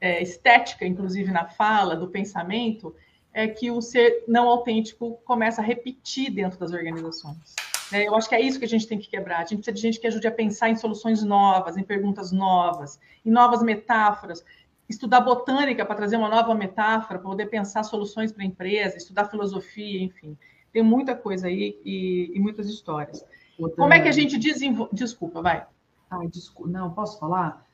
é, 0.00 0.22
estética, 0.22 0.86
inclusive 0.86 1.30
na 1.30 1.46
fala, 1.46 1.94
do 1.94 2.08
pensamento, 2.08 2.96
é 3.32 3.46
que 3.46 3.70
o 3.70 3.80
ser 3.80 4.24
não 4.26 4.48
autêntico 4.48 5.20
começa 5.24 5.60
a 5.60 5.64
repetir 5.64 6.30
dentro 6.30 6.58
das 6.58 6.72
organizações. 6.72 7.54
É, 7.92 8.06
eu 8.06 8.14
acho 8.14 8.28
que 8.28 8.34
é 8.34 8.40
isso 8.40 8.58
que 8.58 8.64
a 8.64 8.68
gente 8.68 8.86
tem 8.86 8.98
que 8.98 9.08
quebrar. 9.08 9.38
A 9.38 9.44
gente 9.44 9.56
precisa 9.56 9.74
de 9.74 9.80
gente 9.80 10.00
que 10.00 10.06
ajude 10.06 10.26
a 10.26 10.32
pensar 10.32 10.68
em 10.68 10.76
soluções 10.76 11.22
novas, 11.22 11.76
em 11.76 11.82
perguntas 11.82 12.32
novas, 12.32 13.00
em 13.24 13.30
novas 13.30 13.62
metáforas 13.62 14.44
estudar 14.88 15.20
botânica 15.20 15.84
para 15.84 15.96
trazer 15.96 16.16
uma 16.16 16.28
nova 16.28 16.54
metáfora, 16.54 17.18
para 17.18 17.28
poder 17.28 17.46
pensar 17.46 17.82
soluções 17.82 18.32
para 18.32 18.42
a 18.42 18.46
empresa, 18.46 18.96
estudar 18.96 19.26
filosofia, 19.26 20.02
enfim. 20.02 20.36
Tem 20.72 20.82
muita 20.82 21.14
coisa 21.14 21.48
aí 21.48 21.78
e, 21.84 22.32
e 22.34 22.40
muitas 22.40 22.68
histórias. 22.68 23.24
Outra... 23.58 23.76
Como 23.76 23.92
é 23.92 24.00
que 24.00 24.08
a 24.08 24.12
gente 24.12 24.38
desenvolve. 24.38 24.94
Desculpa, 24.94 25.42
vai. 25.42 25.66
Ah, 26.10 26.24
desculpa. 26.26 26.70
Não, 26.70 26.90
posso 26.90 27.18
falar? 27.18 27.66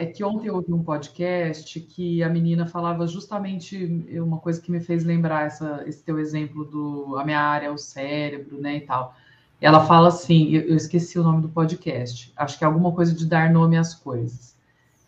É, 0.00 0.06
que 0.06 0.24
ontem 0.24 0.48
eu 0.48 0.56
ouvi 0.56 0.72
um 0.72 0.82
podcast 0.82 1.78
que 1.78 2.22
a 2.22 2.28
menina 2.28 2.66
falava 2.66 3.06
justamente 3.06 3.84
uma 4.14 4.38
coisa 4.38 4.60
que 4.60 4.70
me 4.70 4.80
fez 4.80 5.04
lembrar 5.04 5.46
essa, 5.46 5.84
esse 5.86 6.02
teu 6.02 6.18
exemplo 6.18 6.64
do 6.64 7.16
a 7.18 7.24
minha 7.24 7.40
área 7.40 7.66
é 7.66 7.70
o 7.70 7.76
cérebro, 7.76 8.60
né, 8.60 8.76
e 8.76 8.80
tal. 8.80 9.14
Ela 9.60 9.84
fala 9.84 10.08
assim, 10.08 10.48
eu, 10.48 10.62
eu 10.62 10.76
esqueci 10.76 11.18
o 11.18 11.22
nome 11.22 11.42
do 11.42 11.50
podcast, 11.50 12.32
acho 12.34 12.58
que 12.58 12.64
é 12.64 12.66
alguma 12.66 12.92
coisa 12.92 13.14
de 13.14 13.26
dar 13.26 13.50
nome 13.50 13.76
às 13.76 13.94
coisas 13.94 14.52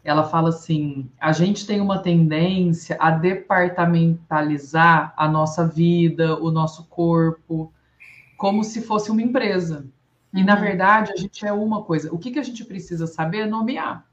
ela 0.04 0.28
fala 0.28 0.50
assim: 0.50 1.10
a 1.18 1.32
gente 1.32 1.66
tem 1.66 1.80
uma 1.80 1.98
tendência 1.98 2.96
a 3.00 3.10
departamentalizar 3.10 5.14
a 5.16 5.26
nossa 5.26 5.66
vida, 5.66 6.38
o 6.38 6.50
nosso 6.50 6.84
corpo, 6.84 7.72
como 8.36 8.62
se 8.62 8.82
fosse 8.82 9.10
uma 9.10 9.22
empresa. 9.22 9.86
E 10.32 10.40
uhum. 10.40 10.44
na 10.44 10.56
verdade 10.56 11.12
a 11.12 11.16
gente 11.16 11.46
é 11.46 11.52
uma 11.52 11.82
coisa. 11.82 12.14
O 12.14 12.18
que, 12.18 12.30
que 12.30 12.38
a 12.38 12.42
gente 12.42 12.64
precisa 12.64 13.06
saber 13.06 13.38
é 13.38 13.46
nomear. 13.46 14.06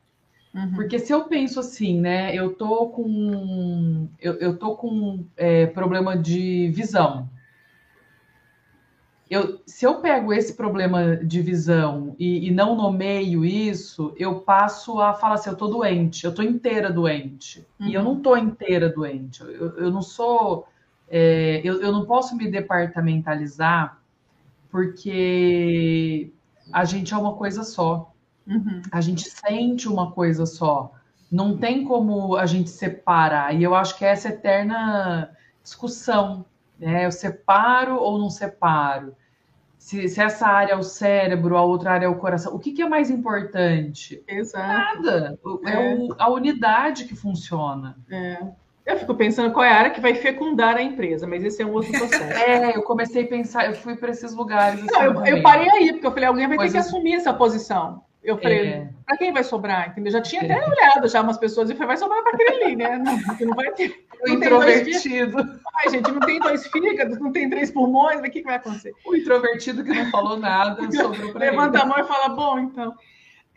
Uhum. 0.54 0.74
Porque 0.74 1.00
se 1.00 1.14
eu 1.14 1.26
penso 1.26 1.60
assim, 1.60 2.00
né, 2.00 2.36
eu 2.36 2.54
tô 2.54 2.88
com 2.88 4.10
eu, 4.20 4.34
eu 4.36 4.58
tô 4.58 4.76
com 4.76 5.26
é, 5.38 5.66
problema 5.68 6.18
de 6.18 6.70
visão 6.70 7.30
eu, 9.32 9.62
se 9.66 9.86
eu 9.86 10.02
pego 10.02 10.34
esse 10.34 10.56
problema 10.56 11.16
de 11.16 11.42
visão 11.42 12.14
e, 12.20 12.50
e, 12.50 12.52
não 12.52 12.76
nomeio 12.76 13.46
isso, 13.46 14.14
eu 14.18 14.42
passo 14.42 15.00
a 15.00 15.14
falar 15.14 15.36
assim: 15.36 15.50
eu 15.50 15.56
tô 15.56 15.70
doente, 15.70 16.26
eu 16.26 16.36
tô 16.36 16.44
inteira 16.44 16.92
doente. 16.92 17.66
Uhum. 17.80 17.88
E 17.88 17.94
eu 17.94 18.04
não 18.04 18.20
tô 18.20 18.36
inteira 18.36 18.90
doente. 18.90 19.42
Eu, 19.42 19.78
eu 19.78 19.90
não 19.90 20.02
sou. 20.02 20.68
É, 21.10 21.62
eu, 21.64 21.82
eu 21.82 21.94
não 21.94 22.06
posso 22.06 22.36
me 22.36 22.52
departamentalizar 22.52 24.02
porque 24.70 26.30
a 26.74 26.84
gente 26.84 27.14
é 27.14 27.18
uma 27.18 27.34
coisa 27.36 27.64
só. 27.64 28.11
Uhum. 28.48 28.82
A 28.92 29.02
gente 29.02 29.30
sente 29.30 29.88
uma 29.88 30.12
coisa 30.12 30.46
só. 30.46 30.94
Não 31.32 31.58
tem 31.58 31.84
como 31.86 32.36
a 32.36 32.46
gente 32.46 32.70
separar. 32.70 33.56
E 33.56 33.64
eu 33.64 33.74
acho 33.74 33.98
que 33.98 34.04
é 34.04 34.10
essa 34.10 34.30
eterna 34.30 35.32
discussão, 35.64 36.46
né? 36.78 37.06
Eu 37.06 37.12
separo 37.12 37.96
ou 37.96 38.18
não 38.18 38.30
separo? 38.30 39.16
Se, 39.78 40.08
se, 40.08 40.22
essa 40.22 40.48
área 40.48 40.74
é 40.74 40.78
o 40.78 40.84
cérebro, 40.84 41.58
a 41.58 41.64
outra 41.64 41.92
área 41.92 42.06
é 42.06 42.10
o 42.10 42.18
coração, 42.18 42.54
o 42.54 42.60
que, 42.60 42.72
que 42.72 42.84
é 42.84 42.88
mais 42.88 43.10
importante? 43.10 44.24
Exato. 44.28 45.02
Nada. 45.02 45.40
É, 45.66 45.72
é 45.72 45.96
o, 45.96 46.16
a 46.20 46.30
unidade 46.30 47.06
que 47.06 47.16
funciona. 47.16 47.98
É. 48.10 48.38
Eu 48.86 48.98
fico 48.98 49.16
pensando 49.16 49.52
qual 49.52 49.64
é 49.64 49.72
a 49.72 49.78
área 49.78 49.92
que 49.92 50.02
vai 50.02 50.16
fecundar 50.16 50.76
a 50.76 50.84
empresa, 50.84 51.26
mas 51.26 51.44
esse 51.44 51.62
é 51.62 51.66
um 51.66 51.74
outro 51.74 51.92
processo. 51.98 52.24
É, 52.24 52.76
eu 52.76 52.84
comecei 52.84 53.24
a 53.24 53.28
pensar, 53.28 53.66
eu 53.68 53.74
fui 53.74 53.96
para 53.96 54.12
esses 54.12 54.36
lugares. 54.36 54.86
Não, 54.86 55.04
eu, 55.04 55.26
eu, 55.26 55.42
parei 55.42 55.70
aí, 55.70 55.94
porque 55.94 56.06
eu 56.06 56.12
falei, 56.12 56.26
alguém 56.26 56.48
vai 56.48 56.58
pois 56.58 56.72
ter 56.72 56.78
que 56.78 56.86
assumir 56.86 57.14
essa 57.14 57.34
posição. 57.34 58.04
Eu 58.24 58.38
falei, 58.38 58.68
é. 58.68 58.90
para 59.06 59.18
quem 59.18 59.34
vai 59.34 59.44
sobrar? 59.44 59.90
Entendeu? 59.90 60.12
Já 60.12 60.22
tinha 60.22 60.44
é. 60.44 60.52
até 60.52 60.68
olhado 60.68 61.08
já 61.08 61.22
umas 61.22 61.38
pessoas 61.38 61.70
e 61.70 61.74
falei, 61.74 61.88
vai 61.88 61.98
sobrar 61.98 62.22
para 62.22 62.34
aquele 62.34 62.64
ali, 62.64 62.76
né? 62.76 62.98
Não, 63.00 63.48
não 63.48 63.56
vai 63.56 63.72
ter. 63.72 64.06
O 64.22 64.30
introvertido. 64.30 65.38
Ai, 65.80 65.90
gente, 65.90 66.12
não 66.12 66.20
tem 66.20 66.40
dois 66.40 66.68
fígados, 66.68 67.20
não 67.20 67.32
tem 67.32 67.50
três 67.50 67.72
pulmões, 67.72 68.20
o 68.20 68.24
que, 68.24 68.30
que 68.30 68.44
vai 68.44 68.56
acontecer? 68.56 68.94
O 69.04 69.16
introvertido 69.16 69.84
que 69.84 69.92
não 69.92 70.12
falou 70.12 70.38
nada 70.38 70.80
sobre 70.92 71.32
Levanta 71.34 71.82
a 71.82 71.86
mão 71.86 71.98
e 71.98 72.04
fala, 72.04 72.30
bom, 72.30 72.60
então. 72.60 72.96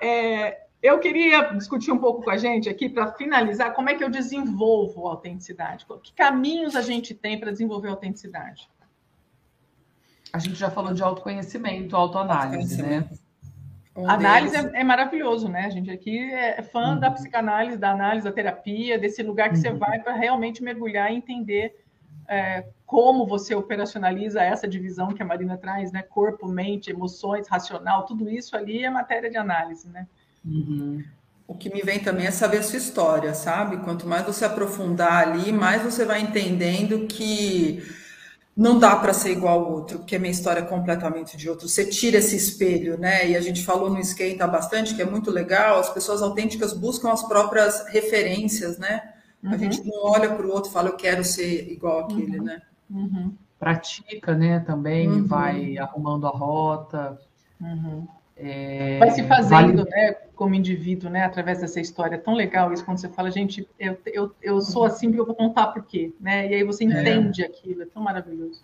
É, 0.00 0.62
eu 0.82 0.98
queria 0.98 1.42
discutir 1.54 1.92
um 1.92 1.98
pouco 1.98 2.22
com 2.22 2.30
a 2.30 2.38
gente 2.38 2.68
aqui, 2.68 2.88
para 2.88 3.12
finalizar, 3.12 3.74
como 3.74 3.90
é 3.90 3.94
que 3.94 4.02
eu 4.02 4.08
desenvolvo 4.08 5.06
a 5.06 5.10
autenticidade? 5.10 5.86
Que 6.02 6.14
caminhos 6.14 6.74
a 6.74 6.80
gente 6.80 7.14
tem 7.14 7.38
para 7.38 7.50
desenvolver 7.50 7.88
a 7.88 7.92
autenticidade? 7.92 8.70
A 10.32 10.38
gente 10.38 10.56
já 10.56 10.70
falou 10.70 10.94
de 10.94 11.02
autoconhecimento, 11.02 11.94
autoanálise, 11.94 12.82
né? 12.82 13.08
Um 13.96 14.10
análise 14.10 14.56
é, 14.56 14.80
é, 14.80 14.84
maravilhoso, 14.84 15.48
né? 15.48 15.66
A 15.66 15.70
gente 15.70 15.90
aqui 15.90 16.18
é 16.18 16.62
fã 16.62 16.94
uhum. 16.94 17.00
da 17.00 17.10
psicanálise, 17.10 17.78
da 17.78 17.92
análise, 17.92 18.24
da 18.24 18.32
terapia, 18.32 18.98
desse 18.98 19.22
lugar 19.22 19.50
que 19.50 19.56
uhum. 19.56 19.62
você 19.62 19.70
vai 19.70 20.00
para 20.00 20.14
realmente 20.14 20.62
mergulhar 20.62 21.12
e 21.12 21.16
entender 21.16 21.76
é, 22.28 22.64
como 22.84 23.26
você 23.26 23.54
operacionaliza 23.54 24.42
essa 24.42 24.66
divisão 24.66 25.12
que 25.12 25.22
a 25.22 25.26
Marina 25.26 25.56
traz, 25.56 25.92
né? 25.92 26.02
Corpo, 26.02 26.48
mente, 26.48 26.90
emoções, 26.90 27.46
racional, 27.48 28.04
tudo 28.04 28.28
isso 28.28 28.56
ali 28.56 28.84
é 28.84 28.90
matéria 28.90 29.30
de 29.30 29.36
análise, 29.36 29.88
né? 29.88 30.06
Uhum. 30.44 31.04
O 31.46 31.54
que 31.54 31.72
me 31.72 31.82
vem 31.82 32.00
também 32.00 32.26
é 32.26 32.30
saber 32.30 32.58
a 32.58 32.62
sua 32.62 32.78
história, 32.78 33.34
sabe? 33.34 33.76
Quanto 33.78 34.06
mais 34.08 34.24
você 34.24 34.44
aprofundar 34.44 35.28
ali, 35.28 35.52
mais 35.52 35.82
você 35.82 36.04
vai 36.04 36.20
entendendo 36.20 37.06
que 37.06 37.82
não 38.56 38.78
dá 38.78 38.94
para 38.94 39.12
ser 39.12 39.32
igual 39.32 39.60
ao 39.60 39.72
outro, 39.72 39.98
porque 39.98 40.14
a 40.14 40.18
minha 40.18 40.30
história 40.30 40.60
é 40.60 40.64
completamente 40.64 41.36
de 41.36 41.50
outro. 41.50 41.68
Você 41.68 41.84
tira 41.86 42.18
esse 42.18 42.36
espelho, 42.36 42.96
né? 42.96 43.28
E 43.28 43.36
a 43.36 43.40
gente 43.40 43.64
falou 43.64 43.90
no 43.90 43.98
Esquenta 43.98 44.46
bastante, 44.46 44.94
que 44.94 45.02
é 45.02 45.04
muito 45.04 45.30
legal, 45.30 45.80
as 45.80 45.90
pessoas 45.90 46.22
autênticas 46.22 46.72
buscam 46.72 47.12
as 47.12 47.26
próprias 47.26 47.84
referências, 47.88 48.78
né? 48.78 49.14
Uhum. 49.42 49.50
A 49.50 49.56
gente 49.56 49.84
não 49.84 50.04
olha 50.04 50.32
para 50.32 50.46
o 50.46 50.50
outro 50.50 50.70
e 50.70 50.72
fala, 50.72 50.88
eu 50.90 50.96
quero 50.96 51.24
ser 51.24 51.70
igual 51.70 52.04
àquele, 52.04 52.38
uhum. 52.38 52.44
né? 52.44 52.62
Uhum. 52.88 53.34
Pratica, 53.58 54.34
né? 54.34 54.60
Também 54.60 55.08
uhum. 55.08 55.26
vai 55.26 55.76
arrumando 55.76 56.26
a 56.26 56.30
rota. 56.30 57.18
Uhum. 57.60 58.06
É, 58.36 58.98
vai 58.98 59.10
se 59.10 59.22
fazendo, 59.24 59.84
vale... 59.84 59.90
né, 59.90 60.12
como 60.34 60.54
indivíduo, 60.54 61.08
né, 61.08 61.24
através 61.24 61.60
dessa 61.60 61.80
história. 61.80 62.16
É 62.16 62.18
tão 62.18 62.34
legal 62.34 62.72
isso 62.72 62.84
quando 62.84 62.98
você 62.98 63.08
fala, 63.08 63.30
gente, 63.30 63.68
eu, 63.78 63.96
eu, 64.06 64.34
eu 64.42 64.60
sou 64.60 64.84
assim 64.84 65.06
porque 65.06 65.20
eu 65.20 65.26
vou 65.26 65.34
contar 65.34 65.68
por 65.68 65.84
quê, 65.84 66.12
né? 66.20 66.50
E 66.50 66.54
aí 66.54 66.64
você 66.64 66.84
é. 66.84 66.86
entende 66.88 67.42
é. 67.42 67.46
aquilo, 67.46 67.82
é 67.82 67.86
tão 67.86 68.02
maravilhoso. 68.02 68.62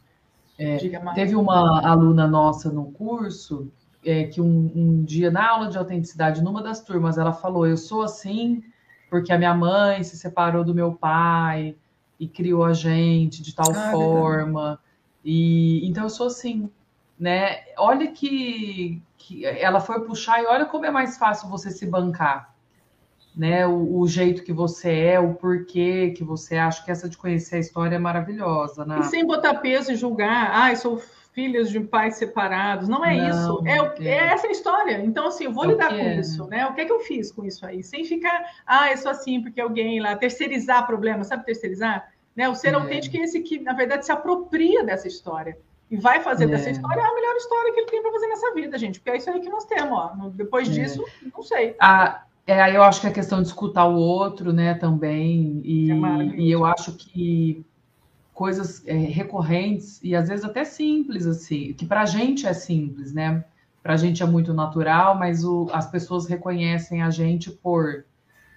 É, 0.59 0.77
teve 1.15 1.35
uma 1.35 1.81
aluna 1.89 2.27
nossa 2.27 2.71
no 2.71 2.93
curso 2.93 3.73
é, 4.05 4.25
que 4.25 4.43
um, 4.43 4.71
um, 4.75 5.03
dia 5.05 5.31
na 5.31 5.49
aula 5.49 5.69
de 5.69 5.79
autenticidade, 5.79 6.43
numa 6.43 6.63
das 6.63 6.83
turmas, 6.83 7.17
ela 7.17 7.33
falou: 7.33 7.67
Eu 7.67 7.79
sou 7.79 8.03
assim 8.03 8.63
porque 9.09 9.33
a 9.33 9.39
minha 9.39 9.55
mãe 9.55 10.03
se 10.03 10.17
separou 10.17 10.63
do 10.65 10.75
meu 10.75 10.93
pai 10.93 11.75
e 12.19 12.29
criou 12.29 12.65
a 12.65 12.73
gente 12.73 13.43
de 13.43 13.55
tal 13.55 13.71
ah, 13.71 13.91
forma. 13.91 14.79
E 15.25 15.87
então 15.89 16.05
eu 16.05 16.11
sou 16.11 16.29
assim, 16.29 16.71
né? 17.21 17.61
Olha 17.77 18.11
que, 18.11 19.03
que 19.19 19.45
ela 19.45 19.79
foi 19.79 20.01
puxar 20.01 20.43
e 20.43 20.47
olha 20.47 20.65
como 20.65 20.87
é 20.87 20.91
mais 20.91 21.19
fácil 21.19 21.51
você 21.51 21.71
se 21.71 21.85
bancar, 21.85 22.55
né? 23.37 23.67
O, 23.67 23.99
o, 23.99 24.09
jeito 24.09 24.43
que 24.43 24.55
você 24.55 24.91
é, 24.91 25.21
o 25.21 25.35
porquê 25.35 26.15
que 26.17 26.25
você 26.25 26.57
acha 26.57 26.83
que 26.83 26.91
essa 26.91 27.11
de 27.11 27.19
conhecer 27.19 27.57
a 27.57 27.59
história 27.59 27.97
é 27.97 27.99
maravilhosa, 27.99 28.87
né? 28.87 29.01
E 29.01 29.05
sem 29.05 29.27
botar 29.27 29.57
peso 29.57 29.93
e 29.93 29.97
julgar, 29.97 30.51
ah, 30.55 30.71
eu 30.71 30.77
sou 30.77 31.03
filhos 31.33 31.71
de 31.71 31.79
pais 31.81 32.17
separados, 32.17 32.89
não 32.89 33.05
é 33.05 33.15
não, 33.15 33.29
isso, 33.29 33.63
é, 33.67 33.77
é. 33.77 34.09
é, 34.09 34.33
essa 34.33 34.49
história. 34.49 35.03
Então, 35.05 35.27
assim, 35.27 35.45
eu 35.45 35.53
vou 35.53 35.67
é 35.67 35.69
lidar 35.69 35.91
com 35.91 35.97
é. 35.97 36.17
isso, 36.17 36.47
né? 36.47 36.67
O 36.67 36.73
que 36.73 36.81
é 36.81 36.85
que 36.87 36.93
eu 36.93 37.01
fiz 37.01 37.31
com 37.31 37.45
isso 37.45 37.67
aí? 37.67 37.85
Sem 37.85 38.03
ficar, 38.05 38.43
ah, 38.67 38.91
eu 38.91 38.97
sou 38.97 39.11
assim 39.11 39.43
porque 39.43 39.61
alguém 39.61 40.01
lá, 40.01 40.17
terceirizar 40.17 40.87
problema, 40.87 41.23
sabe 41.23 41.45
terceirizar? 41.45 42.11
Né? 42.35 42.49
O 42.49 42.55
ser 42.55 42.73
é. 42.73 42.75
autêntico 42.77 43.19
é 43.19 43.21
esse 43.21 43.41
que, 43.41 43.61
na 43.61 43.75
verdade, 43.75 44.07
se 44.07 44.11
apropria 44.11 44.83
dessa 44.83 45.07
história 45.07 45.57
e 45.91 45.97
vai 45.97 46.21
fazer 46.21 46.45
é. 46.45 46.47
dessa 46.47 46.71
história 46.71 47.03
a 47.03 47.15
melhor 47.15 47.35
história 47.37 47.73
que 47.73 47.81
ele 47.81 47.91
tem 47.91 48.03
para 48.03 48.13
fazer 48.13 48.27
nessa 48.29 48.55
vida, 48.55 48.79
gente. 48.79 49.01
Porque 49.01 49.11
é 49.11 49.17
isso 49.17 49.29
aí 49.29 49.41
que 49.41 49.49
nós 49.49 49.65
temos, 49.65 49.93
ó. 49.93 50.13
Depois 50.35 50.69
é. 50.69 50.71
disso, 50.71 51.05
não 51.35 51.43
sei. 51.43 51.75
Ah, 51.81 52.23
é, 52.47 52.77
eu 52.77 52.83
acho 52.83 53.01
que 53.01 53.09
a 53.09 53.13
questão 53.13 53.43
de 53.43 53.49
escutar 53.49 53.87
o 53.87 53.97
outro, 53.97 54.53
né, 54.53 54.75
também. 54.75 55.61
E, 55.65 55.91
é 55.91 55.95
e 56.37 56.51
eu 56.51 56.65
acho 56.65 56.93
que 56.93 57.65
coisas 58.33 58.87
é, 58.87 58.95
recorrentes 58.95 60.01
e 60.03 60.15
às 60.15 60.29
vezes 60.29 60.45
até 60.45 60.65
simples, 60.65 61.27
assim, 61.27 61.75
que 61.75 61.85
para 61.85 62.03
a 62.03 62.07
gente 62.07 62.47
é 62.47 62.53
simples, 62.53 63.13
né? 63.13 63.45
Para 63.83 63.95
a 63.95 63.97
gente 63.97 64.23
é 64.23 64.27
muito 64.27 64.55
natural, 64.55 65.19
mas 65.19 65.45
o, 65.45 65.69
as 65.73 65.91
pessoas 65.91 66.27
reconhecem 66.27 67.03
a 67.03 67.11
gente 67.11 67.51
por 67.51 68.05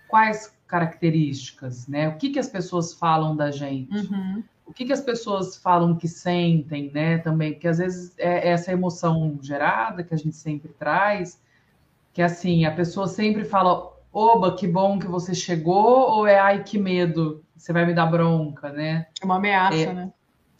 quais 0.07 0.55
características, 0.67 1.87
né? 1.87 2.09
O 2.09 2.17
que, 2.17 2.29
que 2.29 2.39
as 2.39 2.47
pessoas 2.47 2.93
falam 2.93 3.35
da 3.35 3.49
gente? 3.49 3.95
Uhum 3.95 4.43
o 4.65 4.73
que, 4.73 4.85
que 4.85 4.93
as 4.93 5.01
pessoas 5.01 5.57
falam 5.57 5.95
que 5.95 6.07
sentem, 6.07 6.91
né? 6.91 7.17
Também, 7.17 7.53
porque 7.53 7.67
às 7.67 7.77
vezes 7.77 8.13
é 8.17 8.49
essa 8.49 8.71
emoção 8.71 9.37
gerada 9.41 10.03
que 10.03 10.13
a 10.13 10.17
gente 10.17 10.35
sempre 10.35 10.69
traz, 10.69 11.41
que 12.13 12.21
assim, 12.21 12.65
a 12.65 12.71
pessoa 12.71 13.07
sempre 13.07 13.43
fala, 13.43 13.91
oba, 14.11 14.55
que 14.55 14.67
bom 14.67 14.99
que 14.99 15.07
você 15.07 15.33
chegou, 15.33 16.09
ou 16.11 16.27
é 16.27 16.39
ai, 16.39 16.63
que 16.63 16.77
medo, 16.77 17.43
você 17.55 17.73
vai 17.73 17.85
me 17.85 17.93
dar 17.93 18.05
bronca, 18.05 18.71
né? 18.71 19.07
É 19.21 19.25
uma 19.25 19.35
ameaça, 19.35 19.75
é, 19.75 19.93
né? 19.93 20.13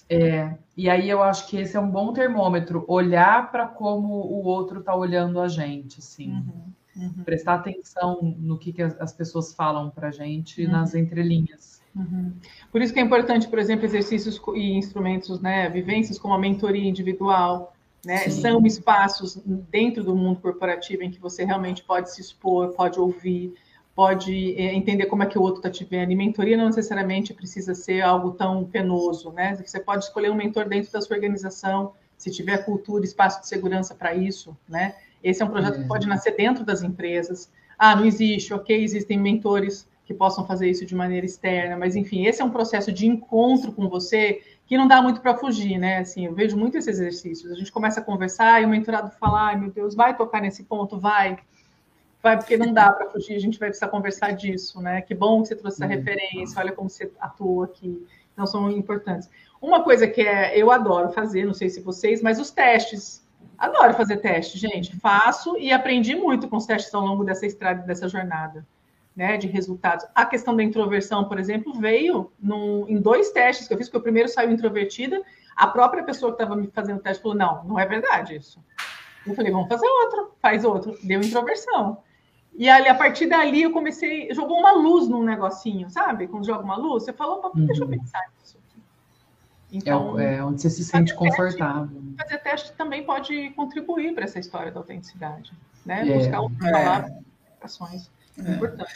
É, 0.09 0.53
e 0.75 0.89
aí 0.89 1.09
eu 1.09 1.23
acho 1.23 1.47
que 1.47 1.57
esse 1.57 1.77
é 1.77 1.79
um 1.79 1.89
bom 1.89 2.13
termômetro, 2.13 2.83
olhar 2.87 3.51
para 3.51 3.67
como 3.67 4.13
o 4.13 4.43
outro 4.43 4.79
está 4.79 4.95
olhando 4.95 5.39
a 5.39 5.47
gente, 5.47 5.99
assim. 5.99 6.33
Uhum, 6.33 6.73
uhum. 6.97 7.23
Prestar 7.23 7.55
atenção 7.55 8.35
no 8.37 8.57
que, 8.57 8.73
que 8.73 8.81
as 8.81 9.13
pessoas 9.13 9.53
falam 9.53 9.89
para 9.89 10.09
a 10.09 10.11
gente 10.11 10.65
uhum. 10.65 10.71
nas 10.71 10.93
entrelinhas. 10.93 11.72
Uhum. 11.95 12.33
Por 12.71 12.81
isso 12.81 12.93
que 12.93 12.99
é 12.99 13.03
importante, 13.03 13.47
por 13.47 13.59
exemplo, 13.59 13.85
exercícios 13.85 14.41
e 14.55 14.71
instrumentos, 14.71 15.39
né, 15.39 15.69
vivências 15.69 16.17
como 16.17 16.33
a 16.33 16.39
mentoria 16.39 16.87
individual, 16.87 17.73
né, 18.05 18.17
são 18.29 18.65
espaços 18.65 19.39
dentro 19.45 20.03
do 20.03 20.15
mundo 20.15 20.39
corporativo 20.41 21.03
em 21.03 21.11
que 21.11 21.19
você 21.19 21.45
realmente 21.45 21.83
pode 21.83 22.11
se 22.11 22.19
expor, 22.19 22.73
pode 22.73 22.99
ouvir, 22.99 23.53
pode 23.95 24.55
é, 24.55 24.73
entender 24.73 25.05
como 25.05 25.23
é 25.23 25.25
que 25.25 25.37
o 25.37 25.41
outro 25.41 25.57
está 25.57 25.69
te 25.69 25.85
vendo. 25.85 26.11
E 26.11 26.15
mentoria 26.15 26.57
não 26.57 26.65
necessariamente 26.65 27.33
precisa 27.33 27.75
ser 27.75 28.01
algo 28.01 28.31
tão 28.31 28.65
penoso, 28.65 29.31
né? 29.31 29.55
Você 29.55 29.79
pode 29.79 30.05
escolher 30.05 30.31
um 30.31 30.35
mentor 30.35 30.67
dentro 30.67 30.91
da 30.91 30.99
sua 30.99 31.15
organização, 31.15 31.93
se 32.17 32.31
tiver 32.31 32.65
cultura, 32.65 33.05
espaço 33.05 33.41
de 33.41 33.47
segurança 33.47 33.93
para 33.93 34.15
isso, 34.15 34.57
né? 34.67 34.95
Esse 35.23 35.41
é 35.41 35.45
um 35.45 35.49
projeto 35.49 35.75
é. 35.75 35.81
que 35.83 35.87
pode 35.87 36.07
nascer 36.07 36.35
dentro 36.35 36.65
das 36.65 36.81
empresas. 36.81 37.51
Ah, 37.77 37.95
não 37.95 38.05
existe, 38.05 38.53
ok, 38.53 38.83
existem 38.83 39.17
mentores 39.17 39.87
que 40.05 40.13
possam 40.13 40.45
fazer 40.45 40.69
isso 40.69 40.85
de 40.85 40.95
maneira 40.95 41.25
externa, 41.25 41.77
mas 41.77 41.95
enfim, 41.95 42.25
esse 42.25 42.41
é 42.41 42.45
um 42.45 42.49
processo 42.49 42.91
de 42.91 43.07
encontro 43.07 43.71
com 43.71 43.87
você 43.87 44.41
que 44.65 44.77
não 44.77 44.87
dá 44.87 45.01
muito 45.01 45.21
para 45.21 45.37
fugir, 45.37 45.77
né? 45.77 45.99
Assim, 45.99 46.25
eu 46.25 46.33
vejo 46.33 46.57
muito 46.57 46.77
esses 46.77 46.99
exercícios. 46.99 47.51
A 47.51 47.55
gente 47.55 47.71
começa 47.71 47.99
a 47.99 48.03
conversar 48.03 48.61
e 48.61 48.65
o 48.65 48.69
mentorado 48.69 49.11
fala: 49.11 49.47
ai 49.47 49.59
meu 49.59 49.71
Deus, 49.71 49.95
vai 49.95 50.15
tocar 50.15 50.41
nesse 50.41 50.63
ponto, 50.63 50.99
vai. 50.99 51.37
Vai, 52.21 52.37
porque 52.37 52.55
não 52.55 52.71
dá 52.71 52.89
para 52.89 53.09
fugir, 53.09 53.35
a 53.35 53.39
gente 53.39 53.59
vai 53.59 53.67
precisar 53.67 53.89
conversar 53.89 54.31
disso, 54.31 54.81
né? 54.81 55.01
Que 55.01 55.13
bom 55.13 55.41
que 55.41 55.49
você 55.49 55.55
trouxe 55.57 55.83
essa 55.83 55.91
uhum. 55.91 55.99
referência, 55.99 56.61
olha 56.61 56.71
como 56.71 56.89
você 56.89 57.11
atua 57.19 57.65
aqui. 57.65 58.01
Então, 58.31 58.45
são 58.45 58.71
importantes. 58.71 59.29
Uma 59.61 59.83
coisa 59.83 60.07
que 60.07 60.21
é, 60.21 60.57
eu 60.57 60.71
adoro 60.71 61.11
fazer, 61.11 61.45
não 61.45 61.53
sei 61.53 61.69
se 61.69 61.81
vocês, 61.81 62.21
mas 62.21 62.39
os 62.39 62.49
testes. 62.49 63.21
Adoro 63.57 63.93
fazer 63.93 64.17
teste, 64.17 64.57
gente. 64.57 64.97
Faço 64.99 65.57
e 65.57 65.71
aprendi 65.71 66.15
muito 66.15 66.47
com 66.47 66.55
os 66.55 66.65
testes 66.65 66.93
ao 66.93 67.05
longo 67.05 67.25
dessa 67.25 67.45
estrada, 67.45 67.85
dessa 67.85 68.07
jornada 68.07 68.65
né, 69.15 69.37
de 69.37 69.47
resultados. 69.47 70.05
A 70.15 70.25
questão 70.25 70.55
da 70.55 70.63
introversão, 70.63 71.25
por 71.25 71.39
exemplo, 71.39 71.73
veio 71.73 72.31
num, 72.39 72.87
em 72.87 72.99
dois 72.99 73.31
testes 73.31 73.67
que 73.67 73.73
eu 73.73 73.77
fiz, 73.77 73.87
porque 73.87 73.99
o 73.99 74.03
primeiro 74.03 74.29
saiu 74.29 74.51
introvertida, 74.51 75.21
a 75.55 75.67
própria 75.67 76.03
pessoa 76.03 76.31
que 76.31 76.41
estava 76.41 76.59
me 76.59 76.67
fazendo 76.67 76.97
o 76.97 77.01
teste 77.01 77.21
falou, 77.21 77.37
não, 77.37 77.63
não 77.63 77.79
é 77.79 77.85
verdade 77.85 78.35
isso. 78.35 78.63
Eu 79.25 79.35
falei, 79.35 79.51
vamos 79.51 79.69
fazer 79.69 79.87
outro, 79.87 80.33
faz 80.41 80.65
outro, 80.65 80.97
deu 81.03 81.21
introversão. 81.21 81.99
E 82.55 82.69
ali, 82.69 82.87
a 82.87 82.95
partir 82.95 83.27
dali, 83.27 83.63
eu 83.63 83.71
comecei, 83.71 84.31
jogou 84.33 84.59
uma 84.59 84.73
luz 84.73 85.07
num 85.07 85.23
negocinho, 85.23 85.89
sabe? 85.89 86.27
Quando 86.27 86.45
joga 86.45 86.63
uma 86.63 86.75
luz, 86.75 87.03
você 87.03 87.13
falou, 87.13 87.51
uhum. 87.55 87.65
deixa 87.65 87.83
eu 87.83 87.87
uhum. 87.87 87.97
pensar 87.97 88.21
nisso. 88.39 88.57
Então, 89.71 90.19
é, 90.19 90.35
é, 90.35 90.43
onde 90.43 90.61
você 90.61 90.69
se 90.69 90.83
sente 90.83 91.15
confortável. 91.15 91.87
Teste, 91.87 92.15
fazer 92.17 92.37
teste 92.39 92.73
também 92.73 93.03
pode 93.03 93.49
contribuir 93.51 94.13
para 94.13 94.25
essa 94.25 94.39
história 94.39 94.71
da 94.71 94.79
autenticidade, 94.79 95.51
né? 95.83 96.07
É, 96.07 96.17
Buscar 96.17 96.41
outras 96.41 96.63
é. 96.63 96.71
palavras, 96.71 97.11
É. 98.37 98.51
Importante. 98.51 98.93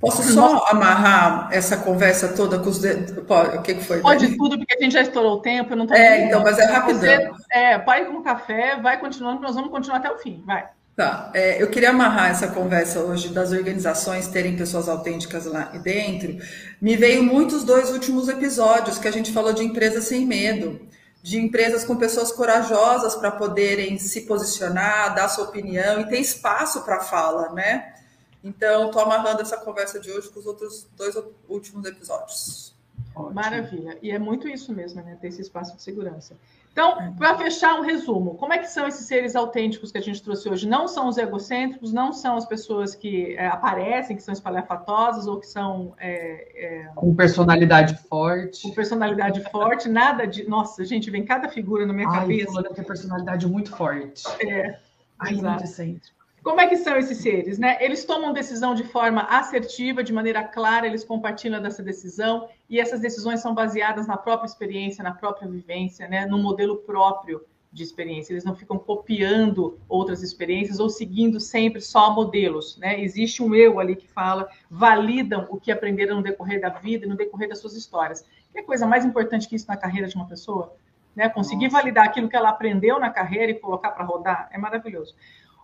Posso 0.00 0.22
só 0.24 0.66
amarrar 0.68 1.48
essa 1.52 1.76
conversa 1.76 2.28
toda 2.28 2.58
com 2.58 2.68
os 2.68 2.80
dedos? 2.80 3.16
O 3.16 3.62
que, 3.62 3.76
foi? 3.76 4.00
Pode 4.00 4.36
tudo, 4.36 4.58
porque 4.58 4.74
a 4.74 4.82
gente 4.82 4.92
já 4.92 5.02
estourou 5.02 5.34
o 5.34 5.40
tempo. 5.40 5.72
Eu 5.72 5.76
não 5.76 5.86
tô 5.86 5.94
é, 5.94 6.26
então, 6.26 6.42
mas 6.42 6.58
é 6.58 6.64
rapidão. 6.64 7.00
Você, 7.00 7.44
é, 7.52 7.78
pai 7.78 8.04
com 8.06 8.22
café, 8.22 8.80
vai 8.80 8.98
continuando, 8.98 9.40
nós 9.40 9.54
vamos 9.54 9.70
continuar 9.70 9.98
até 9.98 10.10
o 10.10 10.18
fim. 10.18 10.42
Vai. 10.44 10.68
Tá, 10.96 11.30
é, 11.32 11.62
eu 11.62 11.70
queria 11.70 11.88
amarrar 11.88 12.30
essa 12.30 12.48
conversa 12.48 13.00
hoje 13.00 13.28
das 13.28 13.50
organizações 13.52 14.28
terem 14.28 14.56
pessoas 14.56 14.88
autênticas 14.88 15.46
lá 15.46 15.62
dentro. 15.82 16.36
Me 16.80 16.96
veio 16.96 17.22
muito 17.22 17.56
os 17.56 17.64
dois 17.64 17.90
últimos 17.90 18.28
episódios 18.28 18.98
que 18.98 19.08
a 19.08 19.12
gente 19.12 19.32
falou 19.32 19.54
de 19.54 19.64
empresas 19.64 20.04
sem 20.04 20.26
medo, 20.26 20.80
de 21.22 21.38
empresas 21.38 21.84
com 21.84 21.96
pessoas 21.96 22.32
corajosas 22.32 23.14
para 23.14 23.30
poderem 23.30 23.96
se 23.98 24.22
posicionar, 24.22 25.14
dar 25.14 25.28
sua 25.28 25.44
opinião 25.44 26.00
e 26.00 26.08
ter 26.08 26.18
espaço 26.18 26.82
para 26.82 27.00
fala, 27.00 27.52
né? 27.52 27.94
Então, 28.42 28.86
estou 28.86 29.02
amarrando 29.02 29.42
essa 29.42 29.56
conversa 29.58 30.00
de 30.00 30.10
hoje 30.10 30.28
com 30.30 30.40
os 30.40 30.46
outros 30.46 30.88
dois 30.96 31.14
últimos 31.48 31.84
episódios. 31.86 32.74
Ótimo. 33.14 33.34
Maravilha. 33.34 33.98
E 34.02 34.10
é 34.10 34.18
muito 34.18 34.48
isso 34.48 34.72
mesmo, 34.72 35.02
né? 35.02 35.16
Ter 35.20 35.28
esse 35.28 35.42
espaço 35.42 35.76
de 35.76 35.82
segurança. 35.82 36.36
Então, 36.72 37.14
para 37.16 37.36
fechar 37.36 37.78
um 37.78 37.82
resumo, 37.82 38.34
como 38.36 38.54
é 38.54 38.58
que 38.58 38.66
são 38.66 38.88
esses 38.88 39.06
seres 39.06 39.36
autênticos 39.36 39.92
que 39.92 39.98
a 39.98 40.00
gente 40.00 40.22
trouxe 40.22 40.48
hoje? 40.48 40.66
Não 40.66 40.88
são 40.88 41.06
os 41.06 41.18
egocêntricos, 41.18 41.92
não 41.92 42.14
são 42.14 42.34
as 42.34 42.46
pessoas 42.46 42.94
que 42.94 43.34
é, 43.36 43.46
aparecem, 43.46 44.16
que 44.16 44.22
são 44.22 44.32
espalhafatosas 44.32 45.26
ou 45.26 45.38
que 45.38 45.46
são... 45.46 45.92
É, 45.98 46.86
é, 46.86 46.90
com 46.94 47.14
personalidade 47.14 47.98
forte. 48.08 48.62
Com 48.62 48.70
personalidade 48.70 49.42
forte, 49.50 49.86
nada 49.86 50.24
de... 50.26 50.48
Nossa, 50.48 50.82
gente, 50.82 51.10
vem 51.10 51.26
cada 51.26 51.46
figura 51.50 51.84
na 51.84 51.92
minha 51.92 52.08
Ai, 52.08 52.20
cabeça. 52.20 52.62
Ai, 52.66 52.74
tem 52.74 52.84
personalidade 52.84 53.46
muito 53.46 53.76
forte. 53.76 54.24
É, 54.40 54.78
Ai, 55.18 55.34
muito 55.34 55.64
excêntrico. 55.64 56.21
Como 56.42 56.60
é 56.60 56.66
que 56.66 56.76
são 56.76 56.96
esses 56.96 57.18
seres? 57.18 57.56
Né? 57.56 57.76
Eles 57.80 58.04
tomam 58.04 58.32
decisão 58.32 58.74
de 58.74 58.82
forma 58.82 59.22
assertiva, 59.22 60.02
de 60.02 60.12
maneira 60.12 60.42
clara, 60.42 60.86
eles 60.86 61.04
compartilham 61.04 61.62
dessa 61.62 61.82
decisão, 61.82 62.48
e 62.68 62.80
essas 62.80 63.00
decisões 63.00 63.40
são 63.40 63.54
baseadas 63.54 64.08
na 64.08 64.16
própria 64.16 64.46
experiência, 64.46 65.04
na 65.04 65.12
própria 65.12 65.48
vivência, 65.48 66.08
né? 66.08 66.26
no 66.26 66.38
modelo 66.38 66.78
próprio 66.78 67.44
de 67.72 67.84
experiência. 67.84 68.32
Eles 68.32 68.44
não 68.44 68.56
ficam 68.56 68.76
copiando 68.76 69.78
outras 69.88 70.20
experiências 70.22 70.80
ou 70.80 70.90
seguindo 70.90 71.38
sempre 71.38 71.80
só 71.80 72.12
modelos. 72.12 72.76
Né? 72.76 73.00
Existe 73.00 73.42
um 73.42 73.54
eu 73.54 73.78
ali 73.78 73.94
que 73.94 74.08
fala, 74.08 74.48
validam 74.68 75.46
o 75.48 75.58
que 75.58 75.70
aprenderam 75.70 76.16
no 76.16 76.22
decorrer 76.22 76.60
da 76.60 76.68
vida 76.68 77.06
e 77.06 77.08
no 77.08 77.16
decorrer 77.16 77.48
das 77.48 77.60
suas 77.60 77.74
histórias. 77.74 78.26
Que 78.52 78.58
é 78.58 78.62
coisa 78.62 78.84
mais 78.84 79.04
importante 79.04 79.48
que 79.48 79.54
isso 79.54 79.68
na 79.68 79.76
carreira 79.76 80.08
de 80.08 80.16
uma 80.16 80.26
pessoa? 80.26 80.74
Né? 81.14 81.28
Conseguir 81.28 81.66
Nossa. 81.66 81.78
validar 81.78 82.04
aquilo 82.04 82.28
que 82.28 82.36
ela 82.36 82.50
aprendeu 82.50 82.98
na 82.98 83.10
carreira 83.10 83.52
e 83.52 83.54
colocar 83.54 83.92
para 83.92 84.04
rodar 84.04 84.48
é 84.52 84.58
maravilhoso. 84.58 85.14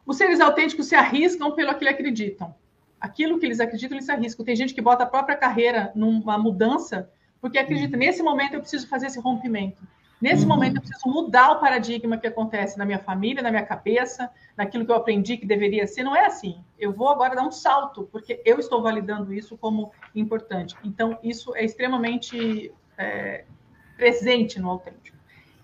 Os 0.08 0.16
seres 0.16 0.40
autênticos 0.40 0.86
se 0.86 0.94
arriscam 0.94 1.52
pelo 1.52 1.74
que 1.74 1.86
acreditam. 1.86 2.54
Aquilo 2.98 3.38
que 3.38 3.44
eles 3.44 3.60
acreditam, 3.60 3.94
eles 3.94 4.06
se 4.06 4.10
arriscam. 4.10 4.42
Tem 4.42 4.56
gente 4.56 4.72
que 4.72 4.80
bota 4.80 5.04
a 5.04 5.06
própria 5.06 5.36
carreira 5.36 5.92
numa 5.94 6.38
mudança, 6.38 7.10
porque 7.42 7.58
acredita, 7.58 7.92
uhum. 7.92 7.98
nesse 7.98 8.22
momento 8.22 8.54
eu 8.54 8.60
preciso 8.60 8.88
fazer 8.88 9.08
esse 9.08 9.20
rompimento. 9.20 9.86
Nesse 10.18 10.44
uhum. 10.44 10.48
momento 10.48 10.76
eu 10.76 10.80
preciso 10.80 11.06
mudar 11.10 11.50
o 11.52 11.60
paradigma 11.60 12.16
que 12.16 12.26
acontece 12.26 12.78
na 12.78 12.86
minha 12.86 12.98
família, 12.98 13.42
na 13.42 13.50
minha 13.50 13.66
cabeça, 13.66 14.30
naquilo 14.56 14.86
que 14.86 14.90
eu 14.90 14.96
aprendi 14.96 15.36
que 15.36 15.44
deveria 15.44 15.86
ser. 15.86 16.02
Não 16.04 16.16
é 16.16 16.24
assim. 16.24 16.58
Eu 16.78 16.90
vou 16.90 17.10
agora 17.10 17.36
dar 17.36 17.46
um 17.46 17.52
salto, 17.52 18.08
porque 18.10 18.40
eu 18.46 18.58
estou 18.58 18.80
validando 18.80 19.30
isso 19.34 19.58
como 19.58 19.92
importante. 20.14 20.74
Então, 20.82 21.18
isso 21.22 21.54
é 21.54 21.66
extremamente 21.66 22.72
é, 22.96 23.44
presente 23.98 24.58
no 24.58 24.70
autêntico. 24.70 25.17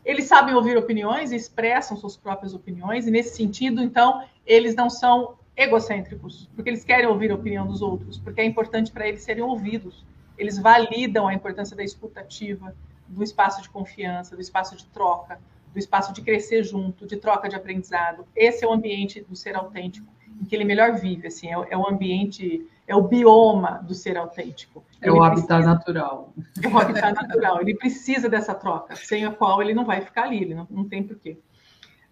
Eles 0.05 0.24
sabem 0.26 0.55
ouvir 0.55 0.76
opiniões 0.76 1.32
e 1.32 1.36
expressam 1.36 1.96
suas 1.96 2.16
próprias 2.16 2.55
opiniões, 2.55 3.07
e 3.07 3.11
nesse 3.11 3.36
sentido, 3.36 3.82
então, 3.82 4.22
eles 4.46 4.74
não 4.74 4.90
são 4.90 5.36
egocêntricos, 5.57 6.48
porque 6.55 6.68
eles 6.68 6.84
querem 6.84 7.07
ouvir 7.07 7.30
a 7.30 7.34
opinião 7.34 7.66
dos 7.66 7.80
outros, 7.80 8.18
porque 8.18 8.40
é 8.40 8.44
importante 8.44 8.92
para 8.92 9.09
eles 9.09 9.22
serem 9.22 9.42
ouvidos. 9.42 10.05
Eles 10.36 10.59
validam 10.59 11.28
a 11.28 11.34
importância 11.34 11.76
da 11.76 11.84
escutativa, 11.84 12.74
do 13.09 13.22
espaço 13.22 13.62
de 13.62 13.68
confiança, 13.68 14.34
do 14.34 14.42
espaço 14.42 14.76
de 14.76 14.84
troca, 14.86 15.38
do 15.72 15.78
espaço 15.78 16.12
de 16.12 16.22
crescer 16.22 16.64
junto, 16.64 17.07
de 17.07 17.16
troca 17.16 17.48
de 17.48 17.57
aprendizado. 17.57 18.26
Esse 18.34 18.64
é 18.64 18.68
o 18.68 18.72
ambiente 18.72 19.20
do 19.20 19.36
ser 19.36 19.57
autêntico, 19.57 20.07
em 20.40 20.44
que 20.44 20.55
ele 20.55 20.64
melhor 20.64 20.94
vive, 20.98 21.28
assim, 21.28 21.48
é, 21.48 21.55
é 21.70 21.76
o 21.76 21.88
ambiente 21.88 22.66
é 22.87 22.95
o 22.95 23.03
bioma 23.03 23.82
do 23.82 23.95
ser 23.95 24.16
autêntico. 24.16 24.85
É 25.01 25.09
ele 25.09 25.16
o 25.16 25.22
habitat 25.22 25.47
precisa, 25.47 25.74
natural. 25.74 26.35
É 26.62 26.68
o 26.68 26.78
habitat 26.78 27.14
natural. 27.14 27.61
Ele 27.61 27.74
precisa 27.74 28.28
dessa 28.28 28.55
troca, 28.55 28.95
sem 28.97 29.24
a 29.24 29.30
qual 29.30 29.62
ele 29.62 29.74
não 29.74 29.85
vai 29.85 30.01
ficar 30.01 30.24
ali, 30.24 30.43
ele 30.43 30.55
não, 30.55 30.66
não 30.70 30.89
tem 30.89 31.03
porquê. 31.03 31.39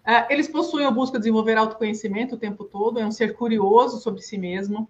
Uh, 0.05 0.25
eles 0.29 0.47
possuem 0.47 0.85
ou 0.85 0.91
buscam 0.91 1.17
desenvolver 1.17 1.57
autoconhecimento 1.57 2.35
o 2.35 2.37
tempo 2.37 2.65
todo, 2.65 2.99
é 2.99 3.05
um 3.05 3.11
ser 3.11 3.35
curioso 3.35 4.01
sobre 4.01 4.21
si 4.21 4.37
mesmo, 4.37 4.89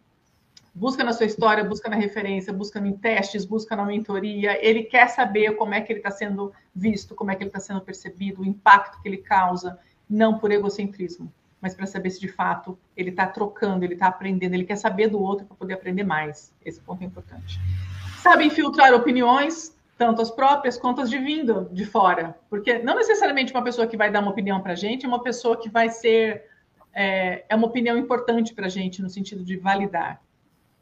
busca 0.73 1.03
na 1.03 1.13
sua 1.13 1.27
história, 1.27 1.63
busca 1.63 1.87
na 1.87 1.95
referência, 1.95 2.51
busca 2.51 2.79
em 2.79 2.97
testes, 2.97 3.45
busca 3.45 3.75
na 3.75 3.85
mentoria, 3.85 4.57
ele 4.65 4.83
quer 4.83 5.07
saber 5.09 5.55
como 5.55 5.75
é 5.75 5.81
que 5.81 5.93
ele 5.93 5.99
está 5.99 6.09
sendo 6.09 6.51
visto, 6.73 7.13
como 7.13 7.29
é 7.29 7.35
que 7.35 7.43
ele 7.43 7.49
está 7.49 7.59
sendo 7.59 7.81
percebido, 7.81 8.41
o 8.41 8.45
impacto 8.45 8.99
que 9.03 9.07
ele 9.07 9.17
causa, 9.17 9.77
não 10.09 10.39
por 10.39 10.51
egocentrismo 10.51 11.31
mas 11.63 11.73
para 11.73 11.85
saber 11.85 12.09
se 12.09 12.19
de 12.19 12.27
fato 12.27 12.77
ele 12.95 13.09
está 13.09 13.25
trocando, 13.25 13.85
ele 13.85 13.93
está 13.93 14.07
aprendendo, 14.07 14.53
ele 14.53 14.65
quer 14.65 14.75
saber 14.75 15.07
do 15.07 15.21
outro 15.21 15.45
para 15.45 15.55
poder 15.55 15.75
aprender 15.75 16.03
mais. 16.03 16.53
Esse 16.65 16.81
ponto 16.81 17.01
é 17.01 17.05
importante. 17.05 17.57
Sabem 18.17 18.49
filtrar 18.49 18.93
opiniões, 18.93 19.73
tanto 19.97 20.21
as 20.21 20.29
próprias 20.29 20.77
quanto 20.77 20.99
as 20.99 21.09
de 21.09 21.17
vindo 21.17 21.69
de 21.71 21.85
fora, 21.85 22.37
porque 22.49 22.79
não 22.79 22.95
necessariamente 22.95 23.53
uma 23.53 23.63
pessoa 23.63 23.87
que 23.87 23.95
vai 23.95 24.11
dar 24.11 24.19
uma 24.19 24.31
opinião 24.31 24.59
para 24.59 24.73
a 24.73 24.75
gente 24.75 25.05
é 25.05 25.07
uma 25.07 25.23
pessoa 25.23 25.55
que 25.55 25.69
vai 25.69 25.87
ser 25.87 26.43
é, 26.93 27.45
é 27.47 27.55
uma 27.55 27.67
opinião 27.67 27.97
importante 27.97 28.53
para 28.53 28.65
a 28.65 28.69
gente 28.69 29.01
no 29.01 29.09
sentido 29.09 29.41
de 29.41 29.55
validar. 29.55 30.21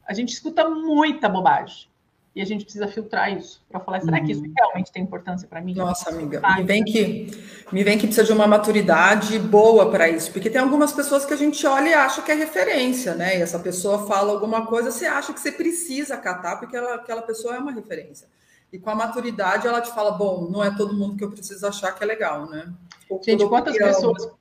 A 0.03 0.13
gente 0.13 0.29
escuta 0.29 0.67
muita 0.67 1.29
bobagem 1.29 1.90
e 2.34 2.41
a 2.41 2.45
gente 2.45 2.63
precisa 2.63 2.88
filtrar 2.88 3.38
isso 3.38 3.61
para 3.69 3.79
falar, 3.82 3.99
será 3.99 4.21
que 4.21 4.32
isso 4.32 4.41
uhum. 4.41 4.53
realmente 4.55 4.91
tem 4.91 5.03
importância 5.03 5.47
para 5.47 5.59
mim? 5.59 5.73
Nossa, 5.75 6.09
amiga, 6.09 6.41
me 6.55 6.63
vem 6.63 6.84
que 6.84 7.29
me 7.71 7.84
vem 7.84 7.97
que 7.97 8.07
precisa 8.07 8.25
de 8.25 8.32
uma 8.32 8.47
maturidade 8.47 9.38
boa 9.38 9.91
para 9.91 10.07
isso, 10.09 10.32
porque 10.32 10.49
tem 10.49 10.61
algumas 10.61 10.93
pessoas 10.93 11.25
que 11.25 11.34
a 11.34 11.38
gente 11.38 11.65
olha 11.67 11.89
e 11.89 11.93
acha 11.93 12.21
que 12.21 12.32
é 12.32 12.36
referência, 12.36 13.15
né? 13.15 13.38
E 13.38 13.41
essa 13.41 13.59
pessoa 13.59 14.07
fala 14.07 14.32
alguma 14.32 14.65
coisa, 14.65 14.91
você 14.91 15.05
acha 15.05 15.34
que 15.34 15.41
você 15.41 15.51
precisa 15.51 16.15
catar 16.15 16.57
porque 16.57 16.75
ela, 16.75 16.95
aquela 16.95 17.21
pessoa 17.21 17.55
é 17.55 17.59
uma 17.59 17.71
referência. 17.71 18.27
E 18.71 18.79
com 18.79 18.89
a 18.89 18.95
maturidade 18.95 19.67
ela 19.67 19.82
te 19.82 19.91
fala, 19.91 20.11
bom, 20.11 20.47
não 20.49 20.63
é 20.63 20.73
todo 20.73 20.95
mundo 20.95 21.17
que 21.17 21.23
eu 21.25 21.29
preciso 21.29 21.67
achar 21.67 21.91
que 21.91 22.01
é 22.01 22.07
legal, 22.07 22.49
né? 22.49 22.71
gente, 23.21 23.45
quantas 23.45 23.77
pessoas, 23.77 24.32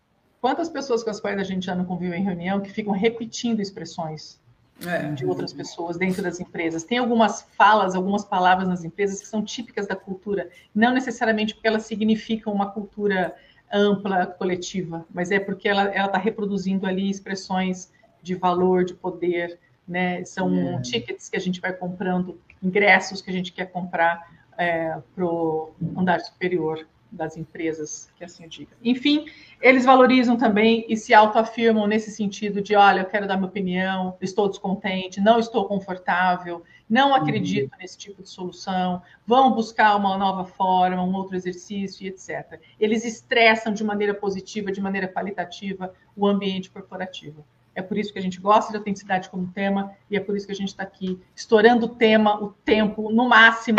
quantas 0.41 0.69
pessoas 0.69 1.03
com 1.03 1.11
as 1.11 1.19
quais 1.19 1.37
a 1.41 1.43
gente 1.43 1.67
já 1.67 1.75
não 1.75 1.85
convive 1.85 2.15
em 2.15 2.23
reunião 2.23 2.61
que 2.61 2.71
ficam 2.71 2.93
repetindo 2.93 3.59
expressões 3.59 4.39
é. 4.87 5.13
de 5.13 5.27
outras 5.27 5.53
pessoas 5.53 5.97
dentro 5.97 6.23
das 6.23 6.41
empresas. 6.41 6.85
Tem 6.85 6.99
algumas 6.99 7.43
falas, 7.57 7.95
algumas 7.95 8.25
palavras 8.25 8.69
nas 8.69 8.85
empresas 8.85 9.21
que 9.21 9.27
são 9.27 9.45
típicas 9.45 9.87
da 9.87 9.97
cultura, 9.97 10.49
não 10.75 10.93
necessariamente 10.93 11.55
porque 11.55 11.69
elas 11.69 11.85
significam 11.85 12.53
uma 12.53 12.71
cultura 12.71 13.35
ampla, 13.73 14.27
coletiva, 14.27 15.07
mas 15.13 15.31
é 15.31 15.39
porque 15.39 15.69
ela 15.69 15.89
está 15.89 16.19
reproduzindo 16.19 16.87
ali 16.87 17.09
expressões 17.09 17.93
de 18.23 18.35
valor, 18.35 18.85
de 18.85 18.95
poder, 18.95 19.59
né? 19.87 20.25
São 20.25 20.55
é. 20.55 20.81
tickets 20.83 21.29
que 21.29 21.37
a 21.37 21.41
gente 21.41 21.61
vai 21.61 21.73
comprando, 21.73 22.41
ingressos 22.63 23.23
que 23.23 23.31
a 23.31 23.33
gente 23.33 23.53
quer 23.53 23.67
comprar 23.67 24.29
é, 24.59 24.99
para 25.15 25.25
o 25.25 25.73
andar 25.97 26.21
superior 26.21 26.87
das 27.11 27.37
empresas, 27.37 28.11
que 28.17 28.25
assim 28.25 28.45
eu 28.45 28.49
diga. 28.49 28.77
Enfim, 28.83 29.27
eles 29.61 29.85
valorizam 29.85 30.37
também 30.37 30.85
e 30.89 30.97
se 30.97 31.13
autoafirmam 31.13 31.87
nesse 31.87 32.11
sentido 32.11 32.61
de, 32.61 32.75
olha, 32.75 33.01
eu 33.01 33.07
quero 33.07 33.27
dar 33.27 33.37
minha 33.37 33.49
opinião, 33.49 34.17
estou 34.21 34.49
descontente, 34.49 35.21
não 35.21 35.39
estou 35.39 35.67
confortável, 35.67 36.63
não 36.89 37.15
acredito 37.15 37.73
uhum. 37.73 37.79
nesse 37.81 37.99
tipo 37.99 38.23
de 38.23 38.29
solução, 38.29 39.03
vão 39.27 39.53
buscar 39.53 39.97
uma 39.97 40.17
nova 40.17 40.45
forma, 40.45 41.03
um 41.03 41.15
outro 41.15 41.37
exercício, 41.37 42.07
etc. 42.07 42.61
Eles 42.79 43.05
estressam 43.05 43.73
de 43.73 43.85
maneira 43.85 44.15
positiva, 44.15 44.73
de 44.73 44.81
maneira 44.81 45.09
qualitativa, 45.09 45.93
o 46.17 46.27
ambiente 46.27 46.71
corporativo. 46.71 47.45
É 47.75 47.83
por 47.83 47.97
isso 47.97 48.13
que 48.13 48.19
a 48.19 48.23
gente 48.23 48.41
gosta 48.41 48.73
de 48.73 48.79
autenticidade 48.79 49.31
como 49.31 49.47
tema 49.53 49.93
e 50.11 50.17
é 50.17 50.21
por 50.21 50.37
isso 50.37 50.47
que 50.47 50.53
a 50.53 50.57
gente 50.57 50.69
está 50.69 50.83
aqui 50.83 51.21
estourando 51.35 51.87
o 51.87 51.89
tema, 51.89 52.43
o 52.43 52.49
tempo, 52.65 53.11
no 53.13 53.29
máximo, 53.29 53.79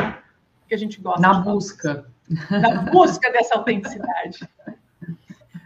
que 0.67 0.73
a 0.73 0.77
gente 0.77 1.01
gosta. 1.01 1.21
Na 1.21 1.33
busca 1.33 2.09
na 2.49 2.83
busca 2.91 3.31
dessa 3.31 3.55
autenticidade. 3.55 4.47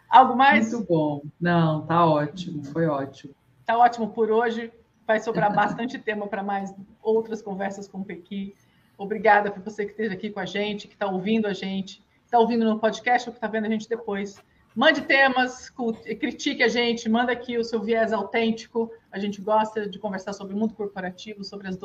Algo 0.09 0.35
mais? 0.35 0.71
Muito 0.71 0.87
bom. 0.87 1.21
Não, 1.39 1.85
tá 1.85 2.05
ótimo, 2.05 2.63
foi 2.63 2.85
ótimo. 2.87 3.33
Tá 3.65 3.77
ótimo 3.77 4.09
por 4.09 4.31
hoje. 4.31 4.71
Vai 5.05 5.19
sobrar 5.19 5.53
bastante 5.53 5.99
tema 5.99 6.27
para 6.27 6.41
mais 6.41 6.73
outras 7.01 7.41
conversas 7.41 7.87
com 7.87 7.99
o 7.99 8.05
Pequi. 8.05 8.55
Obrigada 8.97 9.51
por 9.51 9.61
você 9.61 9.85
que 9.85 9.91
esteja 9.91 10.13
aqui 10.13 10.29
com 10.29 10.39
a 10.39 10.45
gente, 10.45 10.87
que 10.87 10.93
está 10.93 11.07
ouvindo 11.07 11.47
a 11.47 11.53
gente, 11.53 12.03
está 12.23 12.39
ouvindo 12.39 12.65
no 12.65 12.79
podcast 12.79 13.27
ou 13.27 13.33
que 13.33 13.37
está 13.37 13.47
vendo 13.47 13.65
a 13.65 13.69
gente 13.69 13.89
depois. 13.89 14.41
Mande 14.75 15.01
temas, 15.01 15.71
critique 16.19 16.63
a 16.63 16.67
gente, 16.67 17.07
manda 17.07 17.31
aqui 17.31 17.57
o 17.57 17.63
seu 17.63 17.81
viés 17.81 18.11
autêntico. 18.11 18.91
A 19.11 19.19
gente 19.19 19.41
gosta 19.41 19.87
de 19.87 19.99
conversar 19.99 20.33
sobre 20.33 20.53
o 20.53 20.57
mundo 20.57 20.73
corporativo, 20.73 21.43
sobre 21.43 21.67
as, 21.67 21.77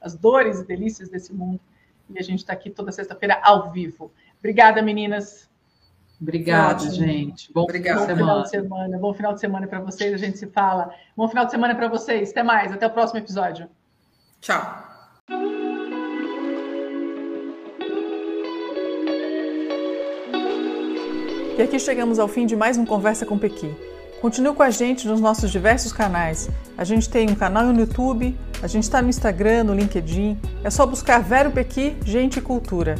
as 0.00 0.14
dores 0.14 0.60
e 0.60 0.66
delícias 0.66 1.08
desse 1.08 1.32
mundo. 1.32 1.60
E 2.08 2.18
a 2.18 2.22
gente 2.22 2.40
está 2.40 2.52
aqui 2.52 2.70
toda 2.70 2.92
sexta-feira 2.92 3.40
ao 3.42 3.70
vivo. 3.70 4.12
Obrigada, 4.38 4.80
meninas. 4.82 5.48
Obrigada, 6.20 6.88
gente. 6.90 7.52
Bom, 7.52 7.62
Obrigado. 7.62 8.06
Bom 8.06 8.16
final 8.16 8.42
de 8.42 8.50
semana. 8.50 8.98
Bom 8.98 9.14
final 9.14 9.34
de 9.34 9.40
semana 9.40 9.66
para 9.66 9.80
vocês. 9.80 10.14
A 10.14 10.16
gente 10.16 10.38
se 10.38 10.46
fala. 10.46 10.90
Bom 11.16 11.28
final 11.28 11.44
de 11.44 11.50
semana 11.50 11.74
para 11.74 11.88
vocês. 11.88 12.30
Até 12.30 12.42
mais. 12.42 12.72
Até 12.72 12.86
o 12.86 12.90
próximo 12.90 13.18
episódio. 13.18 13.68
Tchau. 14.40 14.84
E 21.58 21.62
aqui 21.62 21.78
chegamos 21.78 22.18
ao 22.18 22.28
fim 22.28 22.46
de 22.46 22.54
mais 22.54 22.76
um 22.76 22.84
Conversa 22.84 23.24
com 23.24 23.38
Pequi. 23.38 23.95
Continue 24.20 24.54
com 24.54 24.62
a 24.62 24.70
gente 24.70 25.06
nos 25.06 25.20
nossos 25.20 25.50
diversos 25.50 25.92
canais. 25.92 26.48
A 26.76 26.84
gente 26.84 27.08
tem 27.08 27.30
um 27.30 27.34
canal 27.34 27.64
no 27.66 27.78
YouTube, 27.78 28.36
a 28.62 28.66
gente 28.66 28.84
está 28.84 29.02
no 29.02 29.08
Instagram, 29.08 29.64
no 29.64 29.74
LinkedIn. 29.74 30.38
É 30.64 30.70
só 30.70 30.86
buscar 30.86 31.22
Vero 31.22 31.50
Pequi, 31.50 31.96
Gente 32.04 32.38
e 32.38 32.42
Cultura. 32.42 32.96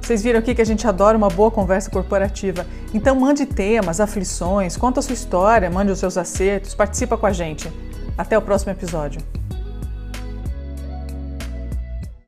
Vocês 0.00 0.22
viram 0.22 0.38
aqui 0.38 0.54
que 0.54 0.62
a 0.62 0.66
gente 0.66 0.86
adora 0.86 1.16
uma 1.16 1.28
boa 1.28 1.50
conversa 1.50 1.90
corporativa. 1.90 2.66
Então 2.92 3.14
mande 3.14 3.46
temas, 3.46 4.00
aflições, 4.00 4.76
conta 4.76 5.00
a 5.00 5.02
sua 5.02 5.14
história, 5.14 5.70
mande 5.70 5.92
os 5.92 5.98
seus 5.98 6.18
acertos, 6.18 6.74
participa 6.74 7.16
com 7.16 7.26
a 7.26 7.32
gente. 7.32 7.70
Até 8.18 8.36
o 8.36 8.42
próximo 8.42 8.72
episódio. 8.72 9.39